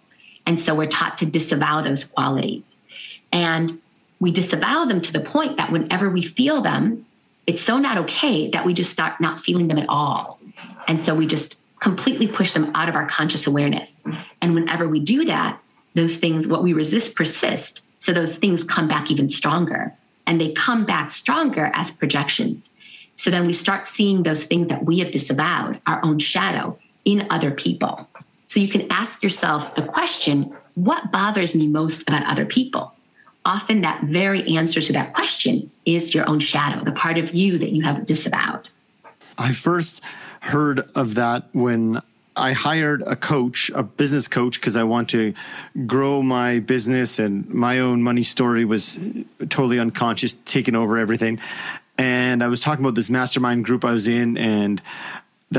and 0.46 0.60
so 0.60 0.76
we're 0.76 0.88
taught 0.88 1.18
to 1.20 1.26
disavow 1.26 1.82
those 1.82 2.04
qualities. 2.04 2.64
And 3.32 3.82
we 4.20 4.32
disavow 4.32 4.86
them 4.86 5.02
to 5.02 5.14
the 5.14 5.20
point 5.20 5.58
that 5.58 5.72
whenever 5.72 6.10
we 6.10 6.22
feel 6.22 6.62
them 6.62 7.06
it's 7.46 7.62
so 7.62 7.78
not 7.78 7.98
okay 7.98 8.50
that 8.52 8.66
we 8.66 8.74
just 8.74 8.92
start 8.92 9.20
not 9.20 9.42
feeling 9.42 9.68
them 9.68 9.78
at 9.78 9.90
all. 9.90 10.40
And 10.88 11.04
so 11.04 11.14
we 11.14 11.28
just 11.28 11.60
completely 11.82 12.26
push 12.26 12.54
them 12.54 12.72
out 12.74 12.88
of 12.88 12.96
our 12.96 13.06
conscious 13.08 13.46
awareness. 13.46 13.98
And 14.42 14.56
whenever 14.56 14.88
we 14.88 15.02
do 15.02 15.26
that 15.26 15.60
those 15.96 16.16
things 16.16 16.48
what 16.48 16.64
we 16.64 16.74
resist 16.74 17.16
persist. 17.16 17.82
So 18.00 18.14
those 18.14 18.38
things 18.38 18.64
come 18.64 18.88
back 18.88 19.12
even 19.12 19.30
stronger. 19.30 19.94
And 20.26 20.40
they 20.40 20.54
come 20.54 20.86
back 20.86 21.12
stronger 21.12 21.72
as 21.74 21.92
projections. 21.92 22.70
So 23.16 23.30
then 23.30 23.46
we 23.46 23.54
start 23.54 23.86
seeing 23.88 24.24
those 24.24 24.46
things 24.46 24.70
that 24.70 24.86
we 24.86 25.00
have 25.00 25.12
disavowed, 25.12 25.80
our 25.86 26.04
own 26.04 26.20
shadow, 26.20 26.78
in 27.06 27.28
other 27.30 27.52
people. 27.52 28.08
So 28.54 28.60
you 28.60 28.68
can 28.68 28.86
ask 28.92 29.24
yourself 29.24 29.74
the 29.74 29.82
question 29.82 30.56
what 30.76 31.12
bothers 31.12 31.56
me 31.56 31.66
most 31.66 32.04
about 32.04 32.24
other 32.28 32.46
people? 32.46 32.94
Often 33.46 33.82
that 33.82 34.04
very 34.04 34.48
answer 34.56 34.80
to 34.80 34.94
that 34.94 35.16
question 35.16 35.72
is 35.88 36.14
your 36.14 36.30
own 36.30 36.40
shadow, 36.40 36.84
the 36.84 36.92
part 36.92 37.18
of 37.18 37.34
you 37.34 37.58
that 37.58 37.72
you 37.72 37.82
have 37.82 38.06
disavowed. 38.06 38.70
I 39.40 39.54
first 39.54 40.02
heard 40.42 40.88
of 40.94 41.16
that 41.16 41.48
when 41.54 42.00
I 42.36 42.52
hired 42.52 43.02
a 43.08 43.16
coach, 43.16 43.72
a 43.74 43.82
business 43.82 44.28
coach, 44.28 44.62
because 44.62 44.76
I 44.76 44.84
want 44.84 45.10
to 45.10 45.34
grow 45.88 46.22
my 46.22 46.60
business 46.60 47.18
and 47.18 47.50
my 47.50 47.80
own 47.80 48.04
money 48.04 48.22
story 48.22 48.66
was 48.66 49.00
totally 49.50 49.80
unconscious, 49.80 50.36
taking 50.46 50.76
over 50.76 51.00
everything 51.00 51.40
and 51.98 52.44
I 52.44 52.48
was 52.48 52.60
talking 52.60 52.84
about 52.84 52.96
this 52.96 53.10
mastermind 53.10 53.66
group 53.66 53.86
I 53.86 53.94
was 53.94 54.08
in 54.08 54.38
and 54.38 54.82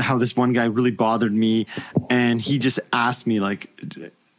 how 0.01 0.17
this 0.17 0.35
one 0.35 0.53
guy 0.53 0.65
really 0.65 0.91
bothered 0.91 1.33
me. 1.33 1.67
And 2.09 2.41
he 2.41 2.57
just 2.57 2.79
asked 2.93 3.27
me, 3.27 3.39
like, 3.39 3.69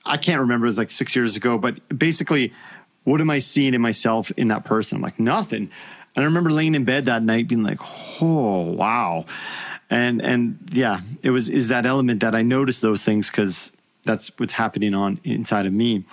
I 0.05 0.17
can't 0.17 0.41
remember, 0.41 0.67
it 0.67 0.71
was 0.71 0.79
like 0.79 0.91
six 0.91 1.17
years 1.17 1.37
ago, 1.37 1.59
but 1.59 1.99
basically, 1.99 2.53
what 3.05 3.21
am 3.21 3.31
I 3.31 3.39
seeing 3.39 3.75
in 3.75 3.81
myself 3.81 4.31
in 4.37 4.49
that 4.49 4.65
person? 4.65 4.97
I'm 4.97 5.03
like, 5.03 5.21
nothing. 5.21 5.71
And 6.15 6.23
I 6.23 6.25
remember 6.25 6.51
laying 6.51 6.75
in 6.75 6.85
bed 6.85 7.07
that 7.07 7.23
night 7.23 7.49
being 7.49 7.63
like, 7.63 7.79
oh, 8.21 8.63
wow. 8.73 9.27
And 9.89 10.21
and 10.21 10.59
yeah, 10.73 11.01
it 11.23 11.31
was 11.31 11.49
is 11.49 11.69
that 11.69 11.87
element 11.87 12.21
that 12.21 12.35
I 12.35 12.43
noticed 12.43 12.83
those 12.83 13.03
things 13.03 13.31
because 13.31 13.71
that's 14.03 14.31
what's 14.39 14.53
happening 14.53 14.95
on 14.95 15.21
inside 15.23 15.67
of 15.67 15.73
me. 15.73 16.05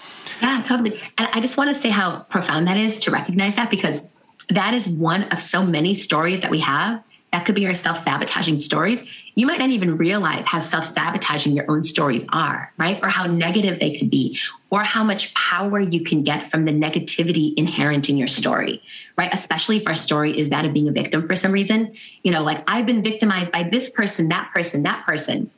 Yeah, 0.41 0.63
totally. 0.67 1.01
And 1.17 1.29
I 1.33 1.39
just 1.39 1.57
want 1.57 1.73
to 1.73 1.79
say 1.79 1.89
how 1.89 2.19
profound 2.29 2.67
that 2.67 2.77
is 2.77 2.97
to 2.97 3.11
recognize 3.11 3.55
that 3.55 3.71
because 3.71 4.07
that 4.49 4.73
is 4.73 4.87
one 4.87 5.23
of 5.23 5.41
so 5.41 5.65
many 5.65 5.93
stories 5.93 6.41
that 6.41 6.51
we 6.51 6.59
have 6.59 7.01
that 7.33 7.47
could 7.47 7.55
be 7.55 7.65
our 7.65 7.73
self 7.73 8.03
sabotaging 8.03 8.61
stories. 8.61 9.03
You 9.33 9.47
might 9.47 9.57
not 9.57 9.71
even 9.71 9.97
realize 9.97 10.45
how 10.45 10.59
self 10.59 10.85
sabotaging 10.85 11.53
your 11.53 11.69
own 11.69 11.83
stories 11.83 12.23
are, 12.31 12.71
right? 12.77 12.99
Or 13.01 13.09
how 13.09 13.25
negative 13.25 13.79
they 13.79 13.97
could 13.97 14.11
be, 14.11 14.37
or 14.69 14.83
how 14.83 15.03
much 15.03 15.33
power 15.33 15.79
you 15.79 16.03
can 16.03 16.23
get 16.23 16.51
from 16.51 16.65
the 16.65 16.71
negativity 16.71 17.55
inherent 17.57 18.07
in 18.07 18.17
your 18.17 18.27
story, 18.27 18.83
right? 19.17 19.33
Especially 19.33 19.77
if 19.77 19.87
our 19.87 19.95
story 19.95 20.37
is 20.37 20.49
that 20.49 20.63
of 20.63 20.73
being 20.73 20.87
a 20.87 20.91
victim 20.91 21.27
for 21.27 21.35
some 21.35 21.51
reason. 21.51 21.95
You 22.21 22.31
know, 22.31 22.43
like 22.43 22.63
I've 22.67 22.85
been 22.85 23.03
victimized 23.03 23.51
by 23.51 23.63
this 23.63 23.89
person, 23.89 24.29
that 24.29 24.51
person, 24.53 24.83
that 24.83 25.03
person. 25.03 25.49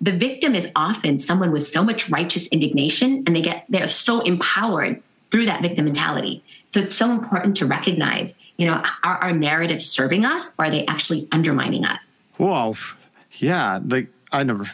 The 0.00 0.12
victim 0.12 0.54
is 0.54 0.66
often 0.76 1.18
someone 1.18 1.52
with 1.52 1.66
so 1.66 1.84
much 1.84 2.08
righteous 2.08 2.46
indignation 2.46 3.24
and 3.26 3.36
they 3.36 3.42
get, 3.42 3.66
they're 3.68 3.88
so 3.88 4.20
empowered 4.20 5.02
through 5.30 5.44
that 5.44 5.60
victim 5.60 5.84
mentality. 5.84 6.42
So 6.68 6.80
it's 6.80 6.94
so 6.94 7.10
important 7.10 7.56
to 7.58 7.66
recognize, 7.66 8.34
you 8.58 8.66
know, 8.66 8.82
are 9.04 9.16
our 9.18 9.32
narratives 9.32 9.86
serving 9.86 10.24
us 10.24 10.50
or 10.58 10.66
are 10.66 10.70
they 10.70 10.84
actually 10.86 11.26
undermining 11.32 11.84
us? 11.84 12.06
Well, 12.36 12.76
yeah, 13.34 13.80
like 13.84 14.08
I 14.32 14.42
never. 14.42 14.70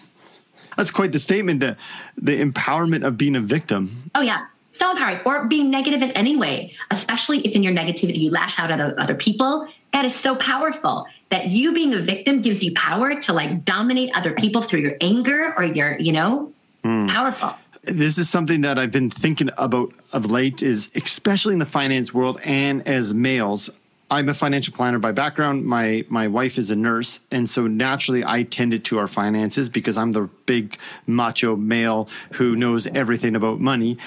That's 0.77 0.91
quite 0.91 1.13
the 1.13 1.19
statement. 1.19 1.61
The 1.61 1.77
the 2.17 2.41
empowerment 2.43 3.07
of 3.07 3.17
being 3.17 3.37
a 3.37 3.41
victim. 3.41 4.11
Oh 4.15 4.23
yeah, 4.23 4.47
so 4.73 4.91
empowering. 4.91 5.21
Or 5.25 5.47
being 5.47 5.71
negative 5.71 6.03
in 6.03 6.11
any 6.13 6.37
way, 6.37 6.75
especially 6.91 7.47
if 7.47 7.55
in 7.55 7.63
your 7.63 7.73
negativity 7.73 8.19
you 8.19 8.31
lash 8.31 8.59
out 8.59 8.71
at 8.71 8.81
other 8.81 9.15
people. 9.15 9.69
That 9.93 10.05
is 10.05 10.15
so 10.15 10.35
powerful. 10.37 11.07
That 11.29 11.51
you 11.51 11.73
being 11.73 11.95
a 11.95 12.01
victim 12.01 12.43
gives 12.43 12.63
you 12.63 12.73
power 12.75 13.21
to 13.21 13.33
like 13.33 13.65
dominate 13.65 14.17
other 14.17 14.33
people 14.33 14.63
through 14.63 14.81
your 14.81 14.97
anger 15.01 15.55
or 15.57 15.65
your, 15.65 15.99
you 15.99 16.13
know, 16.13 16.53
mm. 16.83 17.09
powerful 17.09 17.55
this 17.87 18.19
is 18.19 18.29
something 18.29 18.63
that 18.63 18.79
I've 18.79 18.91
been 18.91 19.11
thinking 19.11 19.51
about 19.57 19.93
of 20.13 20.31
late 20.31 20.63
is 20.63 20.91
especially 20.95 21.55
in 21.55 21.59
the 21.59 21.67
finance 21.67 22.13
world 22.13 22.41
and 22.45 22.87
as 22.87 23.15
males. 23.15 23.71
I'm 24.11 24.29
a 24.29 24.35
financial 24.35 24.75
planner 24.75 24.99
by 24.99 25.13
background. 25.13 25.65
My 25.65 26.05
my 26.09 26.29
wife 26.29 26.59
is 26.59 26.71
a 26.71 26.77
nurse, 26.77 27.21
and 27.31 27.49
so 27.49 27.67
naturally 27.67 28.25
I 28.25 28.43
tended 28.43 28.85
to 28.87 28.99
our 28.99 29.09
finances 29.09 29.69
because 29.69 29.97
I'm 29.97 30.13
the 30.13 30.29
big 30.47 30.79
macho 31.07 31.57
male 31.57 32.09
who 32.33 32.55
knows 32.55 32.87
everything 32.87 33.35
about 33.35 33.61
money. 33.61 33.99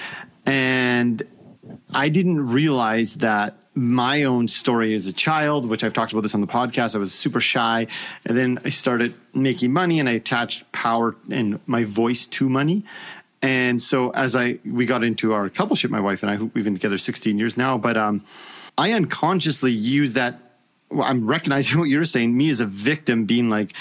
And 0.45 1.23
I 1.91 2.09
didn't 2.09 2.47
realize 2.47 3.15
that 3.15 3.57
my 3.77 4.23
own 4.23 4.47
story 4.47 4.95
as 4.95 5.05
a 5.05 5.13
child, 5.13 5.69
which 5.69 5.83
I've 5.83 5.93
talked 5.93 6.11
about 6.11 6.21
this 6.21 6.33
on 6.33 6.41
the 6.41 6.47
podcast, 6.47 6.95
I 6.95 6.97
was 6.97 7.13
super 7.13 7.39
shy. 7.39 7.85
And 8.25 8.35
then 8.35 8.59
I 8.65 8.69
started 8.69 9.13
making 9.33 9.71
money 9.71 9.99
and 9.99 10.09
I 10.09 10.13
attached 10.13 10.69
power 10.71 11.15
and 11.29 11.59
my 11.67 11.83
voice 11.83 12.25
to 12.25 12.49
money. 12.49 12.83
And 13.41 13.81
so 13.81 14.09
as 14.11 14.35
I 14.35 14.59
we 14.65 14.85
got 14.85 15.03
into 15.03 15.33
our 15.33 15.49
coupleship, 15.49 15.89
my 15.89 15.99
wife 15.99 16.23
and 16.23 16.31
I, 16.31 16.37
we've 16.37 16.63
been 16.63 16.73
together 16.73 16.97
16 16.97 17.37
years 17.37 17.57
now, 17.57 17.77
but 17.77 17.97
um, 17.97 18.23
I 18.77 18.91
unconsciously 18.93 19.71
use 19.71 20.13
that. 20.13 20.39
Well, 20.89 21.07
I'm 21.07 21.27
recognizing 21.27 21.79
what 21.79 21.89
you're 21.89 22.05
saying. 22.05 22.35
Me 22.35 22.49
as 22.49 22.59
a 22.59 22.65
victim, 22.65 23.25
being 23.25 23.49
like, 23.49 23.73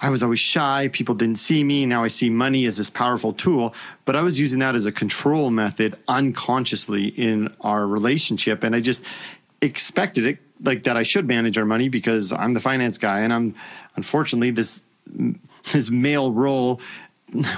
I 0.00 0.10
was 0.10 0.22
always 0.22 0.40
shy. 0.40 0.88
People 0.92 1.14
didn't 1.14 1.38
see 1.38 1.64
me. 1.64 1.86
Now 1.86 2.04
I 2.04 2.08
see 2.08 2.28
money 2.28 2.66
as 2.66 2.76
this 2.76 2.90
powerful 2.90 3.32
tool. 3.32 3.74
But 4.04 4.16
I 4.16 4.22
was 4.22 4.38
using 4.38 4.58
that 4.58 4.74
as 4.74 4.86
a 4.86 4.92
control 4.92 5.50
method 5.50 5.96
unconsciously 6.08 7.06
in 7.06 7.54
our 7.62 7.86
relationship. 7.86 8.64
And 8.64 8.76
I 8.76 8.80
just 8.80 9.04
expected 9.60 10.26
it 10.26 10.38
like 10.62 10.84
that 10.84 10.96
I 10.96 11.02
should 11.02 11.26
manage 11.26 11.56
our 11.56 11.64
money 11.64 11.88
because 11.88 12.32
I'm 12.32 12.52
the 12.52 12.60
finance 12.60 12.98
guy. 12.98 13.20
And 13.20 13.32
I'm 13.32 13.54
unfortunately 13.96 14.50
this 14.50 14.80
this 15.72 15.90
male 15.90 16.32
role 16.32 16.80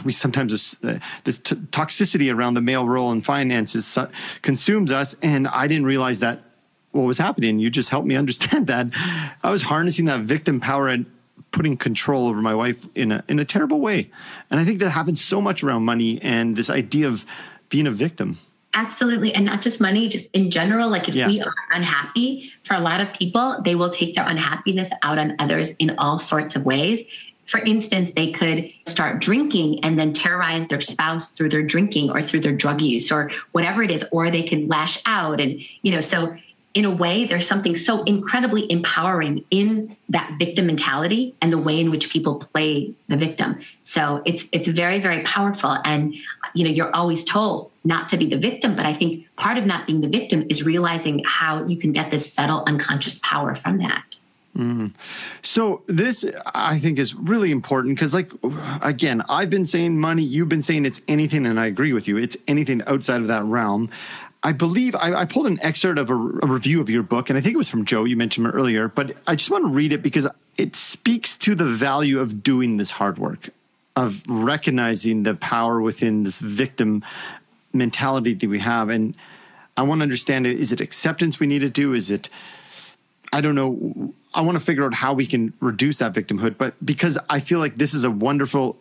we 0.04 0.12
sometimes 0.12 0.76
uh, 0.82 0.98
this 1.24 1.38
t- 1.38 1.54
toxicity 1.54 2.34
around 2.34 2.54
the 2.54 2.60
male 2.60 2.88
role 2.88 3.12
in 3.12 3.20
finances 3.20 3.98
consumes 4.42 4.92
us 4.92 5.14
and 5.22 5.46
i 5.48 5.66
didn't 5.66 5.86
realize 5.86 6.18
that 6.18 6.40
what 6.92 7.02
was 7.02 7.18
happening 7.18 7.58
you 7.58 7.70
just 7.70 7.88
helped 7.88 8.06
me 8.06 8.16
understand 8.16 8.66
that 8.72 8.86
i 9.42 9.50
was 9.50 9.62
harnessing 9.62 10.06
that 10.06 10.20
victim 10.20 10.60
power 10.60 10.88
and 10.88 11.06
putting 11.52 11.76
control 11.76 12.26
over 12.26 12.42
my 12.42 12.54
wife 12.54 12.86
in 12.94 13.12
a 13.12 13.24
in 13.28 13.38
a 13.38 13.44
terrible 13.44 13.80
way 13.80 14.10
and 14.50 14.60
i 14.60 14.64
think 14.64 14.78
that 14.78 14.90
happens 14.90 15.22
so 15.22 15.40
much 15.40 15.62
around 15.62 15.84
money 15.84 16.20
and 16.22 16.56
this 16.56 16.70
idea 16.70 17.06
of 17.06 17.24
being 17.68 17.86
a 17.86 17.90
victim 17.90 18.38
Absolutely. 18.76 19.32
And 19.34 19.46
not 19.46 19.62
just 19.62 19.80
money, 19.80 20.06
just 20.06 20.26
in 20.34 20.50
general. 20.50 20.90
Like 20.90 21.08
if 21.08 21.14
yeah. 21.14 21.28
we 21.28 21.40
are 21.40 21.54
unhappy, 21.72 22.52
for 22.64 22.74
a 22.74 22.80
lot 22.80 23.00
of 23.00 23.10
people, 23.14 23.56
they 23.64 23.74
will 23.74 23.90
take 23.90 24.14
their 24.14 24.28
unhappiness 24.28 24.88
out 25.02 25.18
on 25.18 25.34
others 25.38 25.70
in 25.78 25.94
all 25.96 26.18
sorts 26.18 26.56
of 26.56 26.66
ways. 26.66 27.02
For 27.46 27.60
instance, 27.60 28.10
they 28.14 28.32
could 28.32 28.70
start 28.86 29.20
drinking 29.20 29.84
and 29.84 29.98
then 29.98 30.12
terrorize 30.12 30.66
their 30.68 30.80
spouse 30.80 31.30
through 31.30 31.50
their 31.50 31.62
drinking 31.62 32.10
or 32.10 32.22
through 32.22 32.40
their 32.40 32.52
drug 32.52 32.80
use 32.80 33.12
or 33.12 33.30
whatever 33.52 33.82
it 33.82 33.90
is, 33.90 34.04
or 34.12 34.30
they 34.30 34.42
can 34.42 34.68
lash 34.68 35.00
out. 35.06 35.40
And, 35.40 35.60
you 35.82 35.92
know, 35.92 36.00
so 36.00 36.36
in 36.76 36.84
a 36.84 36.90
way, 36.90 37.24
there's 37.24 37.48
something 37.48 37.74
so 37.74 38.02
incredibly 38.02 38.70
empowering 38.70 39.42
in 39.50 39.96
that 40.10 40.30
victim 40.38 40.66
mentality 40.66 41.34
and 41.40 41.50
the 41.50 41.56
way 41.56 41.80
in 41.80 41.90
which 41.90 42.10
people 42.10 42.34
play 42.34 42.92
the 43.08 43.16
victim. 43.16 43.58
So 43.82 44.22
it's 44.26 44.44
it's 44.52 44.68
very 44.68 45.00
very 45.00 45.22
powerful, 45.22 45.78
and 45.86 46.14
you 46.52 46.64
know 46.64 46.70
you're 46.70 46.94
always 46.94 47.24
told 47.24 47.70
not 47.84 48.10
to 48.10 48.18
be 48.18 48.26
the 48.26 48.36
victim, 48.36 48.76
but 48.76 48.84
I 48.84 48.92
think 48.92 49.24
part 49.36 49.56
of 49.56 49.64
not 49.64 49.86
being 49.86 50.02
the 50.02 50.08
victim 50.08 50.44
is 50.50 50.64
realizing 50.64 51.22
how 51.24 51.64
you 51.64 51.78
can 51.78 51.92
get 51.92 52.10
this 52.10 52.30
subtle 52.30 52.62
unconscious 52.66 53.20
power 53.22 53.54
from 53.54 53.78
that. 53.78 54.18
Mm. 54.56 54.94
So 55.42 55.82
this 55.86 56.24
I 56.54 56.78
think 56.78 56.98
is 56.98 57.14
really 57.14 57.50
important 57.50 57.94
because 57.94 58.14
like 58.14 58.32
again, 58.82 59.22
I've 59.28 59.50
been 59.50 59.66
saying 59.66 59.98
money, 59.98 60.22
you've 60.22 60.48
been 60.48 60.62
saying 60.62 60.86
it's 60.86 61.00
anything 61.08 61.44
and 61.44 61.60
I 61.60 61.66
agree 61.66 61.92
with 61.92 62.08
you. 62.08 62.16
It's 62.16 62.36
anything 62.48 62.82
outside 62.86 63.20
of 63.20 63.26
that 63.26 63.44
realm. 63.44 63.90
I 64.42 64.52
believe 64.52 64.94
I, 64.94 65.14
I 65.14 65.24
pulled 65.24 65.46
an 65.46 65.60
excerpt 65.60 65.98
of 65.98 66.08
a, 66.08 66.14
a, 66.14 66.46
review 66.46 66.80
of 66.80 66.88
your 66.88 67.02
book, 67.02 67.30
and 67.30 67.38
I 67.38 67.42
think 67.42 67.54
it 67.54 67.58
was 67.58 67.68
from 67.68 67.84
Joe. 67.84 68.04
You 68.04 68.16
mentioned 68.16 68.46
earlier, 68.46 68.86
but 68.86 69.16
I 69.26 69.34
just 69.34 69.50
want 69.50 69.64
to 69.64 69.70
read 69.70 69.92
it 69.92 70.02
because 70.02 70.26
it 70.56 70.76
speaks 70.76 71.36
to 71.38 71.54
the 71.56 71.64
value 71.64 72.20
of 72.20 72.44
doing 72.44 72.76
this 72.76 72.90
hard 72.90 73.18
work, 73.18 73.50
of 73.96 74.22
recognizing 74.28 75.24
the 75.24 75.34
power 75.34 75.80
within 75.80 76.22
this 76.22 76.38
victim 76.38 77.04
mentality 77.72 78.34
that 78.34 78.48
we 78.48 78.60
have. 78.60 78.88
And 78.88 79.14
I 79.76 79.82
want 79.82 79.98
to 79.98 80.04
understand: 80.04 80.46
is 80.46 80.70
it 80.70 80.80
acceptance 80.80 81.40
we 81.40 81.48
need 81.48 81.60
to 81.60 81.70
do? 81.70 81.92
Is 81.92 82.10
it 82.10 82.28
I 83.32 83.40
don't 83.40 83.54
know. 83.54 84.14
I 84.36 84.42
want 84.42 84.58
to 84.58 84.62
figure 84.62 84.84
out 84.84 84.92
how 84.92 85.14
we 85.14 85.24
can 85.24 85.54
reduce 85.60 85.96
that 85.98 86.12
victimhood, 86.12 86.58
but 86.58 86.74
because 86.84 87.16
I 87.30 87.40
feel 87.40 87.58
like 87.58 87.76
this 87.76 87.94
is 87.94 88.04
a 88.04 88.10
wonderful 88.10 88.76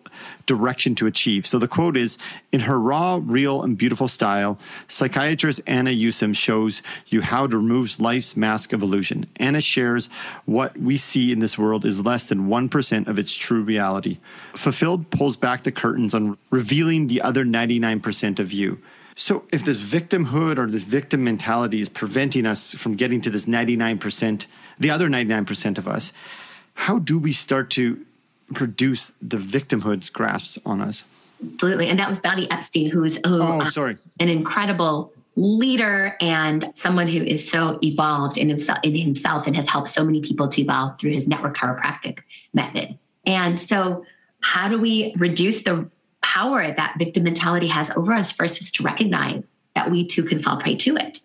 direction 0.47 0.95
to 0.95 1.07
achieve. 1.07 1.47
So 1.47 1.59
the 1.59 1.67
quote 1.67 1.95
is 1.95 2.17
In 2.51 2.59
her 2.59 2.77
raw, 2.77 3.21
real, 3.23 3.63
and 3.63 3.77
beautiful 3.77 4.09
style, 4.09 4.59
psychiatrist 4.89 5.61
Anna 5.65 5.91
Yusim 5.91 6.35
shows 6.35 6.81
you 7.07 7.21
how 7.21 7.47
to 7.47 7.55
remove 7.55 7.99
life's 8.01 8.35
mask 8.35 8.73
of 8.73 8.81
illusion. 8.81 9.27
Anna 9.37 9.61
shares 9.61 10.09
what 10.43 10.77
we 10.77 10.97
see 10.97 11.31
in 11.31 11.39
this 11.39 11.57
world 11.57 11.85
is 11.85 12.03
less 12.03 12.25
than 12.25 12.49
1% 12.49 13.07
of 13.07 13.17
its 13.17 13.33
true 13.33 13.61
reality. 13.61 14.19
Fulfilled 14.55 15.09
pulls 15.09 15.37
back 15.37 15.63
the 15.63 15.71
curtains 15.71 16.13
on 16.13 16.37
revealing 16.49 17.07
the 17.07 17.21
other 17.21 17.45
99% 17.45 18.39
of 18.39 18.51
you. 18.51 18.77
So, 19.17 19.45
if 19.53 19.63
this 19.63 19.81
victimhood 19.81 20.57
or 20.57 20.69
this 20.69 20.83
victim 20.83 21.23
mentality 21.23 21.79
is 21.79 21.87
preventing 21.87 22.45
us 22.45 22.73
from 22.73 22.97
getting 22.97 23.21
to 23.21 23.29
this 23.29 23.45
99%, 23.45 24.45
the 24.79 24.89
other 24.89 25.07
99% 25.07 25.77
of 25.77 25.87
us, 25.87 26.11
how 26.73 26.99
do 26.99 27.17
we 27.17 27.31
start 27.31 27.69
to 27.71 28.05
produce 28.53 29.11
the 29.21 29.37
victimhood's 29.37 30.09
grasps 30.09 30.57
on 30.65 30.81
us? 30.81 31.03
Absolutely. 31.53 31.87
And 31.87 31.99
that 31.99 32.09
was 32.09 32.19
Donny 32.19 32.49
Epstein, 32.51 32.89
who's 32.89 33.15
who, 33.17 33.41
oh, 33.41 33.61
uh, 33.61 33.69
sorry. 33.69 33.97
an 34.19 34.29
incredible 34.29 35.11
leader 35.35 36.15
and 36.21 36.71
someone 36.75 37.07
who 37.07 37.21
is 37.21 37.49
so 37.49 37.77
evolved 37.83 38.37
in 38.37 38.47
himself, 38.47 38.79
in 38.83 38.95
himself 38.95 39.47
and 39.47 39.55
has 39.55 39.67
helped 39.67 39.89
so 39.89 40.05
many 40.05 40.21
people 40.21 40.47
to 40.47 40.61
evolve 40.61 40.97
through 40.99 41.11
his 41.11 41.27
network 41.27 41.57
chiropractic 41.57 42.19
method. 42.53 42.97
And 43.25 43.59
so, 43.59 44.05
how 44.39 44.69
do 44.69 44.79
we 44.79 45.13
reduce 45.17 45.63
the 45.63 45.89
power 46.21 46.71
that 46.71 46.95
victim 46.97 47.23
mentality 47.23 47.67
has 47.67 47.91
over 47.91 48.13
us 48.13 48.37
is 48.39 48.71
to 48.71 48.83
recognize 48.83 49.47
that 49.75 49.91
we 49.91 50.05
too 50.05 50.23
can 50.23 50.41
fall 50.41 50.59
prey 50.59 50.75
to 50.75 50.97
it. 50.97 51.19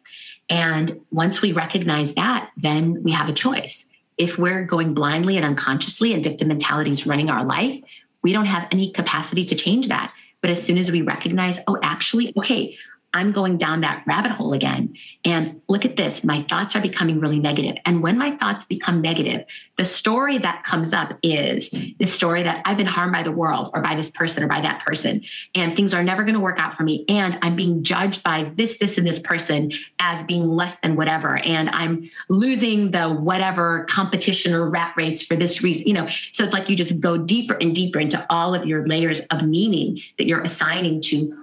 And 0.51 1.01
once 1.13 1.41
we 1.41 1.53
recognize 1.53 2.13
that, 2.15 2.51
then 2.57 3.03
we 3.03 3.13
have 3.13 3.29
a 3.29 3.33
choice. 3.33 3.85
If 4.19 4.37
we're 4.37 4.65
going 4.65 4.93
blindly 4.93 5.37
and 5.37 5.47
unconsciously 5.47 6.13
and 6.13 6.23
victim 6.23 6.49
mentality 6.49 6.91
is 6.91 7.07
running 7.07 7.31
our 7.31 7.45
life, 7.45 7.81
we 8.23 8.33
don't 8.33 8.47
have 8.47 8.67
any 8.71 8.91
capacity 8.91 9.45
to 9.47 9.55
change 9.55 9.89
that. 9.89 10.13
But 10.41 10.51
as 10.51 10.63
soon 10.63 10.77
as 10.77 10.91
we 10.91 11.03
recognize, 11.03 11.59
oh, 11.69 11.79
actually, 11.83 12.33
okay, 12.37 12.77
I'm 13.13 13.33
going 13.33 13.57
down 13.59 13.81
that 13.81 14.05
rabbit 14.07 14.31
hole 14.31 14.53
again. 14.53 14.95
And 15.25 15.61
look 15.69 15.85
at 15.85 15.97
this, 15.97 16.23
my 16.23 16.43
thoughts 16.45 16.77
are 16.77 16.81
becoming 16.81 17.19
really 17.19 17.41
negative. 17.41 17.77
And 17.85 18.03
when 18.03 18.17
my 18.17 18.37
thoughts 18.37 18.65
become 18.65 19.01
negative, 19.01 19.45
the 19.77 19.85
story 19.85 20.39
that 20.39 20.63
comes 20.63 20.93
up 20.93 21.19
is 21.23 21.71
the 21.71 22.07
story 22.07 22.43
that 22.45 22.63
I've 22.67 22.77
been 22.77 22.87
harmed 22.87 23.13
by 23.13 23.23
the 23.23 23.33
world 23.33 23.71
or 23.75 23.83
by 23.83 23.97
this 23.97 24.11
person 24.11 24.43
or 24.43 24.47
by 24.47 24.61
that 24.61 24.85
person, 24.87 25.23
and 25.55 25.75
things 25.75 25.93
are 25.93 26.05
never 26.05 26.23
going 26.23 26.35
to 26.35 26.41
work 26.41 26.61
out 26.61 26.77
for 26.77 26.85
me. 26.85 27.05
And 27.09 27.39
I'm 27.43 27.57
being 27.57 27.83
judged 27.83 28.23
by 28.23 28.53
this, 28.55 28.79
this, 28.79 28.97
and 28.97 29.07
this 29.07 29.19
person 29.19 29.73
as 29.99 30.23
being 30.23 30.49
less 30.49 30.77
than 30.77 30.95
whatever. 30.97 31.39
And 31.39 31.69
I'm 31.71 32.09
losing 32.29 32.93
the 32.93 33.09
whatever 33.09 33.85
competition 33.89 34.53
or 34.55 34.71
rat 34.71 34.95
race 34.97 35.23
for 35.23 35.35
this 35.35 35.63
reason. 35.63 35.87
You 35.87 35.95
know, 35.95 36.09
so 36.33 36.45
it's 36.45 36.53
like 36.53 36.71
you 36.71 36.77
just 36.77 37.01
go 37.01 37.17
deeper 37.17 37.55
and 37.61 37.75
deeper 37.75 37.99
into 37.99 38.25
all 38.31 38.55
of 38.55 38.67
your 38.67 38.87
layers 38.87 39.21
of 39.31 39.43
meaning 39.43 40.01
that 40.19 40.27
you're 40.27 40.43
assigning 40.43 41.01
to 41.03 41.37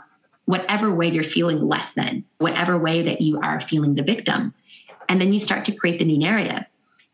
whatever 0.47 0.89
way 0.93 1.09
you're 1.09 1.23
feeling 1.23 1.67
less 1.67 1.91
than, 1.91 2.23
whatever 2.39 2.77
way 2.77 3.01
that 3.03 3.21
you 3.21 3.39
are 3.41 3.61
feeling 3.61 3.93
the 3.93 4.01
victim. 4.01 4.53
And 5.09 5.21
then 5.21 5.33
you 5.33 5.39
start 5.39 5.65
to 5.65 5.75
create 5.75 5.99
the 5.99 6.05
new 6.05 6.17
narrative. 6.17 6.63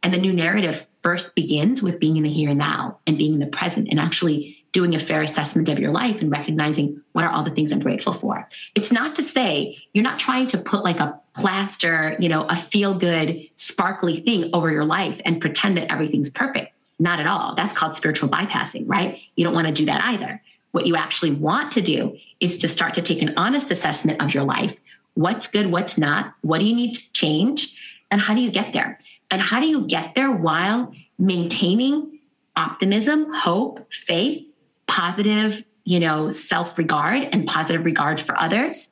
And 0.03 0.13
the 0.13 0.19
new 0.19 0.31
narrative 0.31 0.85
first 1.01 1.33
begins 1.33 1.81
with 1.81 1.99
being 1.99 2.15
in 2.15 2.23
the 2.23 2.29
here 2.29 2.49
and 2.49 2.59
now 2.59 2.99
and 3.07 3.17
being 3.17 3.33
in 3.33 3.39
the 3.39 3.47
present 3.47 3.87
and 3.89 3.99
actually 3.99 4.57
doing 4.71 4.93
a 4.93 4.99
fair 4.99 5.23
assessment 5.23 5.67
of 5.67 5.79
your 5.79 5.91
life 5.91 6.21
and 6.21 6.31
recognizing 6.31 7.01
what 7.13 7.25
are 7.25 7.31
all 7.31 7.43
the 7.43 7.51
things 7.51 7.71
I'm 7.71 7.79
grateful 7.79 8.13
for. 8.13 8.47
It's 8.75 8.91
not 8.91 9.15
to 9.15 9.23
say 9.23 9.77
you're 9.93 10.03
not 10.03 10.19
trying 10.19 10.47
to 10.47 10.57
put 10.59 10.83
like 10.83 10.99
a 10.99 11.19
plaster, 11.35 12.15
you 12.19 12.29
know, 12.29 12.45
a 12.45 12.55
feel 12.55 12.97
good, 12.97 13.49
sparkly 13.55 14.19
thing 14.19 14.51
over 14.53 14.71
your 14.71 14.85
life 14.85 15.19
and 15.25 15.41
pretend 15.41 15.77
that 15.77 15.91
everything's 15.91 16.29
perfect. 16.29 16.71
Not 16.99 17.19
at 17.19 17.25
all. 17.25 17.55
That's 17.55 17.73
called 17.73 17.95
spiritual 17.95 18.29
bypassing, 18.29 18.83
right? 18.87 19.19
You 19.35 19.43
don't 19.43 19.55
want 19.55 19.67
to 19.67 19.73
do 19.73 19.85
that 19.85 20.03
either. 20.03 20.39
What 20.73 20.87
you 20.87 20.95
actually 20.95 21.31
want 21.31 21.71
to 21.73 21.81
do 21.81 22.17
is 22.39 22.57
to 22.57 22.67
start 22.67 22.95
to 22.95 23.01
take 23.01 23.21
an 23.21 23.35
honest 23.37 23.69
assessment 23.69 24.21
of 24.21 24.33
your 24.33 24.43
life. 24.43 24.75
What's 25.13 25.45
good, 25.45 25.71
what's 25.71 25.99
not? 25.99 26.33
What 26.41 26.59
do 26.59 26.65
you 26.65 26.75
need 26.75 26.95
to 26.95 27.11
change? 27.13 27.75
And 28.09 28.19
how 28.19 28.33
do 28.33 28.41
you 28.41 28.49
get 28.49 28.73
there? 28.73 28.99
And 29.29 29.39
how 29.39 29.59
do 29.59 29.67
you 29.67 29.85
get 29.85 30.15
there 30.15 30.31
while 30.31 30.91
maintaining 31.19 32.19
optimism, 32.55 33.31
hope, 33.31 33.87
faith, 34.07 34.47
positive, 34.87 35.63
you 35.83 35.99
know, 35.99 36.31
self-regard 36.31 37.29
and 37.31 37.45
positive 37.45 37.85
regard 37.85 38.19
for 38.19 38.35
others 38.39 38.89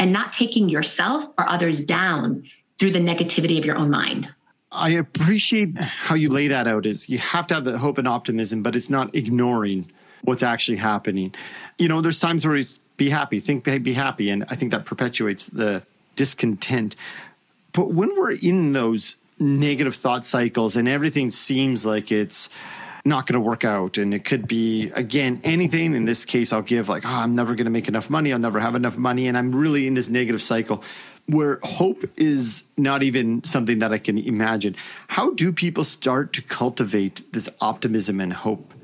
and 0.00 0.12
not 0.12 0.32
taking 0.32 0.68
yourself 0.68 1.32
or 1.38 1.48
others 1.48 1.80
down 1.80 2.42
through 2.80 2.90
the 2.90 2.98
negativity 2.98 3.56
of 3.56 3.64
your 3.64 3.76
own 3.76 3.90
mind. 3.90 4.28
I 4.72 4.90
appreciate 4.90 5.78
how 5.78 6.16
you 6.16 6.28
lay 6.28 6.48
that 6.48 6.66
out 6.66 6.86
is 6.86 7.08
you 7.08 7.18
have 7.18 7.46
to 7.48 7.54
have 7.54 7.64
the 7.64 7.78
hope 7.78 7.98
and 7.98 8.08
optimism, 8.08 8.64
but 8.64 8.74
it's 8.74 8.90
not 8.90 9.14
ignoring 9.14 9.90
what's 10.22 10.42
actually 10.42 10.78
happening. 10.78 11.34
You 11.78 11.88
know, 11.88 12.00
there's 12.00 12.20
times 12.20 12.46
where 12.46 12.56
it's 12.56 12.78
be 12.96 13.08
happy, 13.08 13.40
think, 13.40 13.64
be 13.64 13.92
happy. 13.94 14.30
And 14.30 14.44
I 14.48 14.56
think 14.56 14.72
that 14.72 14.84
perpetuates 14.84 15.46
the 15.46 15.82
discontent. 16.16 16.96
But 17.72 17.92
when 17.92 18.14
we're 18.16 18.32
in 18.32 18.72
those 18.72 19.16
negative 19.38 19.94
thought 19.94 20.26
cycles 20.26 20.76
and 20.76 20.86
everything 20.86 21.30
seems 21.30 21.84
like 21.84 22.12
it's 22.12 22.50
not 23.04 23.26
going 23.26 23.34
to 23.34 23.40
work 23.40 23.64
out, 23.64 23.96
and 23.96 24.12
it 24.12 24.24
could 24.26 24.46
be, 24.46 24.90
again, 24.94 25.40
anything. 25.42 25.94
In 25.94 26.04
this 26.04 26.26
case, 26.26 26.52
I'll 26.52 26.60
give 26.60 26.90
like, 26.90 27.06
oh, 27.06 27.08
I'm 27.08 27.34
never 27.34 27.54
going 27.54 27.64
to 27.64 27.70
make 27.70 27.88
enough 27.88 28.10
money. 28.10 28.32
I'll 28.32 28.38
never 28.38 28.60
have 28.60 28.74
enough 28.74 28.98
money. 28.98 29.26
And 29.26 29.38
I'm 29.38 29.54
really 29.54 29.86
in 29.86 29.94
this 29.94 30.10
negative 30.10 30.42
cycle 30.42 30.84
where 31.26 31.58
hope 31.62 32.04
is 32.16 32.64
not 32.76 33.02
even 33.02 33.42
something 33.44 33.78
that 33.78 33.92
I 33.92 33.98
can 33.98 34.18
imagine. 34.18 34.76
How 35.08 35.30
do 35.30 35.52
people 35.52 35.84
start 35.84 36.32
to 36.34 36.42
cultivate 36.42 37.32
this 37.32 37.48
optimism 37.60 38.20
and 38.20 38.32
hope? 38.32 38.74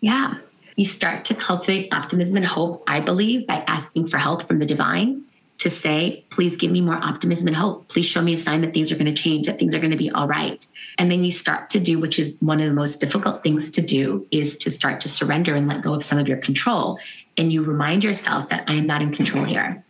Yeah. 0.00 0.34
You 0.76 0.84
start 0.84 1.24
to 1.26 1.34
cultivate 1.34 1.92
optimism 1.92 2.36
and 2.36 2.46
hope, 2.46 2.82
I 2.86 3.00
believe, 3.00 3.46
by 3.46 3.64
asking 3.66 4.08
for 4.08 4.18
help 4.18 4.48
from 4.48 4.58
the 4.58 4.66
divine 4.66 5.24
to 5.58 5.70
say, 5.70 6.24
please 6.30 6.56
give 6.56 6.72
me 6.72 6.80
more 6.80 6.96
optimism 6.96 7.46
and 7.46 7.56
hope. 7.56 7.86
Please 7.88 8.06
show 8.06 8.20
me 8.20 8.32
a 8.32 8.36
sign 8.36 8.62
that 8.62 8.74
things 8.74 8.90
are 8.90 8.96
going 8.96 9.14
to 9.14 9.22
change, 9.22 9.46
that 9.46 9.58
things 9.58 9.74
are 9.74 9.78
going 9.78 9.92
to 9.92 9.96
be 9.96 10.10
all 10.10 10.26
right. 10.26 10.66
And 10.98 11.10
then 11.10 11.22
you 11.22 11.30
start 11.30 11.70
to 11.70 11.80
do, 11.80 12.00
which 12.00 12.18
is 12.18 12.34
one 12.40 12.60
of 12.60 12.66
the 12.66 12.74
most 12.74 13.00
difficult 13.00 13.42
things 13.42 13.70
to 13.72 13.82
do, 13.82 14.26
is 14.30 14.56
to 14.56 14.70
start 14.70 15.00
to 15.02 15.08
surrender 15.08 15.54
and 15.54 15.68
let 15.68 15.82
go 15.82 15.94
of 15.94 16.02
some 16.02 16.18
of 16.18 16.26
your 16.26 16.38
control. 16.38 16.98
And 17.36 17.52
you 17.52 17.62
remind 17.62 18.02
yourself 18.02 18.48
that 18.48 18.64
I 18.66 18.74
am 18.74 18.86
not 18.86 19.02
in 19.02 19.14
control 19.14 19.44
here, 19.44 19.84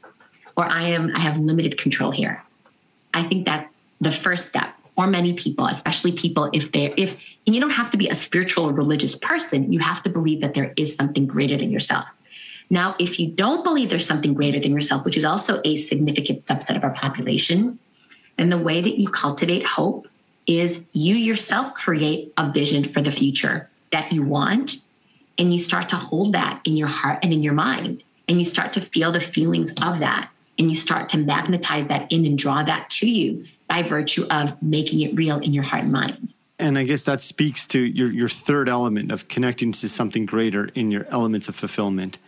or 0.56 0.66
I 0.66 0.82
am, 0.88 1.12
I 1.14 1.20
have 1.20 1.38
limited 1.38 1.78
control 1.78 2.10
here. 2.10 2.42
I 3.14 3.22
think 3.22 3.46
that's 3.46 3.70
the 4.00 4.12
first 4.12 4.48
step 4.48 4.74
or 4.96 5.06
many 5.06 5.32
people, 5.32 5.66
especially 5.66 6.12
people 6.12 6.50
if 6.52 6.70
they're 6.72 6.92
if 6.96 7.16
and 7.46 7.54
you 7.54 7.60
don't 7.60 7.70
have 7.70 7.90
to 7.90 7.96
be 7.96 8.08
a 8.08 8.14
spiritual 8.14 8.68
or 8.68 8.72
religious 8.72 9.16
person, 9.16 9.72
you 9.72 9.78
have 9.80 10.02
to 10.02 10.10
believe 10.10 10.40
that 10.40 10.54
there 10.54 10.72
is 10.76 10.94
something 10.94 11.26
greater 11.26 11.56
than 11.56 11.70
yourself. 11.70 12.04
Now, 12.70 12.94
if 12.98 13.18
you 13.18 13.28
don't 13.28 13.64
believe 13.64 13.90
there's 13.90 14.06
something 14.06 14.34
greater 14.34 14.60
than 14.60 14.72
yourself, 14.72 15.04
which 15.04 15.16
is 15.16 15.24
also 15.24 15.60
a 15.64 15.76
significant 15.76 16.46
subset 16.46 16.76
of 16.76 16.84
our 16.84 16.94
population, 16.94 17.78
then 18.38 18.50
the 18.50 18.58
way 18.58 18.80
that 18.80 18.98
you 18.98 19.08
cultivate 19.08 19.64
hope 19.66 20.08
is 20.46 20.80
you 20.92 21.14
yourself 21.14 21.74
create 21.74 22.32
a 22.38 22.50
vision 22.50 22.84
for 22.84 23.02
the 23.02 23.12
future 23.12 23.68
that 23.90 24.10
you 24.10 24.22
want, 24.22 24.76
and 25.38 25.52
you 25.52 25.58
start 25.58 25.88
to 25.90 25.96
hold 25.96 26.32
that 26.32 26.60
in 26.64 26.76
your 26.76 26.88
heart 26.88 27.18
and 27.22 27.32
in 27.32 27.42
your 27.42 27.52
mind, 27.52 28.04
and 28.28 28.38
you 28.38 28.44
start 28.44 28.72
to 28.72 28.80
feel 28.80 29.12
the 29.12 29.20
feelings 29.20 29.70
of 29.82 29.98
that, 29.98 30.30
and 30.58 30.70
you 30.70 30.74
start 30.74 31.08
to 31.10 31.18
magnetize 31.18 31.86
that 31.88 32.10
in 32.10 32.24
and 32.24 32.38
draw 32.38 32.62
that 32.62 32.88
to 32.88 33.08
you 33.08 33.44
by 33.72 33.82
virtue 33.82 34.26
of 34.28 34.62
making 34.62 35.00
it 35.00 35.14
real 35.14 35.38
in 35.38 35.54
your 35.54 35.62
heart 35.62 35.84
and 35.84 35.92
mind. 35.92 36.34
And 36.58 36.76
I 36.76 36.84
guess 36.84 37.04
that 37.04 37.22
speaks 37.22 37.66
to 37.68 37.78
your, 37.80 38.12
your 38.12 38.28
third 38.28 38.68
element 38.68 39.10
of 39.10 39.28
connecting 39.28 39.72
to 39.72 39.88
something 39.88 40.26
greater 40.26 40.66
in 40.74 40.90
your 40.90 41.06
elements 41.08 41.48
of 41.48 41.56
fulfillment. 41.56 42.18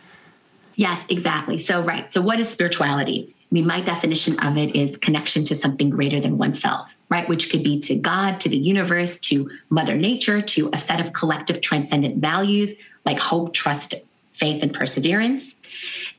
Yes, 0.73 1.05
exactly. 1.07 1.59
So, 1.59 1.83
right. 1.83 2.11
So, 2.11 2.19
what 2.19 2.39
is 2.39 2.49
spirituality? 2.49 3.31
I 3.31 3.53
mean, 3.53 3.67
my 3.67 3.79
definition 3.79 4.39
of 4.39 4.57
it 4.57 4.75
is 4.75 4.97
connection 4.97 5.45
to 5.45 5.55
something 5.55 5.91
greater 5.91 6.19
than 6.19 6.39
oneself, 6.39 6.89
right? 7.09 7.29
Which 7.29 7.51
could 7.51 7.63
be 7.63 7.79
to 7.81 7.95
God, 7.95 8.39
to 8.39 8.49
the 8.49 8.57
universe, 8.57 9.19
to 9.19 9.47
Mother 9.69 9.95
Nature, 9.95 10.41
to 10.41 10.71
a 10.73 10.79
set 10.79 10.99
of 10.99 11.13
collective 11.13 11.61
transcendent 11.61 12.17
values 12.17 12.73
like 13.05 13.19
hope, 13.19 13.53
trust, 13.53 13.93
faith, 14.39 14.63
and 14.63 14.73
perseverance. 14.73 15.53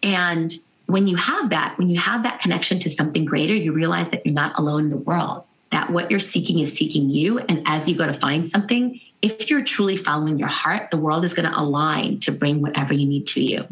And 0.05 0.55
when 0.87 1.07
you 1.07 1.16
have 1.16 1.51
that, 1.51 1.76
when 1.78 1.89
you 1.89 1.99
have 1.99 2.22
that 2.22 2.41
connection 2.41 2.78
to 2.80 2.91
something 2.91 3.24
greater, 3.24 3.55
you 3.55 3.72
realize 3.72 4.09
that 4.11 4.24
you're 4.24 4.34
not 4.34 4.59
alone 4.59 4.84
in 4.84 4.91
the 4.91 4.97
world, 4.97 5.45
that 5.72 5.91
what 5.91 6.11
you're 6.11 6.20
seeking 6.20 6.61
is 6.61 6.72
seeking 6.72 7.11
you. 7.11 7.39
And 7.39 7.62
as 7.66 7.89
you 7.89 7.97
go 7.97 8.07
to 8.07 8.14
find 8.14 8.49
something, 8.49 9.01
if 9.22 9.51
you're 9.51 9.64
truly 9.64 9.97
following 9.97 10.39
your 10.39 10.49
heart, 10.49 10.91
the 10.91 10.97
world 10.97 11.24
is 11.24 11.34
going 11.34 11.51
to 11.51 11.59
align 11.59 12.20
to 12.20 12.32
bring 12.32 12.62
whatever 12.62 12.95
you 12.95 13.07
need 13.07 13.26
to 13.28 13.43
you. 13.43 13.66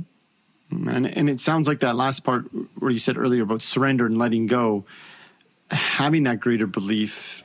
And, 0.71 1.07
and 1.07 1.31
it 1.31 1.41
sounds 1.41 1.69
like 1.69 1.81
that 1.81 1.95
last 1.95 2.21
part 2.21 2.47
where 2.79 2.91
you 2.91 2.99
said 2.99 3.17
earlier 3.17 3.43
about 3.43 3.63
surrender 3.63 4.07
and 4.07 4.19
letting 4.19 4.47
go, 4.47 4.85
having 5.71 6.25
that 6.25 6.41
greater 6.41 6.67
belief, 6.67 7.43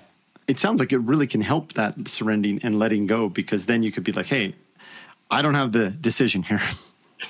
it 0.48 0.58
sounds 0.58 0.80
like 0.80 0.92
it 0.92 0.98
really 1.00 1.28
can 1.28 1.42
help 1.42 1.74
that 1.74 2.08
surrendering 2.08 2.60
and 2.64 2.80
letting 2.80 3.06
go 3.06 3.30
because 3.30 3.68
then 3.68 3.84
you 3.84 3.92
could 3.92 4.04
be 4.04 4.12
like, 4.12 4.26
hey, 4.26 4.56
I 5.30 5.44
don't 5.44 5.54
have 5.54 5.74
the 5.74 5.92
decision 5.92 6.42
here. 6.42 6.62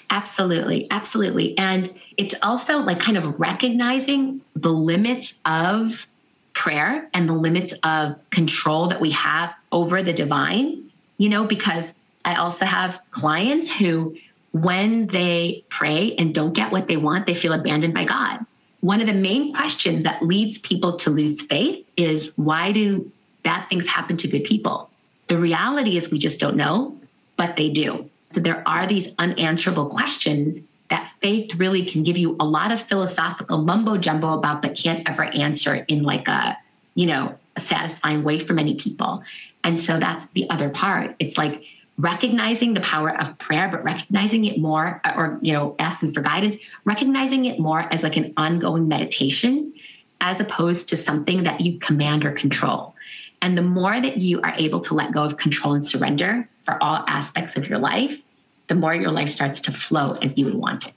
Absolutely. 0.10 0.88
Absolutely. 0.92 1.58
And 1.58 1.94
it's 2.18 2.36
also 2.42 2.80
like 2.80 3.00
kind 3.00 3.18
of 3.18 3.40
recognizing 3.40 4.42
the 4.56 4.70
limits 4.70 5.34
of 5.46 6.06
prayer 6.54 7.08
and 7.14 7.30
the 7.30 7.34
limits 7.34 7.74
of 7.84 8.16
control 8.32 8.88
that 8.88 9.00
we 9.00 9.12
have 9.12 9.54
over 9.72 10.04
the 10.04 10.14
divine, 10.14 10.92
you 11.18 11.30
know, 11.30 11.46
because 11.46 11.94
I 12.26 12.36
also 12.36 12.66
have 12.66 13.00
clients 13.12 13.72
who, 13.72 14.18
when 14.52 15.08
they 15.08 15.64
pray 15.70 16.16
and 16.18 16.34
don't 16.34 16.54
get 16.54 16.72
what 16.72 16.88
they 16.88 16.98
want, 16.98 17.28
they 17.28 17.36
feel 17.36 17.54
abandoned 17.54 17.94
by 17.94 18.04
God. 18.04 18.46
One 18.82 19.02
of 19.02 19.08
the 19.08 19.14
main 19.14 19.54
questions 19.54 20.04
that 20.04 20.24
leads 20.24 20.58
people 20.58 20.98
to 20.98 21.10
lose 21.10 21.42
faith 21.42 21.86
is 21.98 22.32
why 22.36 22.72
do 22.72 23.12
bad 23.44 23.68
things 23.70 23.88
happen 23.88 24.18
to 24.18 24.28
good 24.28 24.44
people? 24.44 24.90
The 25.28 25.38
reality 25.38 25.98
is 25.98 26.10
we 26.10 26.20
just 26.20 26.40
don't 26.40 26.56
know, 26.56 26.98
but 27.38 27.56
they 27.56 27.70
do. 27.70 28.10
So 28.34 28.40
there 28.40 28.68
are 28.68 28.86
these 28.86 29.10
unanswerable 29.18 29.88
questions 29.88 30.60
that 30.90 31.12
faith 31.22 31.54
really 31.56 31.86
can 31.86 32.04
give 32.04 32.18
you 32.18 32.36
a 32.40 32.46
lot 32.46 32.72
of 32.72 32.82
philosophical 32.82 33.60
mumbo 33.60 33.98
jumbo 33.98 34.34
about, 34.34 34.62
but 34.62 34.76
can't 34.76 35.08
ever 35.08 35.24
answer 35.26 35.86
in 35.88 36.04
like 36.04 36.28
a, 36.28 36.58
you 36.96 37.06
know, 37.06 37.36
a 37.56 37.60
satisfying 37.60 38.24
way 38.24 38.40
for 38.40 38.54
many 38.54 38.76
people. 38.76 39.24
And 39.64 39.80
so 39.80 40.00
that's 40.00 40.26
the 40.34 40.50
other 40.50 40.70
part. 40.70 41.16
It's 41.20 41.38
like 41.38 41.64
recognizing 41.98 42.74
the 42.74 42.80
power 42.82 43.20
of 43.20 43.38
prayer, 43.40 43.68
but 43.70 43.84
recognizing 43.84 44.46
it 44.46 44.58
more, 44.58 45.02
or, 45.16 45.38
you 45.42 45.54
know, 45.54 45.76
asking 45.80 46.14
for 46.14 46.22
guidance, 46.22 46.56
recognizing 46.86 47.46
it 47.46 47.60
more 47.60 47.82
as 47.94 48.04
like 48.04 48.16
an 48.16 48.34
ongoing 48.38 48.88
meditation 48.88 49.74
as 50.22 50.40
opposed 50.40 50.90
to 50.90 50.98
something 50.98 51.44
that 51.44 51.62
you 51.62 51.78
command 51.80 52.26
or 52.26 52.32
control. 52.32 52.96
And 53.42 53.58
the 53.58 53.62
more 53.62 54.02
that 54.02 54.18
you 54.20 54.42
are 54.42 54.54
able 54.58 54.82
to 54.82 54.94
let 54.94 55.12
go 55.12 55.24
of 55.24 55.38
control 55.38 55.74
and 55.74 55.86
surrender 55.86 56.48
for 56.70 56.84
all 56.84 57.04
aspects 57.08 57.58
of 57.58 57.68
your 57.68 57.80
life, 57.80 58.20
the 58.68 58.76
more 58.76 58.94
your 58.94 59.12
life 59.12 59.32
starts 59.32 59.60
to 59.62 59.72
flow 59.72 60.14
as 60.22 60.38
you 60.38 60.46
would 60.46 60.54
want 60.54 60.86
it. 60.86 60.94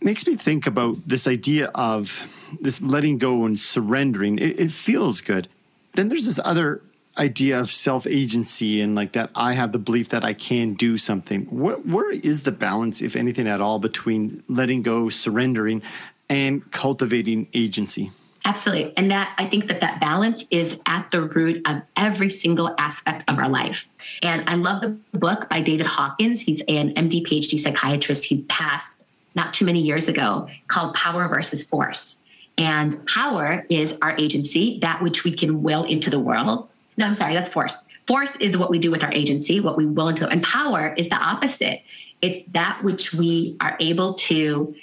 Makes 0.00 0.28
me 0.28 0.36
think 0.36 0.68
about 0.68 0.96
this 1.08 1.26
idea 1.26 1.66
of 1.74 2.24
this 2.60 2.80
letting 2.80 3.18
go 3.18 3.44
and 3.44 3.58
surrendering. 3.58 4.38
It, 4.38 4.60
it 4.60 4.72
feels 4.72 5.20
good. 5.20 5.48
Then 5.94 6.08
there's 6.08 6.24
this 6.24 6.38
other 6.44 6.82
idea 7.16 7.58
of 7.58 7.68
self 7.68 8.06
agency 8.06 8.80
and 8.80 8.94
like 8.94 9.12
that 9.12 9.30
I 9.34 9.54
have 9.54 9.72
the 9.72 9.80
belief 9.80 10.10
that 10.10 10.24
I 10.24 10.34
can 10.34 10.74
do 10.74 10.96
something. 10.96 11.46
Where, 11.46 11.74
where 11.78 12.12
is 12.12 12.42
the 12.42 12.52
balance, 12.52 13.02
if 13.02 13.16
anything 13.16 13.48
at 13.48 13.60
all, 13.60 13.80
between 13.80 14.44
letting 14.46 14.82
go, 14.82 15.08
surrendering, 15.08 15.82
and 16.30 16.70
cultivating 16.70 17.48
agency. 17.54 18.12
Absolutely. 18.48 18.96
And 18.96 19.10
that 19.10 19.34
I 19.36 19.44
think 19.44 19.68
that 19.68 19.82
that 19.82 20.00
balance 20.00 20.42
is 20.50 20.80
at 20.86 21.10
the 21.12 21.20
root 21.20 21.60
of 21.68 21.82
every 21.98 22.30
single 22.30 22.74
aspect 22.78 23.28
of 23.28 23.38
our 23.38 23.48
life. 23.50 23.86
And 24.22 24.48
I 24.48 24.54
love 24.54 24.80
the 24.80 24.96
book 25.18 25.50
by 25.50 25.60
David 25.60 25.84
Hawkins. 25.84 26.40
He's 26.40 26.62
an 26.62 26.94
MD 26.94 27.26
PhD 27.26 27.60
psychiatrist. 27.60 28.24
He's 28.24 28.44
passed 28.44 29.04
not 29.34 29.52
too 29.52 29.66
many 29.66 29.80
years 29.80 30.08
ago 30.08 30.48
called 30.68 30.94
Power 30.94 31.28
versus 31.28 31.62
Force. 31.62 32.16
And 32.56 33.06
power 33.06 33.66
is 33.68 33.94
our 34.00 34.16
agency, 34.16 34.78
that 34.80 35.02
which 35.02 35.24
we 35.24 35.32
can 35.36 35.62
will 35.62 35.84
into 35.84 36.08
the 36.08 36.18
world. 36.18 36.70
No, 36.96 37.04
I'm 37.04 37.14
sorry, 37.14 37.34
that's 37.34 37.50
force. 37.50 37.76
Force 38.06 38.34
is 38.36 38.56
what 38.56 38.70
we 38.70 38.78
do 38.78 38.90
with 38.90 39.04
our 39.04 39.12
agency, 39.12 39.60
what 39.60 39.76
we 39.76 39.84
will 39.84 40.08
into, 40.08 40.26
and 40.26 40.42
power 40.42 40.94
is 40.96 41.10
the 41.10 41.16
opposite. 41.16 41.82
It's 42.22 42.50
that 42.52 42.82
which 42.82 43.12
we 43.12 43.58
are 43.60 43.76
able 43.78 44.14
to 44.14 44.74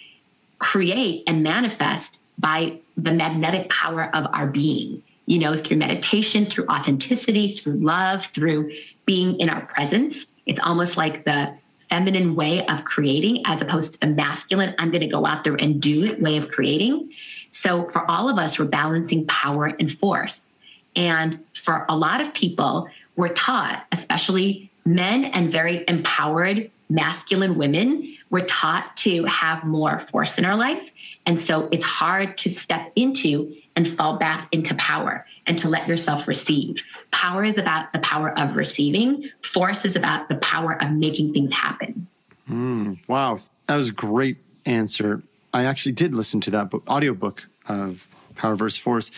create 0.59 1.23
and 1.25 1.41
manifest 1.41 2.19
by 2.37 2.79
the 2.97 3.11
magnetic 3.11 3.69
power 3.69 4.15
of 4.15 4.27
our 4.33 4.47
being, 4.47 5.01
you 5.25 5.39
know, 5.39 5.57
through 5.57 5.77
meditation, 5.77 6.45
through 6.45 6.65
authenticity, 6.67 7.53
through 7.53 7.77
love, 7.77 8.25
through 8.25 8.71
being 9.05 9.39
in 9.39 9.49
our 9.49 9.65
presence. 9.65 10.25
It's 10.45 10.59
almost 10.61 10.97
like 10.97 11.25
the 11.25 11.55
feminine 11.89 12.35
way 12.35 12.65
of 12.67 12.83
creating 12.85 13.43
as 13.45 13.61
opposed 13.61 13.93
to 13.93 13.99
the 13.99 14.07
masculine, 14.07 14.73
I'm 14.79 14.91
going 14.91 15.01
to 15.01 15.07
go 15.07 15.25
out 15.25 15.43
there 15.43 15.55
and 15.55 15.81
do 15.81 16.03
it 16.05 16.21
way 16.21 16.37
of 16.37 16.49
creating. 16.49 17.11
So 17.51 17.89
for 17.91 18.09
all 18.09 18.27
of 18.29 18.37
us, 18.37 18.57
we're 18.57 18.65
balancing 18.65 19.25
power 19.27 19.67
and 19.79 19.91
force. 19.91 20.49
And 20.95 21.43
for 21.53 21.85
a 21.89 21.95
lot 21.95 22.21
of 22.21 22.33
people, 22.33 22.87
we're 23.15 23.33
taught, 23.33 23.85
especially 23.91 24.69
men 24.85 25.25
and 25.25 25.51
very 25.51 25.83
empowered 25.87 26.69
masculine 26.89 27.57
women, 27.57 28.15
we're 28.29 28.45
taught 28.45 28.95
to 28.97 29.23
have 29.25 29.63
more 29.63 29.99
force 29.99 30.37
in 30.37 30.45
our 30.45 30.55
life. 30.55 30.89
And 31.25 31.41
so 31.41 31.67
it's 31.71 31.85
hard 31.85 32.37
to 32.39 32.49
step 32.49 32.91
into 32.95 33.55
and 33.75 33.87
fall 33.97 34.17
back 34.17 34.47
into 34.51 34.73
power 34.75 35.25
and 35.47 35.57
to 35.57 35.67
let 35.69 35.87
yourself 35.87 36.27
receive. 36.27 36.83
Power 37.11 37.43
is 37.43 37.57
about 37.57 37.91
the 37.93 37.99
power 37.99 38.37
of 38.37 38.55
receiving, 38.55 39.29
force 39.41 39.85
is 39.85 39.95
about 39.95 40.29
the 40.29 40.35
power 40.35 40.81
of 40.81 40.91
making 40.91 41.33
things 41.33 41.51
happen. 41.51 42.07
Mm, 42.49 42.99
wow. 43.07 43.39
That 43.67 43.75
was 43.75 43.89
a 43.89 43.93
great 43.93 44.37
answer. 44.65 45.23
I 45.53 45.65
actually 45.65 45.93
did 45.93 46.13
listen 46.13 46.41
to 46.41 46.51
that 46.51 46.69
book, 46.69 46.83
audiobook 46.87 47.47
of 47.67 48.07
Power 48.35 48.55
versus 48.55 48.77
Force. 48.77 49.11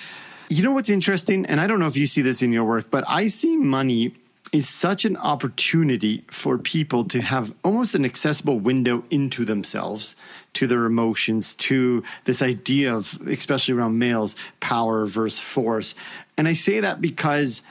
You 0.50 0.64
know 0.64 0.72
what's 0.72 0.90
interesting? 0.90 1.46
And 1.46 1.60
I 1.60 1.68
don't 1.68 1.80
know 1.80 1.88
if 1.88 1.98
you 1.98 2.08
see 2.08 2.22
this 2.22 2.42
in 2.42 2.54
your 2.54 2.64
work, 2.64 2.90
but 2.90 3.04
I 3.08 3.28
see 3.28 3.58
money 3.58 4.14
is 4.54 4.68
such 4.70 5.06
an 5.06 5.18
opportunity 5.18 6.24
for 6.30 6.58
people 6.58 7.04
to 7.06 7.22
have 7.22 7.54
almost 7.64 7.96
an 7.96 8.06
accessible 8.06 8.60
window 8.60 9.04
into 9.10 9.46
themselves, 9.46 10.16
to 10.54 10.68
their 10.68 10.86
emotions, 10.86 11.54
to 11.56 12.04
this 12.26 12.42
idea 12.42 12.94
of, 12.94 13.20
especially 13.28 13.74
around 13.74 14.00
males, 14.00 14.36
power 14.60 15.06
versus 15.06 15.40
force. 15.40 15.96
And 16.38 16.48
I 16.48 16.54
say 16.54 16.80
that 16.80 17.02
because 17.02 17.62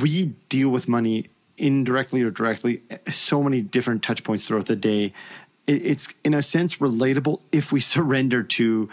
we 0.00 0.26
deal 0.48 0.68
with 0.68 0.88
money 0.88 1.28
indirectly 1.56 2.22
or 2.22 2.30
directly, 2.30 2.82
so 3.10 3.42
many 3.42 3.60
different 3.62 4.02
touch 4.02 4.22
points 4.22 4.46
throughout 4.46 4.66
the 4.66 4.76
day. 4.76 5.12
It's 5.66 6.08
in 6.24 6.34
a 6.34 6.42
sense 6.42 6.76
relatable 6.76 7.40
if 7.52 7.72
we 7.72 7.80
surrender 7.94 8.42
to, 8.42 8.88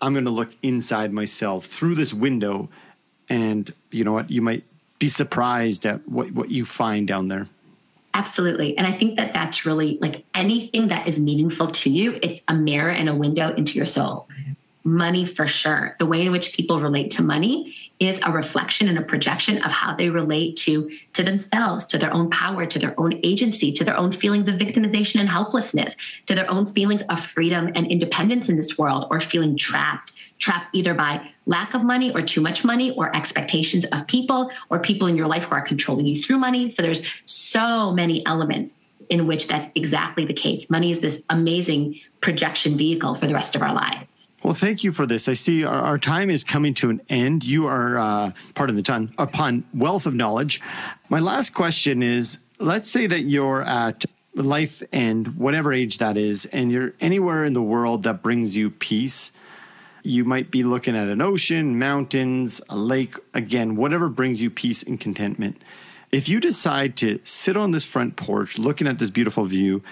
I'm 0.00 0.14
going 0.14 0.24
to 0.24 0.30
look 0.30 0.54
inside 0.62 1.12
myself 1.12 1.66
through 1.66 1.96
this 1.96 2.14
window. 2.14 2.68
And 3.28 3.72
you 3.90 4.04
know 4.04 4.12
what? 4.12 4.30
You 4.30 4.40
might 4.40 4.64
be 4.98 5.08
surprised 5.08 5.86
at 5.86 6.06
what, 6.08 6.30
what 6.32 6.50
you 6.50 6.64
find 6.64 7.06
down 7.06 7.28
there. 7.28 7.48
Absolutely. 8.14 8.76
And 8.78 8.86
I 8.86 8.92
think 8.92 9.18
that 9.18 9.34
that's 9.34 9.66
really 9.66 9.98
like 10.00 10.24
anything 10.34 10.88
that 10.88 11.06
is 11.06 11.18
meaningful 11.18 11.66
to 11.66 11.90
you, 11.90 12.18
it's 12.22 12.40
a 12.48 12.54
mirror 12.54 12.90
and 12.90 13.10
a 13.10 13.14
window 13.14 13.54
into 13.54 13.74
your 13.74 13.84
soul. 13.84 14.26
Money 14.84 15.26
for 15.26 15.46
sure. 15.46 15.96
The 15.98 16.06
way 16.06 16.22
in 16.22 16.32
which 16.32 16.54
people 16.54 16.80
relate 16.80 17.10
to 17.10 17.22
money 17.22 17.76
is 18.00 18.18
a 18.24 18.30
reflection 18.30 18.88
and 18.88 18.96
a 18.96 19.02
projection 19.02 19.58
of 19.64 19.72
how 19.72 19.94
they 19.94 20.08
relate 20.08 20.56
to 20.56 20.90
to 21.12 21.22
themselves, 21.22 21.84
to 21.86 21.98
their 21.98 22.12
own 22.14 22.30
power, 22.30 22.64
to 22.64 22.78
their 22.78 22.98
own 22.98 23.20
agency, 23.22 23.70
to 23.72 23.84
their 23.84 23.96
own 23.98 24.12
feelings 24.12 24.48
of 24.48 24.54
victimization 24.54 25.20
and 25.20 25.28
helplessness, 25.28 25.94
to 26.24 26.34
their 26.34 26.50
own 26.50 26.66
feelings 26.66 27.02
of 27.10 27.22
freedom 27.22 27.70
and 27.74 27.86
independence 27.88 28.48
in 28.48 28.56
this 28.56 28.78
world 28.78 29.08
or 29.10 29.20
feeling 29.20 29.58
trapped 29.58 30.12
trapped 30.38 30.74
either 30.74 30.94
by 30.94 31.30
lack 31.46 31.74
of 31.74 31.82
money 31.82 32.12
or 32.12 32.22
too 32.22 32.40
much 32.40 32.64
money 32.64 32.90
or 32.92 33.14
expectations 33.16 33.84
of 33.86 34.06
people 34.06 34.50
or 34.70 34.78
people 34.78 35.06
in 35.06 35.16
your 35.16 35.26
life 35.26 35.44
who 35.44 35.54
are 35.54 35.62
controlling 35.62 36.06
you 36.06 36.16
through 36.16 36.38
money. 36.38 36.70
So 36.70 36.82
there's 36.82 37.02
so 37.24 37.92
many 37.92 38.24
elements 38.26 38.74
in 39.08 39.26
which 39.26 39.46
that's 39.46 39.70
exactly 39.74 40.24
the 40.24 40.34
case. 40.34 40.68
Money 40.68 40.90
is 40.90 41.00
this 41.00 41.22
amazing 41.30 42.00
projection 42.20 42.76
vehicle 42.76 43.14
for 43.14 43.26
the 43.26 43.34
rest 43.34 43.54
of 43.54 43.62
our 43.62 43.74
lives. 43.74 44.28
Well, 44.42 44.54
thank 44.54 44.84
you 44.84 44.92
for 44.92 45.06
this. 45.06 45.28
I 45.28 45.32
see 45.32 45.64
our, 45.64 45.80
our 45.80 45.98
time 45.98 46.30
is 46.30 46.44
coming 46.44 46.74
to 46.74 46.90
an 46.90 47.00
end. 47.08 47.44
You 47.44 47.66
are, 47.66 47.98
uh, 47.98 48.32
pardon 48.54 48.76
the 48.76 48.82
ton, 48.82 49.12
upon 49.18 49.64
wealth 49.74 50.06
of 50.06 50.14
knowledge. 50.14 50.60
My 51.08 51.20
last 51.20 51.54
question 51.54 52.02
is 52.02 52.38
let's 52.58 52.90
say 52.90 53.06
that 53.06 53.22
you're 53.22 53.62
at 53.62 54.04
life 54.34 54.82
end, 54.92 55.36
whatever 55.36 55.72
age 55.72 55.98
that 55.98 56.16
is, 56.16 56.44
and 56.46 56.70
you're 56.70 56.92
anywhere 57.00 57.44
in 57.44 57.54
the 57.54 57.62
world 57.62 58.02
that 58.02 58.22
brings 58.22 58.56
you 58.56 58.70
peace 58.70 59.30
you 60.06 60.24
might 60.24 60.50
be 60.50 60.62
looking 60.62 60.96
at 60.96 61.08
an 61.08 61.20
ocean, 61.20 61.78
mountains, 61.78 62.60
a 62.68 62.76
lake, 62.76 63.16
again, 63.34 63.76
whatever 63.76 64.08
brings 64.08 64.40
you 64.40 64.50
peace 64.50 64.82
and 64.82 65.00
contentment. 65.00 65.60
If 66.12 66.28
you 66.28 66.40
decide 66.40 66.96
to 66.98 67.20
sit 67.24 67.56
on 67.56 67.72
this 67.72 67.84
front 67.84 68.16
porch 68.16 68.58
looking 68.58 68.86
at 68.86 68.98
this 68.98 69.10
beautiful 69.10 69.44
view 69.44 69.82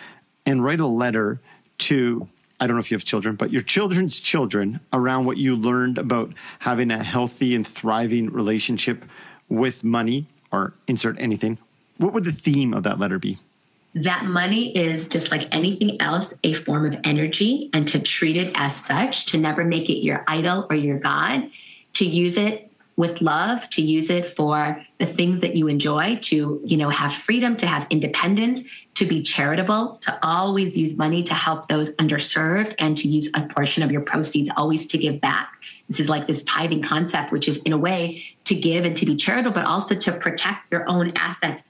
and 0.47 0.65
write 0.65 0.81
a 0.81 0.87
letter 0.87 1.41
to, 1.79 2.29
I 2.61 2.67
don't 2.67 2.77
know 2.77 2.81
if 2.81 2.91
you 2.91 2.95
have 2.95 3.05
children, 3.05 3.35
but 3.35 3.51
your 3.51 3.63
children's 3.63 4.21
children 4.21 4.81
around 4.93 5.25
what 5.25 5.37
you 5.37 5.57
learned 5.57 5.99
about 5.99 6.33
having 6.61 6.91
a 6.91 7.03
healthy 7.03 7.55
and 7.55 7.67
thriving 7.67 8.31
relationship 8.31 9.05
with 9.49 9.85
money 9.85 10.27
or 10.53 10.75
insert 10.87 11.19
anything, 11.19 11.59
what 11.99 12.13
would 12.13 12.25
the 12.25 12.33
theme 12.33 12.73
of 12.73 12.85
that 12.85 12.99
letter 12.99 13.19
be? 13.19 13.39
That 13.95 14.25
money 14.25 14.77
is 14.77 15.05
just 15.05 15.31
like 15.31 15.55
anything 15.55 16.01
else, 16.01 16.35
a 16.43 16.55
form 16.55 16.93
of 16.93 16.99
energy, 17.05 17.71
and 17.73 17.87
to 17.89 18.01
treat 18.01 18.37
it 18.37 18.53
as 18.57 18.75
such, 18.75 19.27
to 19.27 19.39
never 19.39 19.65
make 19.65 19.89
it 19.89 20.05
your 20.05 20.25
idol 20.27 20.67
or 20.69 20.77
your 20.77 20.99
God, 20.99 21.49
to 21.95 22.05
use 22.05 22.37
it 22.37 22.71
with 22.97 23.21
love, 23.21 23.69
to 23.71 23.83
use 23.83 24.09
it 24.09 24.37
for 24.37 24.81
the 24.99 25.07
things 25.07 25.41
that 25.41 25.57
you 25.57 25.67
enjoy, 25.67 26.17
to, 26.23 26.61
you 26.65 26.77
know, 26.77 26.89
have 26.89 27.13
freedom, 27.13 27.57
to 27.57 27.67
have 27.67 27.87
independence, 27.91 28.63
to 28.95 29.05
be 29.05 29.23
charitable, 29.23 29.97
to 30.01 30.17
always 30.23 30.77
use 30.77 30.97
money 30.97 31.23
to 31.23 31.35
help 31.35 31.69
those 31.69 31.91
underserved 31.93 32.75
and 32.79 32.97
to 32.97 33.09
use 33.09 33.29
a 33.35 33.43
portion 33.49 33.83
of 33.83 33.91
your 33.91 34.01
proceeds 34.01 34.49
always 34.57 34.87
to 34.87 34.99
give 34.99 35.21
back. 35.21 35.53
This 35.89 35.99
is 35.99 36.09
like 36.09 36.29
this 36.29 36.45
tithing 36.45 36.83
concept, 36.83 37.33
which 37.33 37.49
is 37.49 37.59
in 37.59 37.73
a 37.73 37.79
way 37.79 38.25
to 38.45 38.55
give 38.55 38.85
and 38.85 38.97
to 38.97 39.07
be 39.07 39.17
charitable, 39.17 39.55
but 39.55 39.65
also 39.65 39.95
to 39.97 40.13
protect 40.13 40.71
your 40.71 40.89
own 40.89 41.13
assets 41.17 41.65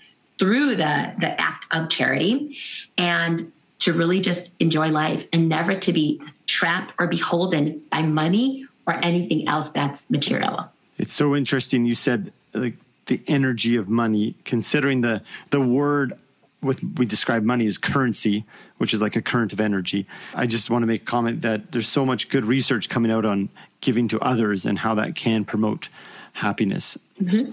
through 0.44 0.76
the, 0.76 1.14
the 1.20 1.40
act 1.40 1.64
of 1.70 1.88
charity 1.88 2.58
and 2.98 3.50
to 3.78 3.94
really 3.94 4.20
just 4.20 4.50
enjoy 4.60 4.90
life 4.90 5.26
and 5.32 5.48
never 5.48 5.74
to 5.74 5.90
be 5.90 6.20
trapped 6.46 6.92
or 6.98 7.06
beholden 7.06 7.82
by 7.90 8.02
money 8.02 8.66
or 8.86 9.02
anything 9.02 9.48
else 9.48 9.70
that's 9.70 10.10
material. 10.10 10.68
It's 10.98 11.14
so 11.14 11.34
interesting. 11.34 11.86
You 11.86 11.94
said 11.94 12.30
like 12.52 12.74
the 13.06 13.22
energy 13.26 13.76
of 13.76 13.88
money, 13.88 14.34
considering 14.44 15.00
the 15.00 15.22
the 15.48 15.62
word 15.62 16.12
with 16.60 16.82
we 16.98 17.06
describe 17.06 17.42
money 17.42 17.66
as 17.66 17.78
currency, 17.78 18.44
which 18.76 18.92
is 18.92 19.00
like 19.00 19.16
a 19.16 19.22
current 19.22 19.54
of 19.54 19.60
energy. 19.60 20.06
I 20.34 20.46
just 20.46 20.68
want 20.68 20.82
to 20.82 20.86
make 20.86 21.02
a 21.02 21.06
comment 21.06 21.40
that 21.40 21.72
there's 21.72 21.88
so 21.88 22.04
much 22.04 22.28
good 22.28 22.44
research 22.44 22.90
coming 22.90 23.10
out 23.10 23.24
on 23.24 23.48
giving 23.80 24.08
to 24.08 24.20
others 24.20 24.66
and 24.66 24.78
how 24.78 24.94
that 24.96 25.14
can 25.14 25.46
promote 25.46 25.88
happiness. 26.34 26.98
Mm-hmm. 27.18 27.52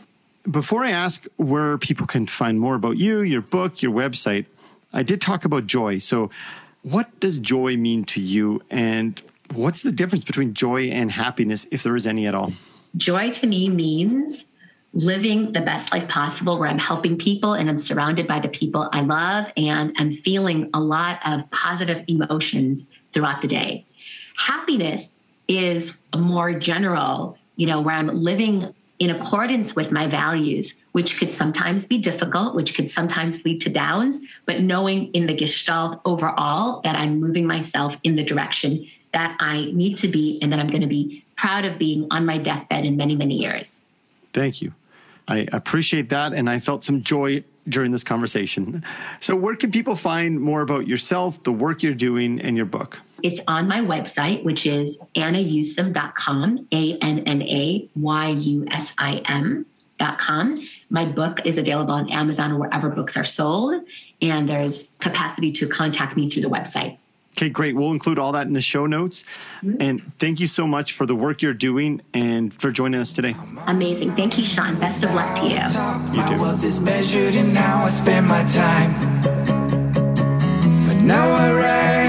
Before 0.50 0.84
I 0.84 0.92
ask 0.92 1.26
where 1.38 1.78
people 1.78 2.08
can 2.08 2.26
find 2.26 2.60
more 2.60 2.76
about 2.76 2.98
you, 2.98 3.22
your 3.22 3.42
book, 3.42 3.82
your 3.82 3.92
website, 3.92 4.46
I 4.92 5.04
did 5.04 5.22
talk 5.22 5.46
about 5.46 5.68
joy. 5.68 6.00
So, 6.00 6.30
what 6.84 7.20
does 7.20 7.38
joy 7.38 7.78
mean 7.78 8.06
to 8.06 8.22
you? 8.22 8.62
And 8.72 9.22
what's 9.54 9.84
the 9.84 9.92
difference 9.92 10.24
between 10.24 10.54
joy 10.54 10.86
and 10.86 11.12
happiness, 11.12 11.68
if 11.70 11.84
there 11.84 11.96
is 11.96 12.08
any 12.08 12.26
at 12.26 12.34
all? 12.34 12.54
Joy 12.98 13.30
to 13.32 13.48
me 13.48 13.70
means 13.70 14.46
living 14.94 15.54
the 15.54 15.62
best 15.62 15.92
life 15.92 16.08
possible 16.10 16.60
where 16.60 16.68
I'm 16.68 16.80
helping 16.80 17.18
people 17.18 17.54
and 17.54 17.70
I'm 17.70 17.78
surrounded 17.78 18.28
by 18.28 18.40
the 18.40 18.50
people 18.50 18.90
I 18.92 19.02
love 19.02 19.46
and 19.56 19.96
I'm 19.98 20.12
feeling 20.12 20.70
a 20.74 20.80
lot 20.80 21.20
of 21.26 21.50
positive 21.52 22.04
emotions 22.08 22.86
throughout 23.14 23.42
the 23.42 23.48
day. 23.48 23.86
Happiness 24.36 25.22
is 25.48 25.94
a 26.14 26.18
more 26.18 26.54
general, 26.54 27.38
you 27.56 27.68
know, 27.68 27.80
where 27.80 27.96
I'm 27.96 28.08
living 28.08 28.74
in 29.02 29.10
accordance 29.10 29.76
with 29.76 29.92
my 29.92 30.06
values, 30.06 30.76
which 30.92 31.18
could 31.18 31.34
sometimes 31.34 31.88
be 31.88 31.98
difficult, 31.98 32.54
which 32.54 32.76
could 32.76 32.90
sometimes 32.90 33.44
lead 33.44 33.60
to 33.60 33.68
downs, 33.68 34.20
but 34.46 34.62
knowing 34.62 35.12
in 35.14 35.26
the 35.26 35.34
gestalt 35.34 36.00
overall 36.06 36.82
that 36.82 36.96
I'm 36.96 37.20
moving 37.20 37.48
myself 37.48 37.98
in 38.04 38.16
the 38.16 38.24
direction 38.24 38.88
that 39.12 39.36
I 39.40 39.72
need 39.74 39.98
to 39.98 40.08
be 40.08 40.38
and 40.44 40.54
that 40.54 40.60
I'm 40.60 40.70
going 40.70 40.82
to 40.82 40.88
be 40.88 41.26
proud 41.36 41.66
of 41.66 41.80
being 41.80 42.08
on 42.12 42.28
my 42.28 42.38
deathbed 42.38 42.86
in 42.86 42.96
many, 42.96 43.16
many 43.16 43.34
years. 43.34 43.82
Thank 44.34 44.62
you. 44.62 44.72
I 45.28 45.48
appreciate 45.52 46.10
that. 46.10 46.34
And 46.34 46.48
I 46.48 46.60
felt 46.60 46.84
some 46.84 47.02
joy 47.02 47.44
during 47.68 47.92
this 47.92 48.04
conversation. 48.04 48.84
So, 49.20 49.36
where 49.36 49.56
can 49.56 49.72
people 49.72 49.96
find 49.96 50.40
more 50.40 50.62
about 50.62 50.88
yourself, 50.88 51.42
the 51.42 51.52
work 51.52 51.82
you're 51.82 51.96
doing, 51.96 52.40
and 52.40 52.56
your 52.56 52.68
book? 52.68 53.02
It's 53.24 53.40
on 53.48 53.68
my 53.68 53.80
website, 53.80 54.44
which 54.44 54.66
is 54.66 54.98
annayusim.com, 55.16 56.68
A 56.72 56.98
N 56.98 57.20
N 57.20 57.42
A 57.42 57.90
Y 57.96 58.30
U 58.30 58.66
S 58.72 58.94
I 58.98 59.22
M.com. 59.26 60.68
My 60.90 61.06
book 61.06 61.40
is 61.46 61.58
available 61.58 61.94
on 61.94 62.12
Amazon 62.12 62.52
or 62.52 62.60
wherever 62.60 62.90
books 62.90 63.18
are 63.18 63.26
sold, 63.26 63.84
and 64.22 64.50
there's 64.50 64.94
capacity 65.00 65.52
to 65.54 65.68
contact 65.68 66.18
me 66.18 66.30
through 66.30 66.44
the 66.44 66.50
website. 66.50 66.98
Okay, 67.38 67.50
great. 67.50 67.76
We'll 67.76 67.92
include 67.92 68.20
all 68.20 68.34
that 68.34 68.48
in 68.48 68.54
the 68.54 68.62
show 68.62 68.86
notes. 68.86 69.24
Mm-hmm. 69.64 69.82
And 69.82 70.12
thank 70.20 70.42
you 70.42 70.48
so 70.48 70.68
much 70.68 70.92
for 70.92 71.06
the 71.06 71.16
work 71.16 71.42
you're 71.42 71.54
doing 71.54 72.02
and 72.14 72.54
for 72.54 72.72
joining 72.72 73.00
us 73.00 73.14
today. 73.14 73.36
Amazing. 73.68 74.12
Thank 74.16 74.38
you, 74.38 74.44
Sean. 74.44 74.78
Best 74.80 75.02
of 75.04 75.14
luck 75.14 75.38
to 75.40 75.44
you. 75.44 75.56
You 75.56 76.28
too. 76.28 76.36
My 76.36 76.42
wealth 76.42 76.64
is 76.64 76.80
measured 76.80 77.36
and 77.36 77.54
now 77.54 77.84
I 77.84 77.90
spend 77.90 78.28
my 78.28 78.44
time. 78.44 79.22
But 80.88 80.98
now 80.98 81.30
I 81.30 81.54
write 81.54 81.92
freedom 81.92 82.01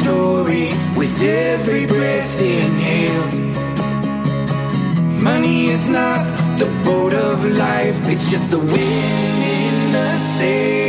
story 0.00 0.68
with 0.96 1.14
every 1.22 1.86
breath 1.86 2.40
inhaled. 2.40 3.32
Money 5.22 5.66
is 5.66 5.84
not 5.88 6.22
the 6.58 6.68
boat 6.84 7.14
of 7.14 7.44
life, 7.44 7.98
it's 8.12 8.28
just 8.30 8.50
the 8.50 8.58
wind 8.58 9.40
in 9.58 9.92
the 9.92 10.18
sail. 10.18 10.85